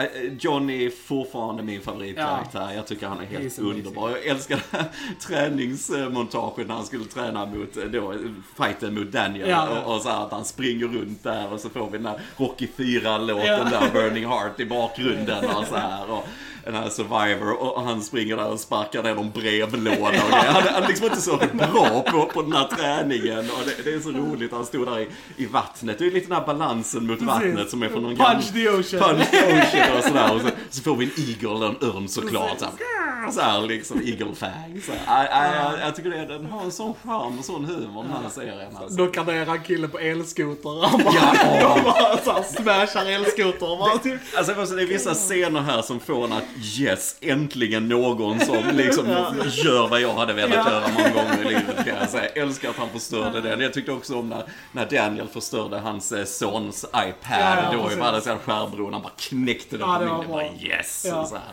äh, 0.01 0.33
Johnny 0.39 0.85
är 0.85 0.89
fortfarande 0.89 1.63
min 1.63 1.81
favoritkaraktär. 1.81 2.71
Jag 2.75 2.87
tycker 2.87 3.07
han 3.07 3.19
är 3.19 3.25
helt 3.25 3.39
amazing. 3.41 3.65
underbar. 3.65 4.09
Jag 4.09 4.25
älskar 4.25 4.55
det 4.71 4.77
här 4.77 4.85
träningsmontaget 5.27 6.67
när 6.67 6.75
han 6.75 6.85
skulle 6.85 7.05
träna 7.05 7.45
mot, 7.45 7.77
eh, 7.77 7.83
då, 7.83 8.13
fighten 8.57 8.93
mot 8.93 9.11
Daniel. 9.11 9.49
Ja. 9.49 9.67
Och, 9.83 9.95
och 9.95 10.01
så 10.01 10.09
här 10.09 10.25
att 10.25 10.31
han 10.31 10.45
springer 10.45 10.87
runt 10.87 11.23
där 11.23 11.53
och 11.53 11.59
så 11.59 11.69
får 11.69 11.85
vi 11.85 11.91
den 11.97 12.03
där 12.03 12.21
Rocky 12.37 12.67
4-låten 12.77 13.45
Ja. 13.47 13.63
där, 13.63 13.91
Burning 13.93 14.25
Heart 14.27 14.59
i 14.59 14.65
bakgrunden 14.65 15.45
och 15.45 15.65
så 15.65 15.75
här. 15.75 16.11
Och, 16.11 16.27
den 16.65 16.75
här 16.75 16.89
Survivor 16.89 17.61
och 17.61 17.83
han 17.83 18.03
springer 18.03 18.37
där 18.37 18.47
och 18.47 18.59
sparkar 18.59 19.03
ner 19.03 19.15
någon 19.15 19.31
brevlåda 19.31 19.97
och. 19.97 20.33
Han, 20.33 20.63
han 20.73 20.83
är 20.83 20.87
liksom 20.87 21.05
inte 21.05 21.21
så 21.21 21.37
bra 21.53 22.03
på, 22.11 22.25
på 22.25 22.41
den 22.41 22.53
här 22.53 22.67
träningen 22.67 23.39
och 23.39 23.65
det, 23.65 23.83
det 23.83 23.93
är 23.95 23.99
så 23.99 24.11
roligt. 24.11 24.51
Han 24.51 24.65
stod 24.65 24.87
där 24.87 24.99
i, 24.99 25.07
i 25.37 25.45
vattnet. 25.45 25.99
Det 25.99 26.05
är 26.05 26.11
lite 26.11 26.27
den 26.27 26.37
här 26.37 26.45
balansen 26.45 27.07
mot 27.07 27.21
vattnet 27.21 27.69
som 27.69 27.83
är 27.83 27.89
från 27.89 28.03
någon 28.03 28.15
Punch 28.15 28.53
the 28.53 28.69
ocean. 28.69 29.03
Punch 29.03 29.31
the 29.31 29.37
ocean 29.37 29.97
och 29.97 30.03
sådär. 30.03 30.35
Och 30.35 30.41
så, 30.41 30.47
så 30.69 30.81
får 30.81 30.95
vi 30.95 31.05
en 31.05 31.11
eagle 31.29 31.65
och 31.65 31.65
en 31.65 31.89
örn 31.89 32.07
såklart. 32.07 32.59
Så 32.59 32.65
här, 32.65 33.08
så 33.31 33.41
här 33.41 33.61
liksom, 33.61 34.01
eagle 34.05 34.35
fang. 34.35 34.81
Så 34.85 34.91
här. 35.05 35.27
Jag, 35.31 35.73
jag, 35.73 35.87
jag, 35.87 35.95
tycker 35.95 36.09
det, 36.09 36.25
den 36.25 36.45
har 36.45 36.61
en 36.63 36.71
sån 36.71 36.93
charm 37.05 37.39
och 37.39 37.45
sån 37.45 37.65
humor 37.65 38.03
den 38.03 38.11
här 38.23 38.29
serien. 38.29 38.75
Alltså. 38.77 38.97
Då 38.97 39.07
kan 39.07 39.25
det 39.25 39.33
en 39.33 39.63
kille 39.63 39.87
på 39.87 39.99
elskoter. 39.99 40.87
Han 40.87 41.03
bara, 41.03 41.15
Ja, 41.61 41.77
bara 41.83 42.17
så 42.17 42.31
här 42.31 42.43
smashar 42.43 43.05
elskoter. 43.05 43.77
Bara, 43.79 43.97
typ. 43.97 44.21
Alltså 44.37 44.53
det 44.53 44.61
är- 44.61 44.75
det 44.75 44.85
vissa 44.85 45.13
scener 45.13 45.61
här 45.61 45.81
som 45.81 45.99
får 45.99 46.23
en 46.25 46.33
att 46.33 46.43
yes, 46.79 47.15
äntligen 47.21 47.87
någon 47.89 48.39
som 48.39 48.63
liksom 48.73 49.07
gör 49.51 49.87
vad 49.87 50.01
jag 50.01 50.13
hade 50.13 50.33
velat 50.33 50.55
Ja. 50.55 50.71
göra 50.71 50.87
många 50.97 51.09
gånger 51.09 51.41
i 51.41 51.43
livet 51.43 51.75
kan 51.85 51.95
jag 51.99 52.09
säga. 52.09 52.29
Jag 52.35 52.43
älskar 52.43 52.69
att 52.69 52.75
han 52.77 52.89
förstörde 52.89 53.41
det. 53.41 53.63
Jag 53.63 53.73
tyckte 53.73 53.91
också 53.91 54.19
om 54.19 54.29
när, 54.29 54.43
när 54.71 54.85
Daniel 54.85 55.27
förstörde 55.27 55.77
hans 55.79 56.11
eh, 56.11 56.25
sons 56.25 56.85
iPad. 56.85 57.39
Ja, 57.39 57.55
ja, 57.71 57.77
då 57.77 57.89
det 58.11 58.21
så 58.21 58.29
här 58.29 58.37
skärbron, 58.37 58.93
han 58.93 59.01
bara 59.01 59.13
knäckte 59.17 59.77
den 59.77 59.89
Ja, 59.89 59.99
det 59.99 60.05
var 60.05 60.21
Det 60.23 60.27
bara 60.27 60.45
yes. 60.45 61.05
Ja. 61.09 61.21
Och 61.21 61.27
så 61.27 61.35
här. 61.35 61.43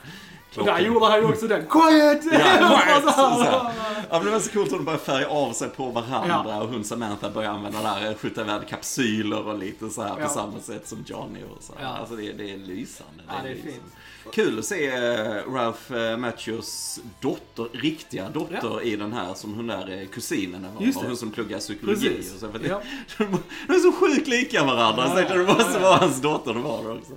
Och 0.59 0.65
där 0.67 0.79
gjorde 0.79 1.07
han 1.07 1.19
ju 1.21 1.27
också 1.27 1.47
den. 1.47 1.67
Quiet! 1.67 2.25
Ja, 2.33 2.39
quiet! 2.39 3.05
Så 3.15 3.43
här. 3.43 3.73
Ja, 4.11 4.17
men 4.19 4.25
det 4.25 4.31
var 4.31 4.41
så 4.41 4.51
coolt 4.51 4.73
att 4.73 4.79
de 4.79 4.85
började 4.85 5.05
färga 5.05 5.29
av 5.29 5.53
sig 5.53 5.69
på 5.69 5.87
varandra 5.91 6.63
och 6.63 6.69
hon 6.69 6.85
Samantha 6.85 7.31
började 7.31 7.55
använda 7.55 7.83
där, 7.83 8.15
skjuta 8.15 8.41
iväg 8.41 8.69
kapsyler 8.69 9.47
och 9.49 9.59
lite 9.59 9.91
så 9.91 10.03
här 10.03 10.15
på 10.15 10.21
Ja. 10.21 10.29
samma 10.29 10.61
sätt 10.61 10.89
som 10.89 11.05
Johnny 11.07 11.41
och 11.57 11.63
så. 11.63 11.73
här. 11.79 11.85
Ja. 11.85 11.89
Alltså 11.97 12.17
det, 12.17 12.33
det 12.33 12.53
är 12.53 12.57
lysande. 12.59 13.23
Ja, 13.29 13.33
det 13.43 13.49
är 13.49 13.55
lysande. 13.55 13.73
fint. 13.73 13.83
Kul 14.33 14.59
att 14.59 14.65
se 14.65 14.87
eh, 14.87 15.53
Ralph 15.53 15.93
eh, 15.95 16.17
Macchios 16.17 17.01
dotter, 17.21 17.67
riktiga 17.73 18.29
dotter 18.29 18.59
Ja. 18.63 18.83
i 18.83 18.97
den 18.97 19.13
här 19.13 19.35
som 19.35 19.55
hon 19.55 19.67
där 19.67 20.01
eh, 20.03 20.07
kusinen 20.09 20.63
var 20.75 20.87
det. 20.87 20.93
hon 21.07 21.17
som 21.17 21.31
pluggar 21.31 21.59
psykologi 21.59 22.09
Precis. 22.09 22.35
och 22.35 22.41
så. 22.41 22.49
För 22.53 22.59
det, 22.59 22.69
Ja. 22.69 22.83
de 23.67 23.75
är 23.75 23.79
så 23.79 23.93
sjukt 23.93 24.29
lika 24.29 24.65
varandra 24.65 25.03
så 25.05 25.09
jag 25.09 25.17
tänkte 25.17 25.35
det 25.39 25.45
måste 25.45 25.79
vara 25.79 25.97
hans 25.97 26.21
dotter 26.23 26.55
det 26.55 26.61
var 26.61 26.93
också. 26.99 27.13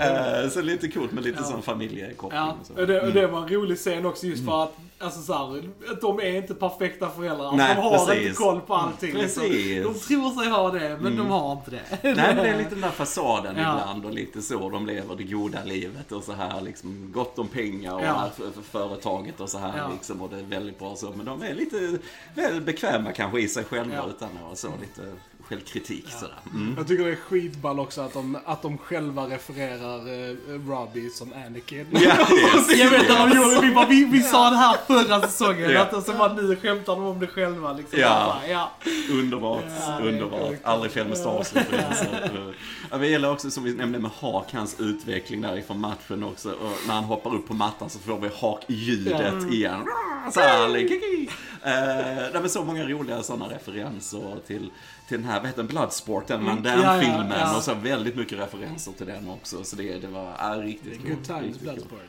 Ja, 0.00 0.06
det- 0.42 0.50
så 0.50 0.62
lite 0.62 0.88
coolt 0.88 1.12
med 1.12 1.24
lite 1.24 1.38
Ja. 1.40 1.44
sån 1.50 1.62
familjekoppling. 1.62 2.40
Ja, 2.40 2.56
och 2.60 2.66
så. 2.66 2.84
det, 2.86 3.00
och 3.00 3.12
det 3.12 3.26
var 3.26 3.42
en 3.42 3.48
rolig 3.48 3.78
scen 3.78 4.06
också 4.06 4.26
just 4.26 4.44
för 4.44 4.62
att, 4.64 4.76
alltså 5.00 5.20
så 5.22 5.32
här, 5.32 5.70
att 5.92 6.00
de 6.00 6.20
är 6.20 6.36
inte 6.36 6.54
perfekta 6.54 7.10
föräldrar. 7.10 7.52
Nej, 7.56 7.74
de 7.74 7.80
har 7.82 8.06
precis. 8.06 8.22
inte 8.26 8.36
koll 8.36 8.60
på 8.60 8.74
allting. 8.74 9.14
liksom. 9.14 9.42
Precis. 9.42 9.84
De 9.84 9.94
tror 9.94 10.30
sig 10.42 10.50
ha 10.50 10.70
det, 10.70 10.98
men 11.00 11.16
de 11.16 11.26
har 11.26 11.52
inte 11.52 11.70
det. 11.70 11.82
Nej 12.02 12.14
men 12.16 12.36
det 12.36 12.48
är 12.48 12.58
lite 12.58 12.70
den 12.70 12.80
där 12.80 12.90
fasaden 12.90 13.56
Ja. 13.56 13.72
ibland 13.80 14.04
och 14.04 14.12
lite 14.12 14.42
så 14.42 14.70
de 14.70 14.86
lever 14.86 15.16
det 15.16 15.22
goda 15.24 15.64
livet 15.64 16.12
och 16.12 16.24
så 16.24 16.32
här 16.32 16.60
liksom 16.60 17.12
gott 17.12 17.38
om 17.38 17.48
pengar 17.48 17.94
och 17.94 18.02
Ja. 18.02 18.30
för, 18.36 18.62
företaget 18.62 19.40
och 19.40 19.48
så 19.48 19.58
här 19.58 19.78
Ja. 19.78 19.88
liksom 19.92 20.22
och 20.22 20.30
det 20.30 20.38
är 20.38 20.42
väldigt 20.42 20.78
bra 20.78 20.96
så 20.96 21.12
men 21.16 21.26
de 21.26 21.42
är 21.42 21.54
lite 21.54 21.98
väl 22.34 22.60
bekväma 22.60 23.12
kanske 23.12 23.40
i 23.40 23.48
sig 23.48 23.64
själva 23.64 23.94
Ja. 23.94 24.04
utan 24.08 24.28
att 24.52 24.58
så 24.58 24.68
lite 24.80 25.12
självkritik 25.48 26.04
sådär. 26.10 26.34
Mm. 26.54 26.74
Jag 26.76 26.88
tycker 26.88 27.04
det 27.04 27.10
är 27.10 27.16
skitball 27.16 27.80
också 27.80 28.00
att 28.00 28.12
de, 28.12 28.38
att 28.44 28.62
de 28.62 28.78
själva 28.78 29.26
refererar 29.26 29.98
eh, 29.98 30.36
Robbie 30.68 31.10
som 31.10 31.32
Anakin. 31.32 31.86
Ja, 31.90 32.00
yes. 32.00 32.78
Jag 32.78 32.90
vet 32.90 33.10
att 33.10 33.30
de 33.30 33.36
gjorde, 33.36 33.60
vi, 33.60 33.74
bara, 33.74 33.86
vi, 33.86 34.04
vi 34.04 34.22
sa 34.22 34.50
det 34.50 34.56
här 34.56 34.76
förra 34.86 35.20
säsongen, 35.20 35.70
Ja. 35.70 35.82
att 35.82 35.92
och 35.94 36.02
så 36.02 36.12
bara 36.12 36.32
nu 36.32 36.56
skämtar 36.56 36.92
de 36.96 37.04
om 37.04 37.18
det 37.20 37.26
själva 37.26 37.72
liksom. 37.72 38.00
Ja. 38.00 38.38
Bara, 38.42 38.48
ja. 38.48 38.70
Underbart, 39.10 39.64
Ja, 39.86 39.98
underbart. 40.02 40.54
Aldrig 40.62 40.92
fel 40.92 41.08
med 41.08 41.18
Star 41.18 41.32
Wars-referenser. 41.32 42.54
Ja, 42.90 42.98
det 42.98 43.06
gäller 43.06 43.32
också 43.32 43.50
som 43.50 43.64
vi 43.64 43.74
nämnde 43.74 43.98
med 43.98 44.10
Hak, 44.10 44.52
hans 44.52 44.80
utveckling 44.80 45.40
därifrån 45.40 45.80
matchen 45.80 46.24
också. 46.24 46.50
Och 46.50 46.72
när 46.86 46.94
han 46.94 47.04
hoppar 47.04 47.34
upp 47.34 47.48
på 47.48 47.54
mattan 47.54 47.90
så 47.90 47.98
får 47.98 48.18
vi 48.18 48.28
Hak-ljudet 48.28 49.52
igen. 49.52 49.84
Så 50.32 50.40
här, 50.40 50.78
kiki. 50.78 51.30
Eh, 51.62 52.32
det 52.32 52.38
är 52.44 52.48
så 52.48 52.64
många 52.64 52.84
roliga 52.84 53.22
sådana 53.22 53.46
referenser 53.54 54.36
till, 54.46 54.70
till 55.08 55.18
den 55.20 55.30
här, 55.30 55.38
vad 55.40 55.46
heter 55.46 55.62
den, 55.62 55.66
Bloodsport, 55.66 56.26
den 56.26 56.44
Van 56.44 56.58
Mm. 56.58 56.64
Ja, 56.64 56.82
ja, 56.82 56.92
Damme-filmen. 56.92 57.38
ja. 57.38 57.56
Och 57.56 57.62
så 57.62 57.74
väldigt 57.74 58.16
mycket 58.16 58.38
referenser 58.38 58.92
till 58.92 59.06
den 59.06 59.28
också. 59.30 59.64
Så 59.64 59.76
det, 59.76 59.98
det 59.98 60.06
var 60.08 60.36
ja, 60.38 60.54
riktigt 60.62 60.98
Good 61.02 61.08
coolt, 61.12 61.26
times, 61.26 61.62
riktigt 61.62 61.88
coolt. 61.88 62.02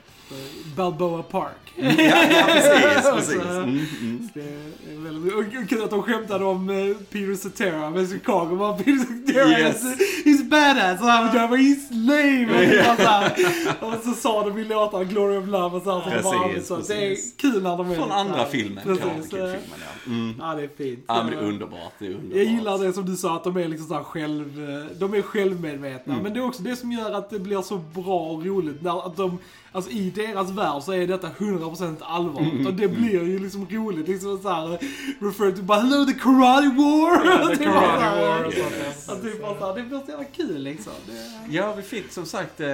Balboa 0.75 1.23
Park. 1.23 1.55
Ja, 1.75 1.85
ja, 1.89 2.43
precis, 2.47 3.09
precis. 3.15 3.35
Mm, 3.45 3.85
mm. 4.01 4.29
Det 4.33 4.41
är 4.41 5.03
väldigt 5.03 5.33
och 5.63 5.69
kul 5.69 5.83
att 5.83 5.89
de 5.89 6.03
skämtade 6.03 6.45
om 6.45 6.69
eh, 6.69 6.95
Peter 7.11 7.35
Cetera 7.35 7.89
med 7.89 8.09
Chicago. 8.09 8.55
Bara, 8.55 8.73
Peter 8.77 8.97
Cetera 9.25 9.59
Yes. 9.59 9.83
is, 9.83 10.25
he's 10.25 10.49
badass. 10.49 11.01
Och 11.01 11.07
han 11.07 11.49
bara, 11.49 11.57
he's 11.59 11.87
lame. 11.91 12.91
Och, 12.91 12.99
så 12.99 13.85
och 13.85 14.03
så 14.03 14.21
sa 14.21 14.49
de 14.49 14.57
i 14.59 14.63
låtarna 14.65 15.03
Glory 15.03 15.37
of 15.37 15.47
Love 15.47 15.77
och 15.77 15.83
så 15.83 15.99
här. 15.99 16.15
De 16.15 16.23
bara, 16.23 16.47
Precis, 16.47 16.67
så 16.67 16.75
det 16.77 16.93
är 17.05 17.09
precis. 17.09 17.33
kul 17.37 17.63
när 17.63 17.77
de 17.77 17.91
är 17.91 17.95
Från 17.95 18.11
andra 18.11 18.45
filmen, 18.45 18.83
Precis. 18.83 19.03
Kid-filmen 19.05 19.59
ja. 19.79 20.11
Mm. 20.11 20.35
Ja, 20.39 20.55
det 20.55 20.63
är 20.63 20.69
fint. 20.77 21.03
Ja 21.07 21.23
men 21.23 21.31
det 21.33 21.37
är 21.39 21.43
underbart, 21.47 21.93
det 21.99 22.05
är 22.05 22.09
underbart. 22.09 22.35
Jag 22.37 22.45
gillar 22.45 22.77
det 22.77 22.93
som 22.93 23.05
du 23.05 23.15
sa, 23.15 23.35
att 23.35 23.43
de 23.43 23.57
är 23.57 23.67
liksom 23.67 23.87
så 23.87 23.93
här 23.93 24.03
själv... 24.03 24.69
eh, 24.69 24.97
De 24.99 25.13
är 25.13 25.21
självmedvetna. 25.21 26.13
Mm. 26.13 26.23
Men 26.23 26.33
det 26.33 26.39
är 26.39 26.45
också 26.45 26.61
det 26.63 26.75
som 26.75 26.91
gör 26.91 27.11
att 27.11 27.29
det 27.29 27.39
blir 27.39 27.61
så 27.61 27.77
bra 27.77 28.19
och 28.19 28.45
roligt. 28.45 28.81
När 28.81 29.05
att 29.07 29.17
de, 29.17 29.37
alltså 29.71 29.91
i 29.91 30.09
deras 30.09 30.49
värld 30.51 30.83
så 30.83 30.91
är 30.91 31.07
detta 31.07 31.27
100% 31.29 31.95
allvar. 32.01 32.41
Mm, 32.41 32.67
Och 32.67 32.73
det 32.73 32.87
blir 32.87 33.23
ju 33.23 33.39
liksom 33.39 33.67
roligt. 33.69 34.07
Liksom 34.07 34.39
så 34.41 34.49
här, 34.49 34.77
refer 35.19 35.51
to 35.51 35.61
bara 35.63 35.79
hello 35.79 36.05
the 36.05 36.13
karate 36.13 36.67
war! 36.67 37.25
Ja, 37.25 37.47
the 37.47 37.55
Det 37.63 37.63
är 37.65 37.71
bara 37.73 37.99
karate 37.99 38.01
så 38.01 38.15
här- 38.15 38.39
war 38.39 38.45
och 38.45 38.53
sånt 38.53 38.71
där. 39.07 39.13
att 39.13 39.21
det, 39.23 39.59
bara 39.59 39.73
blir 39.73 39.99
så 40.05 40.11
jävla 40.11 40.25
kul 40.25 40.61
liksom. 40.63 40.93
Det, 41.07 41.55
Ja, 41.55 41.73
vi 41.75 41.81
fick 41.81 42.11
som 42.11 42.25
sagt 42.25 42.59
eh, 42.61 42.67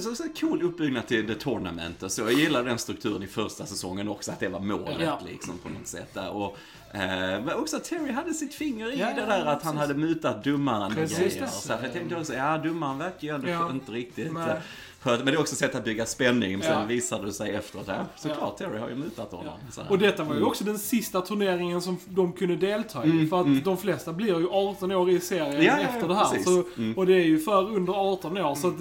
så, 0.00 0.14
så 0.14 0.24
cool 0.40 0.62
uppbyggnad 0.62 1.06
till 1.06 1.26
The 1.26 1.34
Tournament. 1.34 2.02
och 2.02 2.12
Så 2.12 2.22
jag 2.22 2.32
gillar 2.32 2.64
den 2.64 2.78
strukturen 2.78 3.22
i 3.22 3.26
första 3.26 3.66
säsongen 3.66 4.08
också, 4.08 4.32
att 4.32 4.40
det 4.40 4.48
var 4.48 4.60
målet 4.60 4.96
Ja. 5.00 5.20
liksom 5.26 5.58
på 5.58 5.68
något 5.68 5.86
sätt. 5.86 6.14
Där. 6.14 6.30
Och, 6.30 6.56
eh, 6.92 7.00
men 7.44 7.54
också 7.54 7.76
att 7.76 7.84
Terry 7.84 8.12
hade 8.12 8.34
sitt 8.34 8.54
finger 8.54 8.92
i 8.92 8.98
Ja, 9.00 9.06
det 9.06 9.20
ja, 9.20 9.26
där 9.26 9.40
att 9.40 9.46
precis. 9.46 9.66
han 9.66 9.76
hade 9.76 9.94
mutat 9.94 10.44
domaren 10.44 10.82
och 10.82 10.92
Precis, 10.94 11.18
grejer. 11.18 11.46
Så 11.46 11.72
jag 11.82 11.92
tänkte 11.92 12.16
också, 12.16 12.34
ja 12.34 12.58
domaren 12.58 12.98
verkar 12.98 13.28
ju 13.28 13.34
ändå 13.34 13.48
Ja. 13.48 13.70
inte 13.70 13.92
riktigt 13.92 14.32
Nej. 14.32 14.56
Men 15.04 15.24
det 15.24 15.32
är 15.32 15.40
också 15.40 15.52
ett 15.52 15.58
sätt 15.58 15.74
att 15.74 15.84
bygga 15.84 16.06
spänning. 16.06 16.52
Men 16.52 16.62
sen 16.62 16.80
Ja. 16.80 16.86
visade 16.86 17.26
det 17.26 17.32
sig 17.32 17.50
efteråt, 17.50 17.84
ja 17.88 17.94
såklart 18.16 18.56
Terry 18.56 18.78
har 18.78 18.88
ju 18.88 18.94
mutat 18.94 19.32
honom. 19.32 19.52
Här. 19.76 19.86
Och 19.90 19.98
detta 19.98 20.24
var 20.24 20.34
ju 20.34 20.42
också 20.42 20.64
den 20.64 20.78
sista 20.78 21.20
turneringen 21.20 21.82
som 21.82 21.98
de 22.04 22.32
kunde 22.32 22.56
delta 22.56 23.04
i. 23.04 23.10
Mm, 23.10 23.28
för 23.28 23.40
att 23.40 23.46
mm. 23.46 23.62
de 23.64 23.76
flesta 23.76 24.12
blir 24.12 24.38
ju 24.38 24.48
18 24.50 24.92
år 24.92 25.10
i 25.10 25.20
serien 25.20 25.52
Ja, 25.52 25.62
ja, 25.62 25.78
ja, 25.80 25.88
efter 25.88 26.08
det 26.08 26.14
här. 26.14 26.42
Så, 26.44 26.64
Mm. 26.76 26.94
Och 26.98 27.06
det 27.06 27.14
är 27.14 27.24
ju 27.24 27.38
för 27.38 27.76
under 27.76 27.92
18 27.92 28.38
år. 28.38 28.54
Så 28.54 28.68
att 28.68 28.74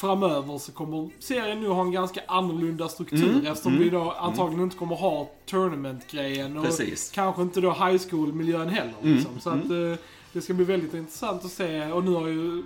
framöver 0.00 0.58
så 0.58 0.72
kommer 0.72 1.10
serien 1.18 1.60
nu 1.60 1.68
ha 1.68 1.82
en 1.82 1.92
ganska 1.92 2.20
annorlunda 2.26 2.88
struktur. 2.88 3.30
Mm, 3.30 3.46
Eftersom 3.46 3.72
mm, 3.72 3.84
vi 3.84 3.90
då 3.90 4.10
antagligen 4.10 4.64
inte 4.64 4.76
kommer 4.76 4.96
ha 4.96 5.30
tournament-grejen. 5.46 6.56
Och 6.56 6.64
Precis. 6.64 7.10
kanske 7.14 7.42
inte 7.42 7.60
då 7.60 7.70
high 7.72 7.98
school-miljön 8.10 8.68
heller. 8.68 8.94
Mm, 9.02 9.14
Liksom. 9.14 9.40
Så 9.40 9.50
att 9.50 9.70
eh, 9.70 10.04
det 10.32 10.40
ska 10.40 10.54
bli 10.54 10.64
väldigt 10.64 10.94
intressant 10.94 11.44
att 11.44 11.50
se. 11.50 11.92
Och 11.92 12.04
nu 12.04 12.10
har 12.10 12.26
ju 12.28 12.62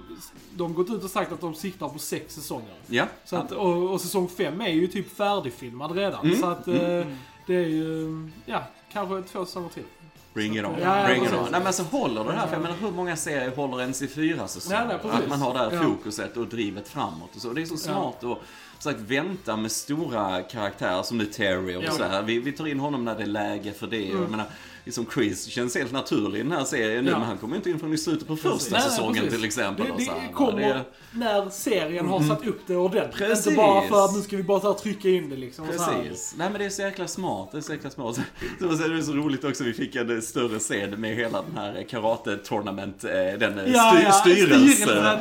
de 0.56 0.74
gått 0.74 0.90
ut 0.90 1.04
och 1.04 1.10
sagt 1.10 1.32
att 1.32 1.40
de 1.40 1.54
siktar 1.54 1.88
på 1.88 1.98
sex 1.98 2.34
säsonger. 2.34 2.74
Ja, 2.86 3.06
Så 3.24 3.36
att, 3.36 3.52
och, 3.52 3.90
och 3.92 4.00
säsong 4.00 4.28
5 4.28 4.60
är 4.60 4.68
ju 4.68 4.86
typ 4.86 5.16
färdigfilmad 5.16 5.92
redan. 5.96 6.24
Mm, 6.26 6.40
Så 6.40 6.46
att 6.46 6.68
eh, 6.68 6.74
det 7.46 7.54
är 7.54 7.68
ju, 7.68 8.28
ja, 8.46 8.62
kanske 8.92 9.22
två 9.32 9.46
säsonger 9.46 9.68
till. 9.68 9.82
Bring 10.34 10.58
it 10.58 10.64
on. 10.64 10.74
Ja, 10.82 11.00
ja, 11.00 11.06
Bring 11.06 11.24
it 11.24 11.32
on. 11.32 11.38
Nej 11.42 11.50
men 11.52 11.66
alltså 11.66 11.82
håller 11.82 12.24
det 12.24 12.32
här, 12.32 12.46
för 12.46 12.54
jag 12.54 12.62
menar 12.62 12.76
hur 12.76 12.90
många 12.90 13.16
serier 13.16 13.56
håller 13.56 13.80
ens 13.80 14.02
i 14.02 14.08
fyra 14.08 14.48
säsonger? 14.48 14.86
Nej, 14.86 14.98
nej, 15.04 15.12
att 15.22 15.28
man 15.28 15.40
har 15.40 15.52
det 15.52 15.58
här 15.58 15.72
Ja. 15.72 15.82
fokuset 15.82 16.36
och 16.36 16.46
drivet 16.46 16.88
framåt 16.88 17.36
och 17.36 17.42
så. 17.42 17.52
Det 17.52 17.62
är 17.62 17.66
så 17.66 17.76
smart 17.76 18.24
att 18.24 18.38
sagt, 18.78 19.00
vänta 19.00 19.56
med 19.56 19.72
stora 19.72 20.42
karaktärer 20.42 21.02
som 21.02 21.18
nu 21.18 21.26
Terry 21.26 21.76
och 21.76 21.82
Ja. 21.84 21.90
så 21.92 22.04
här. 22.04 22.22
Vi, 22.22 22.38
vi 22.38 22.52
tar 22.52 22.66
in 22.66 22.80
honom 22.80 23.04
när 23.04 23.14
det 23.16 23.22
är 23.22 23.26
läge 23.26 23.72
för 23.72 23.86
det. 23.86 24.06
Mm. 24.10 24.20
Jag 24.22 24.30
menar, 24.30 24.46
liksom 24.84 25.06
Chris 25.14 25.46
känns 25.46 25.76
helt 25.76 25.92
naturlig 25.92 26.40
i 26.40 26.42
den 26.42 26.52
här 26.52 26.64
serien 26.64 27.04
nu, 27.04 27.10
Ja. 27.10 27.18
men 27.18 27.28
han 27.28 27.38
kommer 27.38 27.56
inte 27.56 27.70
in 27.70 27.78
förrän 27.78 27.92
i 27.94 27.98
slutet 27.98 28.28
på 28.28 28.36
första 28.36 28.70
Nej, 28.70 28.80
nej, 28.80 28.90
säsongen 28.90 29.14
precis. 29.14 29.32
till 29.38 29.44
exempel. 29.44 29.86
Det, 29.86 29.92
och 29.92 30.00
så 30.02 30.12
här. 30.12 30.20
det 30.28 30.32
kommer 30.34 30.58
Det 30.60 30.64
är- 30.64 30.82
när 31.14 31.50
serien 31.50 32.08
har 32.08 32.22
satt 32.22 32.46
upp 32.46 32.60
det 32.66 32.76
ordentligt. 32.76 33.16
Precis. 33.28 33.46
Inte 33.46 33.56
bara 33.56 33.88
för 33.88 34.04
att 34.04 34.14
nu 34.14 34.20
ska 34.22 34.36
vi 34.36 34.42
bara 34.42 34.58
här 34.58 34.72
trycka 34.72 35.08
in 35.08 35.30
det 35.30 35.36
liksom. 35.36 35.64
och. 35.64 35.70
Precis. 35.70 36.34
Nej 36.38 36.50
men 36.50 36.58
det 36.60 36.64
är 36.66 36.70
så 36.70 36.82
jäkla 36.82 37.06
smart. 37.08 37.48
Det 37.52 37.58
är 37.58 37.62
så 37.62 37.72
jäkla 37.72 37.90
smart. 37.90 38.14
Så 38.60 38.66
det 38.66 38.84
är 38.98 39.02
så 39.02 39.12
roligt 39.12 39.44
också. 39.44 39.64
Vi 39.64 39.72
fick 39.72 39.96
en 39.96 40.22
större 40.22 40.58
scen 40.58 41.00
med 41.00 41.16
hela 41.16 41.42
den 41.42 41.56
här 41.56 41.86
karate 41.90 42.36
tournament, 42.36 43.04
eh, 43.04 43.10
den 43.38 43.58
eh, 43.58 43.72
Ja, 43.74 43.90
styr, 43.92 44.04
ja, 44.04 44.12
styrelsen. 44.12 45.14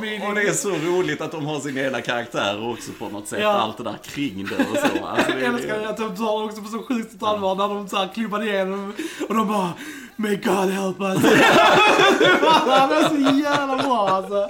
meeting. 0.00 0.28
Och 0.28 0.34
det 0.34 0.42
är 0.42 0.52
så 0.52 0.70
roligt 0.70 1.20
att 1.20 1.32
de 1.32 1.46
har 1.46 1.60
sina 1.60 1.80
egna 1.80 2.00
karaktärer 2.00 2.70
också 2.72 2.92
på 2.98 3.08
något 3.08 3.28
sätt. 3.28 3.38
Ja. 3.42 3.48
Allt 3.48 3.76
det 3.78 3.84
där 3.84 3.96
kring 4.04 4.48
det 4.50 4.64
och 4.64 4.78
så. 4.98 5.06
Alltså, 5.06 5.32
det, 5.36 5.40
Jag 5.40 5.54
älskar 5.54 5.82
att 5.82 5.96
de 5.96 6.16
tar 6.16 6.38
det 6.38 6.44
också 6.44 6.62
på 6.62 6.68
så 6.68 6.82
sjukt 6.82 7.22
allvar 7.22 7.54
när 7.54 7.68
de 7.68 7.88
så 7.88 7.96
här 7.96 8.08
klubbade 8.14 8.44
igenom 8.44 8.92
och 9.28 9.34
de 9.34 9.48
bara 9.48 9.72
May 10.16 10.36
God 10.36 10.70
help 10.70 11.00
us. 11.00 11.22
det 12.18 12.38
var- 12.42 12.66
är 13.04 13.08
så 13.08 13.38
jävla 13.40 13.76
bra 13.76 14.08
alltså. 14.08 14.48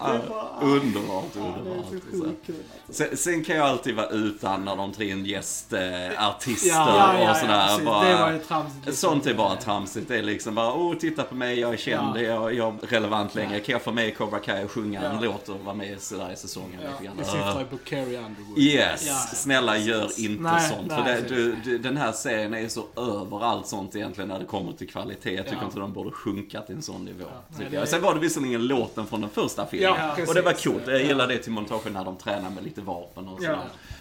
Underbart, 0.00 1.26
Ja, 1.34 1.40
underbart. 1.40 1.86
så 1.88 2.24
sjukt 2.24 2.46
kul. 2.46 2.54
Sen, 2.88 3.16
sen 3.16 3.44
kan 3.44 3.56
jag 3.56 3.66
alltid 3.66 3.94
vara 3.96 4.08
utan 4.08 4.64
när 4.64 4.76
de 4.76 4.92
tar 4.92 5.02
in 5.02 5.24
gästartister 5.26 6.68
Ja, 6.68 7.14
ja, 7.14 7.22
ja, 7.22 7.30
och 7.30 7.36
sådär. 7.36 7.84
bara, 7.84 8.38
tramsigt. 8.38 8.86
liksom. 8.86 9.10
Sånt 9.10 9.26
är 9.26 9.34
bara 9.34 9.56
tramsigt. 9.56 10.08
Det 10.08 10.16
är 10.18 10.22
liksom 10.22 10.54
bara, 10.54 10.72
oh 10.74 10.94
titta 10.96 11.22
på 11.22 11.34
mig, 11.34 11.60
jag 11.60 11.72
är 11.72 11.76
känd, 11.76 12.16
Ja. 12.16 12.20
jag, 12.22 12.54
jag 12.54 12.74
är 12.82 12.86
relevant 12.86 13.34
längre. 13.34 13.60
Kan 13.60 13.72
jag 13.72 13.82
få 13.82 13.92
med 13.92 14.16
Cobra 14.18 14.38
Kai 14.38 14.64
och 14.64 14.70
sjunga 14.70 15.00
en 15.00 15.14
Ja. 15.14 15.20
låt 15.22 15.48
och 15.48 15.60
vara 15.60 15.74
med 15.74 16.00
sådär 16.00 16.32
i 16.32 16.36
säsongen 16.36 16.80
Ja. 17.02 17.10
Vi 17.18 17.24
syftar 17.24 17.64
på 17.64 17.76
Carrie 17.84 18.18
Underwood. 18.18 18.58
Yes, 18.58 19.04
Ja, 19.06 19.12
ja. 19.12 19.36
snälla 19.36 19.76
gör 19.78 20.20
inte 20.20 20.42
Nej, 20.42 20.68
sånt. 20.68 20.86
nej, 20.88 20.96
för 20.96 21.04
det, 21.14 21.28
du, 21.34 21.56
du, 21.64 21.78
den 21.78 21.96
här 21.96 22.12
serien 22.12 22.54
är 22.54 22.68
så 22.68 22.84
över 22.96 23.44
allt 23.44 23.66
sånt 23.66 23.96
egentligen 23.96 24.28
när 24.28 24.38
det 24.38 24.44
kommer 24.44 24.72
till 24.72 24.88
kvalitet. 24.88 25.34
Jag 25.34 25.44
tycker 25.44 25.58
Ja. 25.60 25.64
inte 25.64 25.78
de 25.80 25.92
borde 25.92 26.10
sjunka 26.10 26.60
till 26.60 26.74
en 26.74 26.82
sån 26.82 27.04
nivå. 27.04 27.24
Nej, 27.48 27.64
tycker 27.66 27.80
det-. 27.80 27.86
Sen 27.86 28.02
var 28.02 28.14
det 28.14 28.20
visserligen 28.20 28.66
låten 28.66 29.06
från 29.06 29.20
den 29.20 29.30
första 29.30 29.66
filmen. 29.66 29.85
Ja, 29.86 30.16
och 30.28 30.34
det 30.34 30.42
var 30.42 30.52
coolt. 30.52 30.82
Jag 30.86 31.02
gillar 31.02 31.28
det 31.28 31.38
till 31.38 31.52
montagen 31.52 31.92
när 31.92 32.04
de 32.04 32.16
tränar 32.16 32.50
med 32.50 32.64
lite 32.64 32.80
vapen 32.80 33.28
och 33.28 33.36
sådär. 33.40 33.58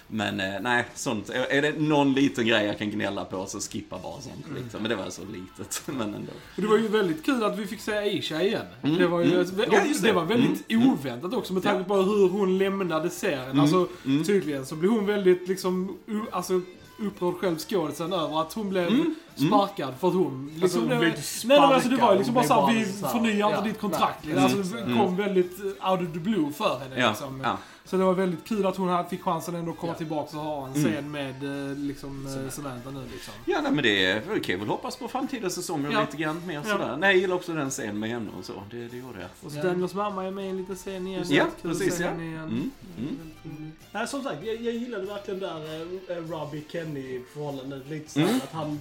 Men 0.07 0.39
eh, 0.39 0.61
nej, 0.61 0.85
sånt. 0.95 1.29
Är 1.29 1.61
det 1.61 1.79
någon 1.79 2.13
liten 2.13 2.47
grej 2.47 2.65
jag 2.65 2.77
kan 2.77 2.89
gnälla 2.91 3.25
på 3.25 3.45
så 3.45 3.59
skippa 3.59 3.99
bara 4.03 4.21
sånt. 4.21 4.45
Mm. 4.49 4.63
Liksom. 4.63 4.81
Men 4.81 4.89
det 4.89 4.95
var 4.95 5.09
så 5.09 5.21
litet. 5.21 5.81
Men 5.85 6.01
ändå. 6.01 6.31
Och 6.55 6.61
det 6.61 6.67
var 6.67 6.77
ju 6.77 6.87
väldigt 6.87 7.25
kul 7.25 7.43
att 7.43 7.59
vi 7.59 7.67
fick 7.67 7.81
se 7.81 7.97
Aisha 7.97 8.41
igen. 8.41 8.65
Mm, 8.83 8.97
Det 8.97 9.07
var 9.07 9.19
ju 9.19 9.25
mm. 9.25 9.45
Ja, 9.57 9.83
det 9.83 10.01
det. 10.01 10.13
var 10.13 10.25
väldigt 10.25 10.71
Mm, 10.71 10.89
oväntat 10.89 11.33
också 11.33 11.53
med 11.53 11.63
tanke 11.63 11.83
på 11.83 11.95
hur 11.95 12.29
hon 12.29 12.57
lämnade 12.57 13.09
serien. 13.09 13.59
Alltså 13.59 13.87
mm. 14.05 14.23
tydligen 14.23 14.65
så 14.65 14.75
blev 14.75 14.91
hon 14.91 15.05
väldigt 15.05 15.47
liksom, 15.47 15.97
alltså 16.31 16.61
upprörd 16.99 17.35
själv 17.35 17.57
skådisen 17.57 18.13
över 18.13 18.41
att 18.41 18.53
hon 18.53 18.69
blev 18.69 18.87
Mm. 18.87 19.15
Sparkad 19.35 19.93
för 19.99 20.07
att 20.07 20.13
hon... 20.13 20.45
Liksom, 20.47 20.63
Alltså, 20.63 20.77
hon 20.79 20.87
blev 20.87 20.99
nej, 20.99 21.09
inte 21.09 21.21
nej, 21.45 21.59
men 21.59 21.69
alltså 21.73 21.89
det 21.89 21.95
var 21.95 22.01
ju 22.01 22.05
sparkad, 22.05 22.17
liksom 22.17 22.33
bara 22.35 22.43
såhär, 22.45 22.73
vi 22.73 22.85
förnyar 22.85 23.47
inte 23.47 23.59
ja, 23.59 23.61
ditt 23.61 23.79
kontrakt. 23.79 24.19
nej, 24.25 24.37
alltså, 24.37 24.57
precis. 24.57 24.73
det 24.73 24.95
kom 24.97 25.15
väldigt 25.15 25.59
out 25.59 26.01
of 26.01 26.13
the 26.13 26.19
blue 26.19 26.51
för 26.53 26.79
henne 26.79 26.99
Ja, 26.99 27.09
liksom. 27.09 27.41
ja. 27.43 27.57
Så 27.87 27.97
det 27.97 28.03
var 28.03 28.13
väldigt 28.13 28.47
kul 28.47 28.65
att 28.65 28.75
hon 28.77 28.89
hade- 28.89 29.09
fick 29.09 29.23
chansen 29.23 29.55
ändå 29.55 29.71
att 29.71 29.77
komma 29.77 29.91
Ja. 29.93 29.97
tillbaka 29.97 30.37
och 30.37 30.43
ha 30.43 30.67
en 30.67 30.73
Mm. 30.75 30.91
scen 30.91 31.11
med 31.11 31.69
eh, 31.71 31.77
liksom, 31.77 32.27
eh, 32.27 32.49
Samantha 32.51 32.89
nu 32.89 33.01
liksom. 33.13 33.33
Ja, 33.45 33.59
nej, 33.63 33.71
men 33.71 33.83
det 33.83 34.05
är, 34.05 34.21
vi 34.33 34.39
kan 34.39 34.59
väl 34.59 34.67
hoppas 34.67 34.95
på 34.95 35.07
framtida 35.07 35.49
säsonger 35.49 35.91
Ja. 35.91 36.01
lite 36.01 36.17
grann 36.17 36.41
mer 36.47 36.53
Ja. 36.53 36.63
sådär. 36.63 36.97
Nej, 36.99 37.09
jag 37.13 37.21
gillar 37.21 37.35
också 37.35 37.53
den 37.53 37.69
scenen 37.69 37.99
med 37.99 38.09
henne 38.09 38.29
och 38.39 38.45
så. 38.45 38.53
Det, 38.71 38.87
det 38.87 38.97
gjorde 38.97 39.19
jag. 39.19 39.29
Och 39.45 39.51
så 39.51 39.57
Ja. 39.57 39.63
Daniels 39.63 39.93
mamma 39.93 40.23
är 40.25 40.31
med 40.31 40.45
i 40.45 40.49
en 40.49 40.57
liten 40.57 40.75
scen 40.75 41.07
igen. 41.07 41.25
Ja, 41.29 41.45
precis, 41.61 41.99
ja. 41.99 42.05
igen. 42.05 42.21
Mm, 42.41 42.71
mm. 42.97 43.71
Nej, 43.91 44.07
som 44.07 44.23
sagt, 44.23 44.37
jag, 44.45 44.55
jag 44.61 44.73
gillade 44.73 45.05
verkligen 45.05 45.39
där 45.39 45.81
eh, 46.09 46.29
Robbie 46.29 46.63
Kenny 46.71 47.21
förhållandet. 47.33 47.89
Lite 47.89 48.11
så 48.11 48.19
här, 48.19 48.27
Mm. 48.27 48.41
att 48.43 48.53
han 48.53 48.79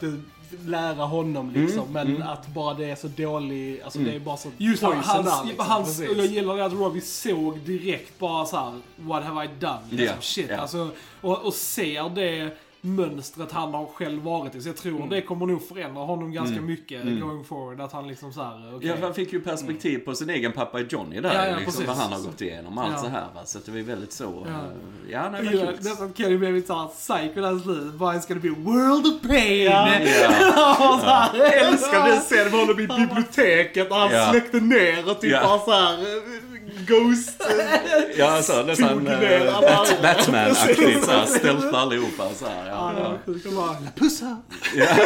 försökte 0.00 0.22
lära 0.66 1.04
honom 1.04 1.50
liksom. 1.50 1.80
Mm, 1.80 1.92
Men 1.92 2.06
mm. 2.16 2.28
att 2.28 2.46
bara 2.46 2.74
det 2.74 2.90
är 2.90 2.96
så 2.96 3.08
dålig, 3.08 3.80
alltså 3.82 3.98
Mm. 3.98 4.10
det 4.10 4.16
är 4.16 4.20
bara 4.20 4.36
så 4.36 4.50
Just 4.58 4.82
poison 4.82 5.02
hans, 5.04 5.26
där, 5.26 5.44
liksom. 5.48 5.66
hans, 5.68 5.98
Precis. 5.98 6.16
jag 6.16 6.26
gillar 6.26 6.56
det 6.56 6.64
att 6.64 6.72
Robbie 6.72 7.00
såg 7.00 7.58
direkt 7.58 8.18
bara 8.18 8.46
så 8.46 8.56
här: 8.56 8.72
What 8.96 9.24
have 9.24 9.44
I 9.44 9.48
done? 9.60 9.78
Liksom, 9.90 10.06
Ja, 10.16 10.20
shit. 10.20 10.46
ja. 10.50 10.56
Alltså, 10.56 10.90
och, 11.20 11.38
och 11.46 11.54
ser 11.54 12.08
det 12.08 12.56
mönstret 12.84 13.52
han 13.52 13.74
har 13.74 13.86
själv 13.86 14.22
varit 14.22 14.54
i. 14.54 14.60
Så 14.60 14.68
jag 14.68 14.76
tror 14.76 14.96
Mm. 14.96 15.08
det 15.08 15.20
kommer 15.22 15.46
nog 15.46 15.68
förändra 15.68 16.02
honom 16.02 16.32
ganska 16.32 16.52
Mm. 16.56 16.66
mycket 16.66 17.02
Mm. 17.02 17.20
going 17.20 17.44
forward. 17.44 17.80
Att 17.80 17.92
han 17.92 18.08
liksom 18.08 18.32
såhär, 18.32 18.76
okej. 18.76 18.88
Ja, 18.88 18.96
för 18.96 19.02
han 19.02 19.14
fick 19.14 19.32
ju 19.32 19.40
perspektiv 19.40 19.98
på 19.98 20.14
sin 20.14 20.30
egen 20.30 20.52
pappa 20.52 20.80
Johnny 20.80 21.20
där, 21.20 21.34
Ja, 21.34 21.40
ja, 21.46 21.56
liksom, 21.56 21.64
precis. 21.64 21.86
vad 21.86 21.96
han 21.96 22.12
har 22.12 22.18
gått 22.20 22.40
igenom, 22.40 22.78
allt 22.78 22.92
Ja. 22.92 22.98
så 22.98 23.08
här 23.08 23.26
va. 23.34 23.40
Så 23.44 23.58
att 23.58 23.64
det 23.64 23.70
var 23.70 23.78
ju 23.78 23.84
väldigt 23.84 24.12
så, 24.12 24.24
Ja. 24.46 24.50
ja, 24.52 24.58
ja 25.10 25.30
nej, 25.30 25.44
vad 25.44 25.54
gillar 25.54 25.66
kul. 25.72 25.76
nästan 25.84 26.12
Kenny 26.14 26.36
blev 26.38 26.54
lite 26.54 26.66
såhär 26.66 26.88
psycho 26.88 27.56
i 27.56 27.60
slutet. 27.60 27.94
Bara 27.94 28.14
it's 28.14 28.28
gonna 28.28 28.40
be 28.40 28.48
a 28.50 28.54
world 28.58 29.06
of 29.06 29.22
pain. 29.30 29.62
Ja. 29.64 29.88
Ja. 30.22 31.30
Så 31.34 31.42
älskar 31.42 32.08
den 32.08 32.20
scenen 32.20 32.50
med 32.50 32.60
honom 32.60 32.80
i 32.80 32.86
biblioteket 32.86 33.90
och 33.90 33.96
han 33.96 34.10
Ja. 34.12 34.30
släckte 34.30 34.60
ner 34.60 35.10
och 35.10 35.20
typ 35.20 35.32
Ja. 35.32 35.40
bara 35.44 35.58
såhär 35.58 35.96
Ghost... 36.86 37.42
Ja, 38.16 38.30
alltså 38.30 38.62
nästan 38.62 38.88
Tog 38.88 39.06
äh, 39.12 39.20
ner 39.20 39.46
alla- 39.46 39.60
Bat- 39.68 40.02
Batman-aktigt 40.02 41.04
såhär, 41.04 41.26
stealth 41.38 41.74
allihopa 41.74 42.28
så 42.34 42.46
här, 42.46 42.66
ja, 42.68 42.94
ja. 42.98 43.18
Jag 43.44 43.54
bara, 43.54 43.76
pussa. 43.96 44.36
Ja, 44.76 44.86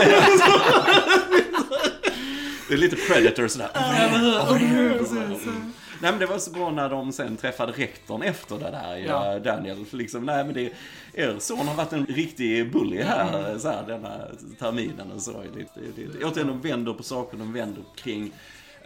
Det 2.68 2.74
är 2.74 2.78
lite 2.78 2.96
Predator 2.96 3.48
sådär. 3.48 3.68
Nej 6.00 6.10
men 6.12 6.18
det 6.18 6.26
var 6.26 6.38
så 6.38 6.50
bra 6.50 6.70
när 6.70 6.88
de 6.88 7.12
sen 7.12 7.36
träffade 7.36 7.72
rektorn 7.72 8.22
efter 8.22 8.58
det 8.58 8.70
där, 8.70 8.96
Ja. 8.96 9.38
Daniel. 9.38 9.84
Liksom, 9.90 10.24
nej 10.24 10.44
men 10.44 10.54
det, 10.54 10.72
er 11.14 11.36
son 11.38 11.68
har 11.68 11.74
varit 11.74 11.92
en 11.92 12.06
riktig 12.06 12.72
bully 12.72 13.02
här, 13.02 13.58
så 13.58 13.68
här 13.68 13.84
denna 13.86 14.18
terminen 14.58 15.12
och 15.12 15.22
så. 15.22 15.32
Det, 15.32 15.58
det, 15.96 16.02
det, 16.18 16.24
återigen, 16.24 16.46
de 16.48 16.60
vänder 16.68 16.92
på 16.92 17.02
saker, 17.02 17.36
de 17.38 17.52
vänder 17.52 17.82
kring 17.96 18.32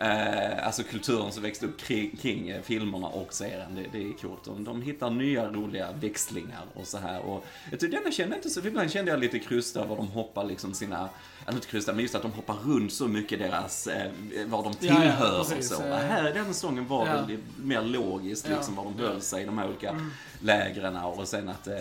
Eh, 0.01 0.67
alltså 0.67 0.83
kulturen 0.83 1.33
som 1.33 1.43
växte 1.43 1.67
upp 1.67 1.79
kring, 1.81 2.17
kring 2.17 2.49
eh, 2.49 2.63
filmerna 2.63 3.07
och 3.07 3.35
serien, 3.35 3.75
det, 3.75 3.99
det 3.99 4.09
är 4.09 4.13
coolt. 4.13 4.45
De, 4.45 4.65
de 4.65 4.83
hittar 4.83 5.11
nya 5.11 5.49
roliga 5.49 5.93
växlingar 5.93 6.63
och 6.75 6.87
så 6.87 6.99
här. 6.99 7.21
Och 7.21 7.45
jag 7.71 7.81
tycker 7.81 7.99
denna 7.99 8.11
kände 8.13 8.37
inte 8.37 8.51
så, 8.51 8.61
ibland 8.67 8.91
kände 8.93 9.11
jag 9.11 9.21
lite 9.21 9.39
krystat 9.39 9.89
var 9.89 9.97
de 9.97 10.09
hoppar 10.09 10.45
liksom 10.45 10.75
sina, 10.75 11.09
eller 11.47 11.55
inte 11.55 11.67
krystat, 11.67 11.95
men 11.95 12.03
just 12.03 12.15
att 12.15 12.23
de 12.23 12.33
hoppar 12.33 12.55
runt 12.55 12.93
så 12.93 13.09
mycket 13.09 13.39
deras, 13.39 13.87
eh, 13.87 14.11
vad 14.47 14.65
de 14.65 14.73
Ja, 14.81 14.95
ja, 14.95 15.01
tillhör 15.01 15.39
precis, 15.45 15.71
och 15.71 15.77
så. 15.77 15.83
eh. 15.87 15.97
Här, 15.97 16.35
den 16.35 16.55
säsongen 16.55 16.87
var 16.87 17.07
Ja. 17.07 17.13
väldigt 17.13 17.41
mer 17.57 17.83
logiskt 17.83 18.47
Ja. 18.51 18.57
liksom 18.57 18.75
var 18.77 18.85
de 18.85 18.99
höll 18.99 19.21
sig 19.21 19.43
i 19.43 19.47
de 19.47 19.59
här 19.59 19.69
olika 19.69 19.89
Mm. 19.91 20.11
lägren 20.43 20.97
och 20.97 21.29
sen 21.29 21.49
att 21.49 21.67
eh, 21.67 21.75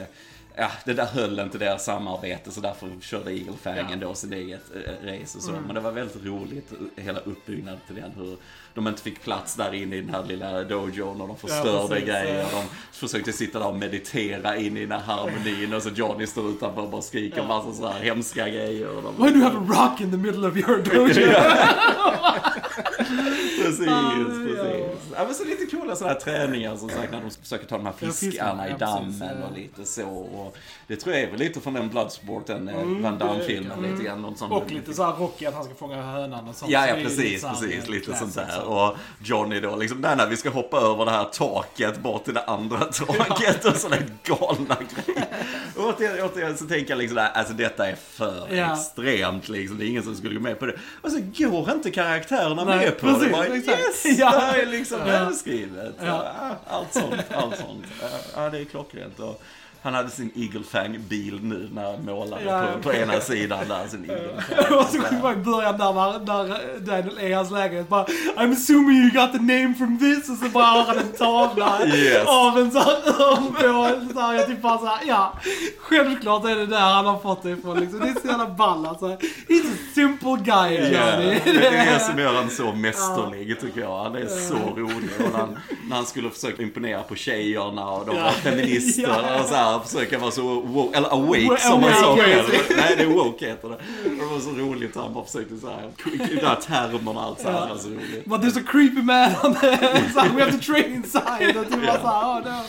Ja, 0.61 0.71
det 0.85 0.93
där 0.93 1.05
höll 1.05 1.39
inte 1.39 1.57
deras 1.57 1.85
samarbete 1.85 2.51
så 2.51 2.61
därför 2.61 2.87
körde 3.01 3.31
Eagle 3.31 3.53
Fang 3.63 3.77
Ja. 3.77 3.83
ändå 3.93 4.13
sin 4.13 4.33
eget 4.33 4.61
äh, 4.75 5.05
race 5.05 5.37
och 5.37 5.43
så. 5.43 5.51
Mm. 5.51 5.63
Men 5.63 5.75
det 5.75 5.81
var 5.81 5.91
väldigt 5.91 6.25
roligt, 6.25 6.71
eh, 6.95 7.03
hela 7.03 7.19
uppbyggnaden 7.19 7.79
till 7.87 7.95
den. 7.95 8.11
Hur 8.17 8.37
de 8.73 8.87
inte 8.87 9.01
fick 9.01 9.23
plats 9.23 9.55
där 9.55 9.73
inne 9.73 9.95
i 9.95 10.01
den 10.01 10.09
här 10.15 10.23
lilla 10.23 10.63
dojon 10.63 11.21
och 11.21 11.27
de 11.27 11.37
förstörde 11.37 11.87
precis, 11.87 12.05
grejer. 12.09 12.39
ja. 12.39 12.47
De 12.91 12.97
försökte 12.97 13.33
sitta 13.33 13.59
där 13.59 13.67
och 13.67 13.75
meditera 13.75 14.57
in 14.57 14.77
i 14.77 14.85
den 14.85 14.91
här 14.91 14.99
harmonin 15.15 15.73
och 15.73 15.83
så 15.83 15.89
Johnny 15.89 16.27
står 16.27 16.49
utanför 16.49 16.81
och 16.81 16.89
bara 16.89 17.01
skriker 17.01 17.37
Ja. 17.37 17.47
massa 17.47 17.73
sådär 17.73 17.93
hemska 18.01 18.49
grejer. 18.49 18.95
Och 18.97 19.03
de, 19.03 19.23
Why 19.23 19.29
do 19.31 19.35
you 19.39 19.43
have 19.43 19.57
a 19.57 19.65
rock 19.89 20.01
in 20.01 20.11
the 20.11 20.17
middle 20.17 20.47
of 20.47 20.57
your 20.57 20.77
dojo? 20.77 21.09
Precis, 23.63 23.77
precis. 23.77 25.11
Ja, 25.15 25.23
men 25.25 25.35
så 25.35 25.43
lite 25.43 25.65
coola 25.77 25.95
sådana 25.95 26.13
här 26.13 26.19
träningar 26.21 26.75
som 26.77 26.89
sagt 26.89 27.11
när 27.11 27.21
de 27.21 27.31
försöker 27.31 27.65
ta 27.65 27.77
de 27.77 27.85
här 27.85 27.93
fiskarna 27.93 28.69
i 28.69 28.73
dammen 28.79 29.43
och 29.43 29.57
lite 29.57 29.85
så. 29.85 30.07
Och 30.09 30.57
det 30.87 30.95
tror 30.95 31.15
jag 31.15 31.23
är 31.23 31.31
väl 31.31 31.39
lite 31.39 31.59
från 31.61 31.73
den 31.73 31.89
Bloodsport, 31.89 32.45
den 32.47 32.59
Mm, 32.69 32.81
mm, 32.81 33.01
Van 33.03 33.17
Damme-filmen 33.17 33.79
mm. 33.79 33.91
lite 33.91 34.03
grann. 34.03 34.21
Något 34.21 34.37
sånt. 34.37 34.51
Och 34.51 34.71
lite 34.71 34.93
såhär 34.93 35.11
Rocky 35.13 35.45
att 35.45 35.53
han 35.53 35.63
ska 35.63 35.73
fånga 35.75 36.01
hönan 36.01 36.47
och 36.49 36.55
sånt. 36.55 36.71
Ja, 36.71 36.87
ja 36.87 36.93
precis, 36.95 37.17
lite 37.19 37.47
precis. 37.49 37.83
eh, 37.83 37.89
Lite 37.89 38.15
sånt 38.15 38.35
där. 38.35 38.63
Och 38.65 38.95
Johnny 39.23 39.59
då, 39.59 39.75
liksom, 39.75 40.01
nej, 40.01 40.15
nej, 40.17 40.27
vi 40.29 40.37
ska 40.37 40.49
hoppa 40.49 40.77
över 40.77 41.05
det 41.05 41.11
här 41.11 41.23
taket 41.23 41.99
bort 41.99 42.23
till 42.25 42.33
det 42.33 42.43
andra 42.43 42.77
taket 42.85 43.65
och 43.65 43.75
sådana 43.75 44.01
galna 44.23 44.77
grejer. 45.05 45.18
Återigen, 45.77 46.23
återigen 46.25 46.57
så 46.57 46.65
tänker 46.65 46.89
jag 46.91 46.97
liksom 46.99 47.27
alltså 47.33 47.53
detta 47.53 47.87
är 47.87 47.95
för 47.95 48.47
Ja. 48.55 48.73
extremt 48.73 49.49
liksom. 49.49 49.77
Det 49.77 49.85
är 49.85 49.87
ingen 49.87 50.03
som 50.03 50.15
skulle 50.15 50.35
gå 50.35 50.41
med 50.41 50.59
på 50.59 50.65
det. 50.65 50.75
Och 51.01 51.11
så 51.11 51.19
går 51.49 51.71
inte 51.71 51.91
karaktärerna 51.91 52.63
Nej, 52.63 52.77
med 52.77 52.97
på 52.99 53.05
det. 53.07 53.13
precis, 53.13 53.31
Bara, 53.31 53.45
exakt. 53.45 53.79
yes! 53.79 54.19
Ja. 54.19 54.31
Det 54.31 54.39
här 54.39 54.59
är 54.59 54.65
liksom 54.65 54.99
Ja. 54.99 55.05
välskrivet. 55.05 55.95
Ja. 56.05 56.33
Allt 56.67 56.93
sånt, 56.93 57.23
allt 57.33 57.57
sånt. 57.57 57.85
Ja, 58.35 58.49
det 58.49 58.59
är 58.59 58.65
klockrent. 58.65 59.19
Och 59.19 59.41
han 59.81 59.93
hade 59.93 60.09
sin 60.09 60.31
Eagle 60.35 60.63
Fang-bil 60.63 61.39
nu 61.43 61.69
när 61.73 61.91
han 61.91 62.05
målade 62.05 62.43
Ja. 62.43 62.63
på, 62.73 62.79
på 62.89 62.93
ena 62.93 63.19
sidan 63.21 63.59
där, 63.67 63.87
sin 63.87 64.09
Eagle 64.09 64.43
Det 64.49 64.75
var 64.75 64.83
så 64.83 64.97
i 65.33 65.35
början 65.43 65.77
där 65.77 65.93
när, 65.93 66.79
Daniel 66.79 67.17
är 67.17 67.27
i 67.29 67.33
hans 67.33 67.51
lägenhet 67.51 67.89
bara 67.89 68.05
I'm 68.37 68.51
assuming 68.53 68.97
you 68.97 69.09
got 69.11 69.31
the 69.31 69.37
name 69.39 69.73
from 69.77 69.99
this 69.99 70.29
och 70.29 70.37
så 70.37 70.49
bara 70.49 70.65
har 70.65 70.83
han 70.83 70.97
en 70.97 71.11
tavla 71.11 71.85
Yes. 71.85 72.27
av 72.27 72.57
en 72.59 72.71
sån 72.71 72.81
örnbål. 72.81 74.13
Så 74.13 74.19
här, 74.19 74.33
jag 74.33 74.47
typ 74.47 74.61
bara 74.61 74.77
såhär, 74.77 74.99
ja. 75.07 75.33
Självklart 75.79 76.45
är 76.45 76.55
det 76.55 76.65
där 76.65 76.79
han 76.93 77.05
har 77.05 77.19
fått 77.19 77.43
det 77.43 77.49
ifrån 77.49 77.79
liksom. 77.79 77.99
Det 77.99 78.07
är 78.09 78.13
så 78.21 78.27
jävla 78.27 78.47
ball 78.47 78.85
alltså. 78.85 79.05
He's 79.47 79.73
a 79.73 79.77
simple 79.95 80.37
guy 80.43 80.75
Johnny. 80.75 81.39
det 81.45 81.67
är 81.67 81.93
det 81.93 81.99
som 81.99 82.19
gör 82.19 82.33
han 82.33 82.49
så 82.49 82.71
mästerlig 82.73 83.59
tycker 83.61 83.81
jag. 83.81 84.03
Han 84.03 84.15
är 84.15 84.27
så 84.27 84.55
rolig. 84.55 85.09
Och 85.25 85.31
när, 85.31 85.39
han, 85.39 85.57
när 85.89 85.95
han 85.95 86.05
skulle 86.05 86.29
försöka 86.29 86.63
imponera 86.63 87.03
på 87.03 87.15
tjejerna 87.15 87.89
och 87.91 88.05
de 88.05 88.15
var 88.21 88.31
feminister 88.31 89.09
och 89.41 89.45
så 89.49 89.55
här, 89.55 89.68
försöka 89.79 90.19
vara 90.19 90.31
så 90.31 90.61
woke, 90.61 90.97
eller 90.97 91.09
awake 91.13 91.57
som 91.61 91.83
han 91.83 91.93
sa 91.93 92.17
själv. 92.17 92.45
Nej, 92.77 92.95
det 92.97 93.03
är 93.03 93.07
woke 93.07 93.45
heter 93.49 93.69
det. 93.69 93.77
Det 94.03 94.25
var 94.25 94.39
så 94.39 94.49
roligt 94.51 94.97
att 94.97 95.03
han 95.03 95.13
bara 95.13 95.25
försökte 95.25 95.57
så 95.57 95.67
här, 95.67 95.89
de 96.35 96.45
här 96.45 96.55
termerna 96.55 97.19
och 97.19 97.25
allt 97.25 97.39
så 97.39 97.49
här. 97.49 97.61
Det 97.61 97.69
var 97.73 97.77
så 97.77 97.89
roligt. 97.89 98.25
But 98.25 98.41
there's 98.41 98.59
a 98.59 98.63
creepy 98.71 99.01
man 99.01 99.31
on 99.43 99.55
there. 99.55 100.03
So 100.13 100.21
we 100.35 100.43
have 100.43 100.51
to 100.51 100.59
train 100.73 100.93
inside. 100.95 101.57
Och 101.57 101.69
typ 101.71 101.85
bara 101.87 102.01
såhär, 102.01 102.39
oh 102.39 102.43
no. 102.43 102.63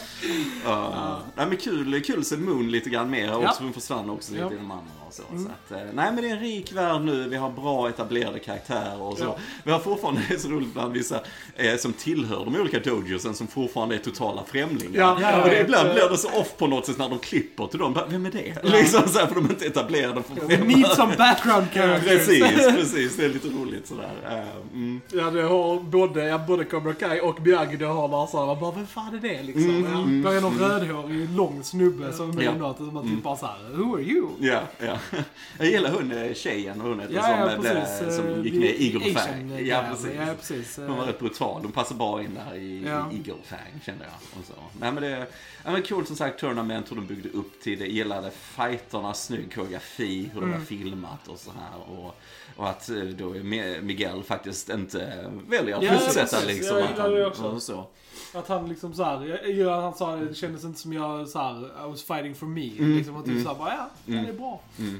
Ja. 0.65 1.19
Nej 1.37 1.47
men 1.47 1.57
kul, 1.57 2.01
kul 2.07 2.25
sen 2.25 2.45
Moon 2.45 2.71
lite 2.71 2.91
grann 2.91 3.11
mer. 3.11 3.37
Och 3.37 3.45
Ja. 3.45 3.55
hon 3.59 3.73
försvann 3.73 4.11
också 4.11 4.33
lite 4.33 4.45
Ja. 4.45 4.53
i 4.53 4.57
de 4.57 4.71
andra 4.71 4.85
och 5.19 5.39
så. 5.39 5.45
så 5.45 5.49
att, 5.75 5.81
eh, 5.81 5.87
nej 5.95 6.13
men 6.13 6.17
det 6.17 6.29
är 6.31 6.35
en 6.35 6.41
rik 6.41 6.73
värld 6.73 7.01
nu. 7.03 7.29
Vi 7.29 7.37
har 7.37 7.51
bra 7.51 7.89
etablerade 7.89 8.39
karaktärer 8.39 9.03
och 9.03 9.19
så. 9.19 9.25
Ja. 9.25 9.37
Vi 9.65 9.71
har 9.73 9.79
fortfarande, 9.79 10.21
det 10.29 10.35
är 10.35 10.39
så 10.39 10.49
roligt 10.49 10.73
bland 10.75 10.93
vissa 10.93 11.21
eh, 11.57 11.77
som 11.77 11.93
tillhör 11.93 12.45
de 12.45 12.57
olika 12.61 12.79
dojosen 12.79 13.35
som 13.35 13.47
fortfarande 13.47 13.95
är 13.95 13.99
totala 13.99 14.43
främlingar. 14.47 15.01
Ja, 15.01 15.19
ja, 15.21 15.43
och 15.43 15.49
det, 15.51 15.61
ibland 15.61 15.93
blir 15.93 16.09
det 16.11 16.17
så 16.19 16.29
off 16.29 16.57
på 16.59 16.67
något 16.67 16.87
sätt 16.87 16.99
när 16.99 17.09
de 17.09 17.19
klipper 17.19 17.67
till 17.67 17.79
dem. 17.79 17.99
Vem 18.09 18.27
är 18.27 18.31
det? 18.31 18.55
Liksom 18.65 19.09
så 19.09 19.19
här, 19.19 19.27
för 19.27 19.35
de 19.35 19.45
är 19.45 19.51
inte 19.51 19.67
etablerade 19.67 20.23
från 20.23 20.49
We 20.49 20.57
need 20.57 20.87
some 20.87 21.17
background 21.17 21.67
characters. 21.73 22.09
Precis, 22.27 22.67
precis. 22.77 23.17
Det 23.17 23.25
är 23.25 23.29
lite 23.29 23.49
roligt 23.49 23.87
sådär. 23.87 24.11
Eh, 24.31 24.41
Mm. 24.73 25.01
Ja, 25.13 25.31
det 25.31 25.43
har 25.43 25.81
både, 25.81 26.25
ja, 26.25 26.39
både 26.39 26.65
Cobra 26.65 26.95
Kai 26.95 27.21
och 27.21 27.41
Miyagi, 27.41 27.77
det 27.77 27.85
har 27.87 28.09
man 28.09 28.61
bara, 28.61 28.71
vem 28.73 28.87
fan 28.87 29.15
är 29.15 29.19
det 29.19 29.43
liksom? 29.43 29.71
Mm, 29.71 29.85
Ja. 29.93 29.99
mm. 29.99 30.23
Bara 30.23 30.41
någon 30.41 30.59
rödhårig, 30.59 31.31
lång 31.37 31.63
snubbe 31.65 32.13
som 32.13 32.39
är 32.39 32.43
Ja. 32.43 32.51
med 32.51 32.61
något 32.61 32.81
och 32.81 32.87
man 32.87 33.03
typ 33.15 33.23
bara 33.23 33.37
såhär, 33.37 33.57
who 33.73 33.95
are 33.95 34.03
you? 34.03 34.27
Ja, 34.41 34.61
ja. 34.79 34.97
Jag 35.59 35.67
gillar 35.69 35.91
hon 35.93 36.13
eh, 36.13 36.35
tjejen, 36.35 36.81
hon 36.81 37.01
heter, 37.01 37.15
Ja, 37.15 37.23
som, 37.23 37.33
ja, 37.33 37.53
eh, 37.53 37.61
blev, 37.61 37.75
precis. 37.75 38.17
som 38.17 38.27
eh, 38.29 38.43
gick 38.45 38.55
med 38.55 38.63
i 38.71 38.87
Eagle. 38.95 39.61
Ja, 39.61 39.85
precis. 39.91 40.11
Ja, 40.17 40.35
precis. 40.41 40.77
Hon 40.77 40.97
var 40.97 41.05
rätt 41.07 41.19
brutal. 41.19 41.63
De 41.63 41.73
passar 41.73 41.95
bra 41.95 42.23
in 42.23 42.35
där 42.35 42.57
i, 42.57 42.85
Ja. 42.87 43.11
i 43.13 43.17
Eagle 43.17 43.35
Fang, 43.45 43.81
kände 43.85 44.05
jag. 44.05 44.41
Och 44.41 44.47
så. 44.47 44.53
Nej, 44.81 44.93
men 44.93 45.03
det 45.03 45.27
ja, 45.65 45.73
men 45.73 45.83
kul 45.83 46.07
som 46.07 46.17
sagt, 46.17 46.41
Tournament, 46.41 46.91
hur 46.91 46.97
de 46.97 47.07
byggde 47.07 47.29
upp 47.29 47.61
till 47.63 47.79
det. 47.79 47.87
Gillade 47.87 48.31
fighterna, 48.31 49.15
snygg 49.15 49.55
koreografi, 49.55 50.31
hur 50.35 50.43
Mm. 50.43 50.59
var 50.59 50.67
filmat 50.67 51.29
och 51.29 51.39
så 51.39 51.51
här. 51.51 51.93
Och, 51.99 52.17
och 52.61 52.69
att 52.69 52.89
eh, 52.89 52.97
då 52.97 53.35
Mi- 53.35 53.83
Miguel 53.83 54.23
faktiskt 54.23 54.69
inte 54.69 55.31
väljer 55.49 55.77
att 55.77 55.83
Ja, 55.83 55.99
fortsätta 55.99 56.37
liksom. 56.47 56.77
Jag 56.77 56.85
att 56.85 56.91
gillar 56.91 57.03
han, 57.03 57.15
det 57.15 57.27
också. 57.27 57.43
och 57.43 57.63
så. 57.63 57.87
Att 58.35 58.49
han 58.49 58.69
liksom 58.69 58.95
såhär, 58.95 59.27
jag 59.45 59.51
gillar 59.51 59.77
att 59.79 59.83
han 59.83 59.95
sa 59.95 60.17
det, 60.17 60.25
det 60.25 60.35
kändes 60.35 60.65
inte 60.65 60.81
som 60.81 60.93
jag 60.93 61.29
såhär, 61.29 61.65
I 61.87 61.91
was 61.91 62.03
fighting 62.03 62.35
for 62.35 62.47
me. 62.47 62.71
Mm, 62.79 62.97
Liksom 62.97 63.17
att 63.17 63.25
typ 63.25 63.33
mm. 63.33 63.45
såhär 63.45 63.59
bara, 63.59 63.73
ja, 63.73 63.91
Mm. 64.13 64.25
det 64.25 64.31
är 64.31 64.37
bra. 64.37 64.61
Mm. 64.79 64.95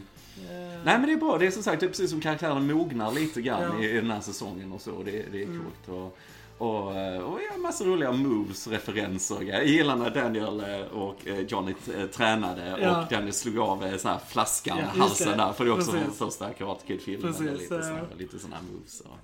Eh, 0.51 0.81
Nej 0.85 0.99
men 0.99 1.03
det 1.07 1.13
är 1.13 1.17
bra, 1.17 1.39
det 1.39 1.47
är 1.47 1.51
som 1.51 1.63
sagt 1.63 1.81
det 1.81 1.87
är 1.87 1.89
precis 1.89 2.11
som 2.11 2.21
karaktären 2.21 2.67
mognar 2.67 3.13
lite 3.13 3.43
grann 3.43 3.63
Ja. 3.79 3.85
i, 3.85 3.91
i 3.91 3.95
den 3.97 4.11
här 4.11 4.21
säsongen 4.21 4.73
och 4.73 4.81
så. 4.81 5.03
Det, 5.03 5.11
det 5.33 5.43
är 5.43 5.47
Mm. 5.47 5.63
coolt. 5.63 5.99
Och, 5.99 6.19
Och, 6.61 6.97
eh, 6.97 7.21
och 7.23 7.39
ja, 7.51 7.57
massa 7.59 7.85
roliga 7.85 8.13
moves, 8.13 8.67
referenser. 8.67 9.43
Jag 9.43 9.67
gillar 9.67 9.97
när 9.97 10.11
Daniel 10.11 10.61
eh, 10.61 10.81
och 10.87 11.27
eh, 11.27 11.39
Johnny 11.41 11.75
tränade 12.13 12.79
Ja. 12.83 13.03
och 13.03 13.09
Daniel 13.11 13.33
slog 13.33 13.59
av 13.59 13.99
sån 13.99 14.11
här 14.11 14.19
flaskan, 14.29 14.79
Ja, 14.79 15.01
halsen 15.01 15.39
där. 15.39 15.53
För 15.53 15.65
det 15.65 15.71
är 15.71 15.75
också 15.75 15.91
Precis. 15.93 16.07
den 16.07 16.29
första 16.29 16.53
Karate 16.53 16.87
Kid-filmen. 16.87 17.33
Lite, 17.59 17.83
såna, 17.83 18.01
lite 18.19 18.39
såna 18.39 18.57
här 18.57 18.63
moves. 18.73 19.01
Och. 19.01 19.17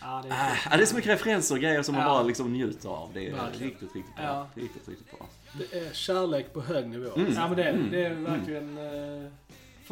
Ja, 0.00 0.22
det 0.24 0.34
Ah, 0.34 0.34
är 0.34 0.60
ja, 0.70 0.76
det 0.76 0.82
är 0.82 0.86
så 0.86 0.94
mycket 0.96 1.10
referenser 1.10 1.54
och 1.54 1.60
grejer 1.60 1.82
som 1.82 1.94
man 1.94 2.04
bara 2.04 2.22
liksom 2.22 2.52
njuter 2.52 2.88
av. 2.88 3.10
Det 3.14 3.28
är 3.28 3.32
Verkligen. 3.34 3.70
riktigt, 3.70 3.94
riktigt 3.96 4.16
bra. 4.16 4.24
Ja. 4.24 4.46
Riktigt, 4.54 4.88
riktigt 4.88 5.18
bra. 5.18 5.26
Det 5.58 5.78
är 5.78 5.92
kärlek 5.92 6.52
på 6.52 6.60
hög 6.60 6.88
nivå. 6.88 7.10
Mm. 7.16 7.32
Ja 7.34 7.48
men 7.48 7.56
det, 7.56 7.64
är 7.64 7.72
det. 7.72 7.88
det 7.90 8.04
är 8.04 8.14
verkligen 8.14 8.78
eh, 8.78 9.30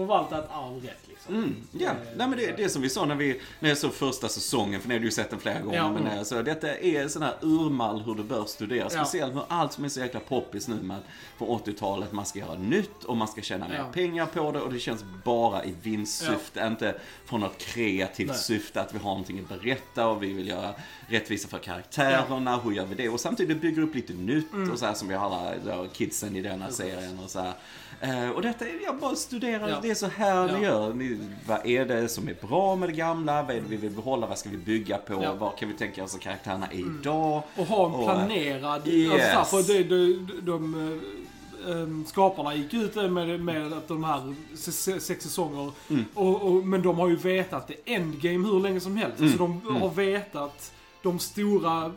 förvalta 0.06 0.38
ett 0.38 0.50
arv 0.50 0.82
rätt 0.82 1.08
liksom. 1.08 1.34
Mm, 1.34 1.56
ja, 1.72 1.90
Nej, 2.16 2.28
men 2.28 2.38
det, 2.38 2.56
det 2.56 2.64
är 2.64 2.68
som 2.68 2.82
vi 2.82 2.88
sa 2.88 3.04
när, 3.04 3.14
vi, 3.14 3.40
när 3.60 3.68
jag 3.68 3.78
såg 3.78 3.94
första 3.94 4.28
säsongen, 4.28 4.80
för 4.80 4.88
ni 4.88 4.94
hade 4.94 5.04
ju 5.04 5.10
sett 5.10 5.30
den 5.30 5.38
flera 5.40 5.60
gånger. 5.60 5.76
Ja. 5.78 5.92
Men 5.92 6.24
såg, 6.24 6.44
detta 6.44 6.76
är 6.78 7.08
sån 7.08 7.22
här 7.22 7.34
urmall 7.40 8.00
hur 8.02 8.14
du 8.14 8.22
bör 8.22 8.44
studera. 8.44 8.78
Ja. 8.82 8.90
Speciellt 8.90 9.34
med 9.34 9.42
allt 9.48 9.72
som 9.72 9.84
är 9.84 9.88
så 9.88 10.00
jäkla 10.00 10.20
poppis 10.20 10.68
nu 10.68 10.74
med 10.74 10.98
från 11.38 11.48
80-talet. 11.48 12.12
Man 12.12 12.26
ska 12.26 12.38
göra 12.38 12.54
nytt 12.54 13.04
och 13.04 13.16
man 13.16 13.28
ska 13.28 13.40
tjäna 13.40 13.68
mer 13.68 13.76
Ja. 13.76 13.84
pengar 13.92 14.26
på 14.26 14.52
det 14.52 14.60
och 14.60 14.72
det 14.72 14.78
känns 14.78 15.04
bara 15.24 15.64
i 15.64 15.74
vinstsyfte. 15.82 16.60
Inte 16.66 17.00
från 17.24 17.40
något 17.40 17.58
kreativt 17.58 18.28
Nej. 18.28 18.38
syfte 18.38 18.80
att 18.80 18.94
vi 18.94 18.98
har 18.98 19.10
någonting 19.10 19.38
att 19.50 19.60
berätta 19.60 20.06
och 20.08 20.22
vi 20.22 20.32
vill 20.32 20.48
göra 20.48 20.74
rättvisa 21.08 21.48
för 21.48 21.58
karaktärerna. 21.58 22.60
Hur 22.64 22.72
gör 22.72 22.86
vi 22.86 22.94
det? 22.94 23.08
Och 23.08 23.20
samtidigt 23.20 23.60
bygger 23.60 23.82
upp 23.82 23.94
lite 23.94 24.12
nytt 24.12 24.52
Mm. 24.52 24.70
och 24.72 24.78
så 24.78 24.86
här 24.86 24.94
som 24.94 25.08
vi 25.08 25.14
har 25.14 25.26
alla 25.26 25.52
då, 25.64 25.86
kidsen 25.92 26.36
i 26.36 26.42
denna 26.42 26.70
serien 26.70 27.18
och 27.24 27.30
så 27.30 27.40
här. 27.40 27.52
Eh, 28.00 28.30
och 28.30 28.42
detta, 28.42 28.64
är- 28.68 28.84
jag 28.84 28.98
bara 28.98 29.16
studerar, 29.16 29.68
Ja. 29.68 29.80
Det 29.90 29.94
är 29.94 29.96
så 29.96 30.06
här 30.06 30.46
ni 30.46 30.52
Ja. 30.52 30.58
gör. 30.60 30.94
Ni, 30.94 31.18
vad 31.46 31.66
är 31.66 31.84
det 31.84 32.08
som 32.08 32.28
är 32.28 32.36
bra 32.48 32.76
med 32.76 32.88
det 32.88 32.92
gamla? 32.92 33.42
Vad 33.42 33.50
är 33.50 33.60
det 33.60 33.66
vi 33.68 33.76
vill 33.76 33.90
behålla? 33.90 34.26
Vad 34.26 34.38
ska 34.38 34.48
vi 34.50 34.56
bygga 34.56 34.96
på? 34.98 35.12
Ja. 35.12 35.24
Mm. 35.24 35.38
Vad 35.38 35.56
kan 35.56 35.68
vi 35.68 35.74
tänka 35.74 36.04
oss 36.04 36.14
att 36.14 36.20
karaktärerna 36.20 36.66
är 36.66 36.78
idag? 36.78 37.42
Och 37.56 37.66
ha 37.66 37.86
en 37.86 37.92
Och, 37.94 38.04
planerad... 38.04 38.88
yes. 38.88 39.34
Alltså, 39.36 39.56
för 39.56 39.72
det, 39.72 39.82
de, 39.82 40.28
de, 40.42 40.42
de 40.42 41.72
ehm, 41.72 42.04
skaparna 42.06 42.54
gick 42.54 42.74
ut 42.74 42.94
med, 42.94 43.40
med 43.40 43.72
att 43.72 43.88
de 43.88 44.04
här 44.04 44.34
se- 44.54 44.72
se- 44.72 45.00
sex 45.00 45.24
säsonger. 45.24 45.70
Mm. 45.90 46.04
Och, 46.14 46.42
och, 46.42 46.52
men 46.66 46.82
de 46.82 46.98
har 46.98 47.08
ju 47.08 47.16
vetat 47.16 47.68
det 47.68 47.94
endgame 47.94 48.48
hur 48.48 48.60
länge 48.60 48.80
som 48.80 48.96
helst. 48.96 49.18
Mm. 49.18 49.32
Så 49.32 49.38
de 49.38 49.60
Mm. 49.68 49.82
har 49.82 49.88
vetat 49.90 50.72
de 51.02 51.18
stora 51.18 51.92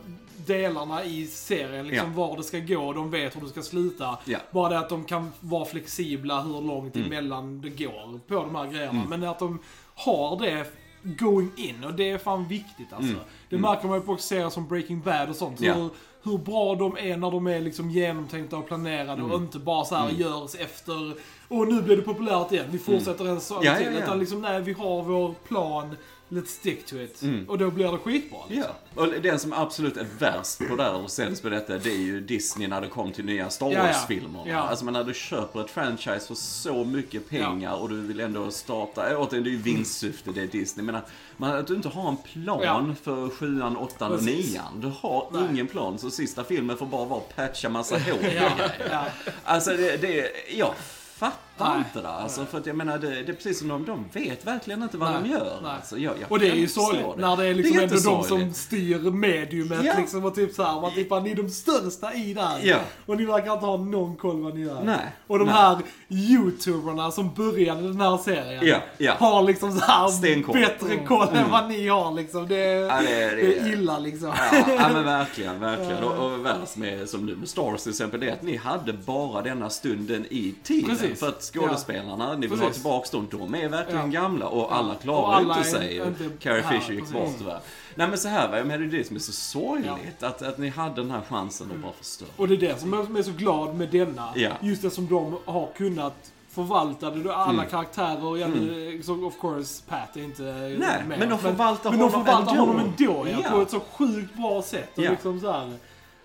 delarna 0.46 1.04
i 1.04 1.26
serien, 1.26 1.86
liksom 1.88 2.12
Ja. 2.16 2.26
var 2.28 2.36
det 2.36 2.42
ska 2.42 2.58
gå. 2.58 2.92
De 2.92 3.10
vet 3.10 3.36
hur 3.36 3.40
det 3.40 3.48
ska 3.48 3.62
sluta. 3.62 4.18
Ja. 4.24 4.38
Bara 4.50 4.68
det 4.68 4.78
att 4.78 4.88
de 4.88 5.04
kan 5.04 5.32
vara 5.40 5.64
flexibla 5.64 6.42
hur 6.42 6.60
långt 6.60 6.96
Mm. 6.96 7.06
emellan 7.06 7.60
det 7.60 7.68
går 7.84 8.18
på 8.28 8.34
de 8.34 8.54
här 8.54 8.66
grejerna. 8.66 8.90
Mm. 9.04 9.08
Men 9.20 9.24
att 9.30 9.38
de 9.38 9.58
har 9.94 10.38
det 10.38 10.66
going 11.02 11.50
in 11.56 11.84
och 11.84 11.94
det 11.94 12.10
är 12.10 12.18
fan 12.18 12.48
viktigt 12.48 12.92
alltså. 12.92 13.12
Mm. 13.12 13.24
Det 13.48 13.56
Mm. 13.56 13.70
märker 13.70 13.88
man 13.88 13.98
ju 13.98 14.04
på 14.06 14.16
serier 14.16 14.50
som 14.50 14.66
Breaking 14.68 15.00
Bad 15.00 15.30
och 15.30 15.36
sånt. 15.36 15.60
Ja. 15.60 15.74
Hur, 15.74 15.90
hur 16.22 16.38
bra 16.38 16.74
de 16.74 16.96
är 16.98 17.16
när 17.16 17.30
de 17.30 17.46
är 17.46 17.60
liksom 17.60 17.90
genomtänkta 17.90 18.56
och 18.56 18.66
planerade 18.66 19.22
och 19.22 19.28
Mm. 19.30 19.42
inte 19.42 19.58
bara 19.58 19.84
så 19.84 19.94
här 19.94 20.08
Mm. 20.08 20.20
görs 20.20 20.54
efter 20.54 21.14
och 21.48 21.68
nu 21.68 21.82
blir 21.82 21.96
det 21.96 22.02
populärt 22.02 22.52
igen, 22.52 22.66
vi 22.70 22.78
fortsätter 22.78 23.26
en 23.28 23.40
sak 23.40 23.60
till. 23.78 23.88
Utan 24.02 24.18
liksom, 24.18 24.42
nej 24.42 24.62
vi 24.62 24.72
har 24.72 25.02
vår 25.02 25.34
plan, 25.48 25.96
let's 26.34 26.46
stick 26.46 26.86
to 26.86 26.96
it. 26.96 27.22
Mm. 27.22 27.48
Och 27.48 27.58
då 27.58 27.70
blir 27.70 27.92
det 27.92 27.98
skitbra. 27.98 28.38
Liksom. 28.48 28.72
Ja, 28.94 29.02
och 29.02 29.08
den 29.22 29.38
som 29.38 29.52
absolut 29.52 29.96
är 29.96 30.06
värst 30.18 30.58
på 30.68 30.76
det 30.76 30.82
här 30.82 30.94
och 30.94 31.10
sämst 31.10 31.42
på 31.42 31.48
detta, 31.48 31.78
det 31.78 31.90
är 31.90 31.98
ju 31.98 32.20
Disney 32.20 32.68
när 32.68 32.80
det 32.80 32.88
kom 32.88 33.12
till 33.12 33.24
nya 33.24 33.50
Star 33.50 33.72
Ja, 33.72 33.90
ja. 34.08 34.44
Ja. 34.46 34.56
Alltså 34.58 34.84
när 34.84 35.04
du 35.04 35.14
köper 35.14 35.60
ett 35.60 35.70
franchise 35.70 36.26
för 36.26 36.34
så 36.34 36.84
mycket 36.84 37.28
pengar 37.28 37.74
och 37.74 37.88
du 37.88 38.00
vill 38.00 38.20
ändå 38.20 38.50
starta, 38.50 39.10
äh, 39.10 39.20
återigen 39.20 39.44
det 39.44 39.50
är 39.50 39.52
ju 39.52 39.58
vinstsyfte, 39.62 40.30
det 40.32 40.42
är 40.42 40.46
Disney. 40.46 40.86
Men 40.86 40.94
att, 40.94 41.10
men 41.36 41.50
att 41.50 41.66
du 41.66 41.74
inte 41.74 41.88
har 41.88 42.08
en 42.08 42.16
plan 42.16 42.60
Ja. 42.62 42.94
för 43.02 43.28
sjuan, 43.28 43.76
åttan 43.76 44.12
och 44.12 44.22
nian. 44.22 44.80
Du 44.80 44.92
har 45.00 45.28
Nej. 45.32 45.42
ingen 45.50 45.66
plan, 45.66 45.98
så 45.98 46.10
sista 46.10 46.44
filmen 46.44 46.76
får 46.76 46.86
bara 46.86 47.04
vara 47.04 47.20
patcha 47.20 47.68
massa 47.68 47.98
hål. 47.98 48.18
Ja, 48.34 48.50
ja. 48.90 49.04
Alltså 49.44 49.70
det, 49.70 49.96
det, 49.96 50.30
jag 50.56 50.74
fattar 51.14 51.43
Nej. 51.58 51.78
inte 51.78 52.00
det. 52.00 52.08
Alltså, 52.08 52.44
för 52.44 52.58
att 52.58 52.66
jag 52.66 52.76
menar, 52.76 52.98
det, 52.98 53.08
det 53.10 53.32
är 53.32 53.34
precis 53.34 53.58
som 53.58 53.68
de, 53.68 53.84
de 53.84 54.04
vet 54.12 54.46
verkligen 54.46 54.82
inte 54.82 54.96
vad 54.98 55.10
Nej. 55.12 55.22
de 55.22 55.28
gör. 55.30 55.58
Nej. 55.62 55.70
Alltså, 55.70 55.98
jag, 55.98 56.14
jag 56.20 56.32
Och 56.32 56.38
det 56.38 56.50
är 56.50 56.54
ju 56.54 56.68
sorgligt 56.68 57.06
när 57.16 57.36
det 57.36 57.46
är 57.46 57.54
liksom 57.54 57.78
ändå 57.78 57.94
de 57.94 58.24
som 58.24 58.54
styr 58.54 58.98
mediumet 59.10 59.84
Ja. 59.84 59.94
liksom 59.98 60.24
och 60.24 60.34
typ 60.34 60.54
såhär, 60.54 60.80
man 60.80 60.94
typ 60.94 61.10
ni 61.10 61.30
är 61.30 61.34
de 61.34 61.48
största 61.50 62.14
i 62.14 62.34
där. 62.34 62.58
Ja. 62.62 62.76
Och 63.06 63.16
ni 63.16 63.24
verkar 63.24 63.52
inte 63.54 63.66
ha 63.66 63.76
någon 63.76 64.16
koll 64.16 64.42
vad 64.42 64.54
ni 64.54 64.60
gör. 64.60 64.82
Nej. 64.84 65.12
Och 65.26 65.38
de 65.38 65.44
Nej. 65.44 65.54
här 65.54 65.78
youtuberna 66.08 67.10
som 67.10 67.34
började 67.34 67.82
den 67.82 68.00
här 68.00 68.16
serien 68.16 68.66
Ja, 68.66 68.76
ja. 68.98 69.12
har 69.18 69.42
liksom 69.42 69.72
så 69.78 69.84
här 69.84 70.08
Stenkoll. 70.08 70.54
bättre 70.60 70.96
koll 70.96 71.28
än 71.34 71.50
vad 71.50 71.68
ni 71.68 71.88
har 71.88 72.12
liksom. 72.12 72.48
Det, 72.48 72.56
Ja, 72.64 73.00
det- 73.00 73.06
det, 73.06 73.36
det- 73.36 73.58
är 73.58 73.72
illa 73.72 73.98
liksom. 73.98 74.32
Ja, 74.66 74.88
men 74.92 75.04
verkligen, 75.04 75.60
verkligen. 75.60 76.04
Och, 76.04 76.24
och 76.32 76.44
värst 76.46 76.76
med, 76.76 77.08
som 77.08 77.26
nu 77.26 77.36
med 77.36 77.48
Star 77.48 77.62
Wars 77.62 77.82
till 77.82 77.90
exempel, 77.90 78.20
det 78.20 78.28
är 78.28 78.32
att 78.32 78.42
ni 78.42 78.56
hade 78.56 78.92
bara 78.92 79.42
denna 79.42 79.70
stunden 79.70 80.26
i 80.30 80.54
tiden. 80.62 80.90
Precis. 80.90 81.20
För 81.20 81.28
att 81.28 81.43
skådespelarna, 81.52 82.34
ni 82.36 82.46
vill 82.46 82.60
ha 82.60 82.70
tillbaka 82.70 83.08
dem, 83.12 83.28
de 83.30 83.54
är 83.54 83.68
verkligen 83.68 84.12
Ja. 84.12 84.20
gamla 84.20 84.46
och 84.48 84.74
alla 84.76 84.92
Och 84.92 85.00
klarar 85.00 85.32
alla 85.36 85.58
inte 85.58 85.70
sig. 85.70 85.96
inte 85.96 86.30
Carrie 86.40 86.62
här, 86.62 86.78
Fisher 86.80 86.92
gick 86.94 87.08
bort 87.12 87.28
tyvärr. 87.38 87.60
Nej 87.94 88.08
men 88.08 88.18
så 88.18 88.28
här 88.28 88.48
va, 88.50 88.56
jag 88.58 88.66
menar, 88.66 88.78
det 88.84 88.96
är 88.96 88.98
det 88.98 89.06
som 89.06 89.16
är 89.16 89.20
så 89.20 89.32
sorgligt. 89.32 90.22
Att, 90.22 90.42
att 90.42 90.58
ni 90.58 90.68
hade 90.68 90.94
den 91.02 91.10
här 91.10 91.20
chansen 91.28 91.70
och 91.70 91.78
bara 91.78 91.92
förstöra. 91.92 92.28
Och 92.36 92.48
det 92.48 92.54
är 92.54 92.58
det 92.58 92.80
som 92.80 92.92
jag 92.92 93.18
är 93.18 93.22
så 93.22 93.32
glad 93.32 93.74
med 93.74 93.88
denna. 93.90 94.28
Ja. 94.34 94.50
Just 94.60 94.82
det 94.82 94.90
som 94.90 95.08
de 95.08 95.38
har 95.44 95.68
kunnat 95.76 96.14
förvalta 96.50 97.10
det. 97.10 97.34
Alla 97.34 97.52
Mm. 97.52 97.66
karaktärer, 97.70 98.36
ja, 98.38 98.46
nu, 98.48 99.02
så 99.04 99.14
of 99.26 99.40
course 99.40 99.82
Pat 99.88 100.16
är 100.16 100.22
inte 100.22 100.42
Nej, 100.42 101.02
med. 101.08 101.18
men 101.18 101.28
de 101.28 101.38
förvaltar 101.38 101.90
men 101.90 101.98
de 101.98 102.04
honom 102.04 102.24
förvaltar 102.24 102.52
ändå. 102.52 102.64
honom 102.64 102.80
ändå 102.98 103.26
ja, 103.30 103.38
Ja. 103.44 103.50
på 103.50 103.60
ett 103.62 103.70
så 103.70 103.80
sjukt 103.80 104.34
bra 104.36 104.62
sätt. 104.62 104.98
Och 104.98 105.04
Ja. 105.04 105.10
liksom 105.10 105.40
så 105.40 105.52
här, 105.52 105.72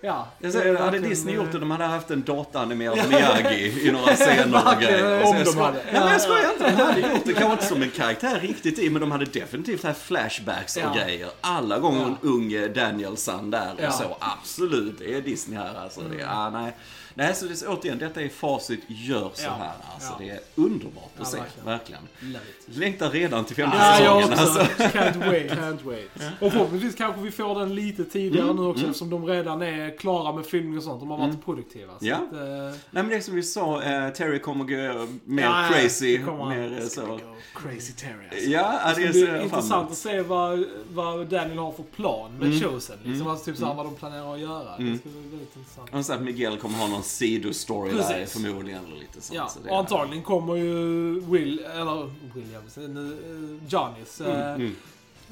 ja. 0.02 0.28
Jag 0.40 0.52
säger, 0.52 0.74
det 0.74 0.80
är 0.80 0.84
hade 0.84 1.00
Disney 1.00 1.36
gjort 1.36 1.52
det, 1.52 1.58
eh, 1.58 1.60
de 1.60 1.72
hade 1.72 1.84
haft 1.86 2.12
en 2.12 2.24
dataanimerad 2.24 3.10
Miyagi 3.10 3.88
i 3.88 3.92
några 3.92 4.14
scener 4.16 4.74
och 4.76 4.82
grejer. 4.82 5.24
om 5.24 5.44
de 5.46 5.58
hade. 5.58 5.78
Ja, 5.78 5.84
men 5.94 6.02
jag 6.02 6.14
Ja, 6.14 6.20
skojar 6.20 6.52
inte, 6.52 6.70
de 6.70 6.84
hade 6.84 7.00
gjort 7.00 7.26
det. 7.26 7.34
Kanske 7.34 7.52
inte 7.52 7.66
som 7.66 7.82
en 7.82 7.90
karaktär 7.90 8.40
riktigt 8.40 8.80
i, 8.80 8.90
men 8.90 9.02
de 9.02 9.12
hade 9.12 9.26
definitivt 9.26 9.84
haft 9.84 10.02
flashbacks 10.02 10.78
och 10.78 10.84
Ja. 10.84 10.94
grejer. 11.04 11.30
Alla 11.42 11.80
gånger 11.80 12.00
Ja. 12.02 12.08
en 12.08 12.18
ung 12.30 12.74
Danielsson 12.74 13.52
där 13.52 13.74
Ja. 13.78 13.88
och 13.88 13.94
så. 13.94 14.18
Absolut, 14.20 15.00
det 15.00 15.14
är 15.16 15.22
Disney 15.22 15.58
här 15.60 15.76
alltså. 15.84 16.02
Det, 16.02 16.16
ja, 16.22 16.50
nej. 16.50 16.76
Nej, 17.20 17.36
så 17.36 17.46
det, 17.46 17.68
återigen, 17.68 17.98
detta 18.00 18.22
är 18.22 18.30
facit, 18.30 18.80
gör 18.88 19.32
så 19.34 19.44
Ja. 19.46 19.52
här. 19.60 19.72
Alltså, 19.94 20.10
Ja. 20.12 20.16
det 20.20 20.30
är 20.30 20.40
underbart 20.56 21.12
Ja, 21.16 21.22
att 21.22 21.28
se, 21.28 21.38
verkligen. 21.38 21.66
verkligen. 21.66 22.02
Längtar 22.66 23.10
redan 23.10 23.46
till 23.46 23.56
femte 23.56 23.78
Ja, 23.80 24.00
jag 24.04 24.24
säsongen. 24.24 24.48
också. 24.50 24.60
Alltså. 24.60 24.84
Can't 24.98 25.30
wait. 25.30 25.52
Can't 25.60 25.84
wait. 25.84 26.10
Och 26.42 26.52
förhoppningsvis 26.52 26.96
kanske 26.96 27.22
vi 27.22 27.32
får 27.32 27.60
den 27.60 27.76
lite 27.76 28.06
tidigare 28.06 28.44
Mm, 28.50 28.56
nu 28.56 28.62
också 28.70 28.80
mm. 28.80 28.90
eftersom 28.90 29.10
de 29.10 29.26
redan 29.26 29.62
är 29.62 29.98
klara 29.98 30.34
med 30.36 30.46
filmning 30.46 30.78
och 30.78 30.84
sånt. 30.84 31.00
De 31.00 31.10
har 31.10 31.18
varit 31.18 31.30
Mm. 31.30 31.42
produktiva. 31.42 31.92
Så 32.00 32.06
Ja. 32.08 32.16
att, 32.16 32.34
eh, 32.34 32.40
Nej, 32.40 33.04
men 33.04 33.10
det 33.10 33.22
som 33.22 33.36
vi 33.36 33.44
sa, 33.44 33.82
eh, 33.84 34.10
Terry 34.10 34.40
kommer 34.40 34.66
gå 34.66 35.08
mer 35.24 35.44
Ja, 35.44 35.68
crazy. 35.72 36.18
det 36.18 36.24
mer 36.26 36.78
eh, 36.82 36.88
så. 36.88 37.20
Crazy 37.56 37.94
Terry 37.94 38.28
alltså. 38.32 38.50
Ja, 38.50 38.94
Det 38.96 39.02
det 39.02 39.08
är 39.08 39.14
så 39.14 39.20
jag 39.20 39.28
fram 39.30 39.42
intressant 39.44 39.92
att 39.92 39.98
se 39.98 40.22
vad, 40.22 40.64
vad 40.94 41.28
Daniel 41.28 41.58
har 41.58 41.72
för 41.72 41.84
plan 41.84 42.32
med 42.38 42.48
Mm. 42.48 42.60
Chosen. 42.60 42.96
Liksom. 42.96 43.14
Mm. 43.14 43.28
Alltså 43.28 43.46
typ 43.46 43.58
såhär 43.58 43.72
Mm. 43.72 43.78
vad 43.78 43.86
de 43.94 43.96
planerar 44.00 44.34
att 44.34 44.40
göra. 44.40 44.76
Mm. 44.76 44.92
Det 44.94 45.00
ska 45.00 45.10
bli 45.10 45.20
väldigt 45.30 45.56
intressant. 45.56 45.90
Han 45.92 46.04
säger 46.04 46.20
att 46.20 46.26
Miguel 46.26 46.58
kommer 46.58 46.78
ha 46.78 46.88
någon 46.88 47.04
sidostory 47.10 47.92
där 47.94 47.98
Precis. 48.14 48.42
förmodligen. 48.44 48.86
Eller 48.86 48.98
lite 48.98 49.22
sånt, 49.22 49.36
Ja, 49.38 49.48
så 49.48 49.60
det 49.60 49.70
och 49.70 49.78
antagligen 49.78 50.24
kommer 50.24 50.56
ju 50.56 51.20
Will, 51.20 51.60
eller 51.60 52.12
Williams, 52.36 52.78
uh, 52.78 52.84
Johnny's 53.68 54.22
Mm, 54.26 54.40
eh, 54.42 54.54
mm. 54.54 54.76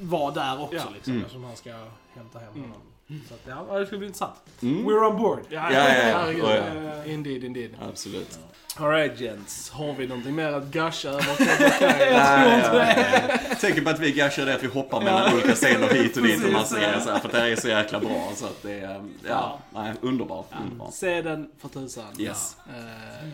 vara 0.00 0.30
där 0.34 0.62
också 0.62 0.76
Ja. 0.76 0.82
liksom. 0.94 1.12
Mm. 1.12 1.22
Eftersom 1.24 1.44
han 1.44 1.56
ska 1.56 1.70
hämta 2.14 2.38
hem 2.38 2.48
Mm. 2.54 2.62
honom. 2.62 2.80
Så 3.28 3.34
att, 3.34 3.40
ja, 3.70 3.78
det 3.78 3.86
ska 3.86 3.96
bli 3.96 4.06
intressant. 4.06 4.34
Mm. 4.62 4.86
We're 4.88 5.08
on 5.10 5.16
board. 5.16 5.40
Ja, 5.48 5.72
Ja, 5.72 5.78
ja, 5.88 6.08
ja. 6.08 6.18
herregud. 6.18 6.44
Oh, 6.44 6.50
ja. 6.54 7.02
Eh, 7.04 7.12
Indeed, 7.14 7.44
indeed. 7.44 7.70
Absolut. 7.88 8.38
Alright 8.80 9.20
gents, 9.20 9.70
har 9.70 9.92
vi 9.94 10.06
någonting 10.06 10.34
mer 10.34 10.52
att 10.52 10.64
gusha 10.64 11.08
över? 11.08 11.26
Jag 11.28 11.36
tror 11.36 12.54
inte 12.54 12.94
ja, 12.96 13.28
ja. 13.48 13.54
Tänker 13.60 13.82
på 13.82 13.90
att 13.90 13.98
vi 14.00 14.12
gashar 14.12 14.46
det 14.46 14.54
att 14.54 14.62
vi 14.62 14.66
hoppar 14.66 15.00
mellan 15.00 15.34
olika 15.34 15.54
scener 15.54 15.88
hit 15.88 16.16
och 16.16 16.22
dit 16.22 16.44
och 16.44 16.52
massa 16.52 16.76
ja. 16.76 16.82
grejer 16.82 17.00
så 17.00 17.10
här, 17.10 17.18
för 17.18 17.28
det 17.28 17.38
här 17.38 17.46
är 17.46 17.56
så 17.56 17.68
jäkla 17.68 18.00
bra 18.00 18.32
så 18.34 18.46
att 18.46 18.62
det 18.62 18.72
är, 18.80 18.94
ja, 18.94 19.00
Ja. 19.28 19.58
nej, 19.74 19.92
underbart. 20.00 20.50
underbart. 20.62 20.94
Se 20.94 21.22
den 21.22 21.50
för 21.58 21.68
tusan. 21.68 22.04
Yes. 22.18 22.56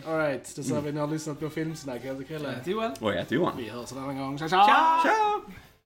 Uh, 0.05 0.09
Alright, 0.11 0.53
då 0.55 0.63
säger 0.63 0.81
vi 0.81 0.91
ni 0.91 0.99
har 0.99 1.07
lyssnat 1.07 1.39
på 1.39 1.49
Filmsnack. 1.49 2.01
Jag 2.03 2.13
heter 2.13 2.25
Chrille. 2.27 2.53
Joel. 2.65 2.91
Och 2.99 3.11
jag 3.11 3.17
heter 3.17 3.35
Johan. 3.35 3.53
Vi 3.57 3.69
hörs 3.69 3.91
en 3.91 3.97
annan 3.97 4.17
gång. 4.19 4.37
Tja 4.39 4.49
tja! 4.49 4.65
Ciao! 5.03 5.51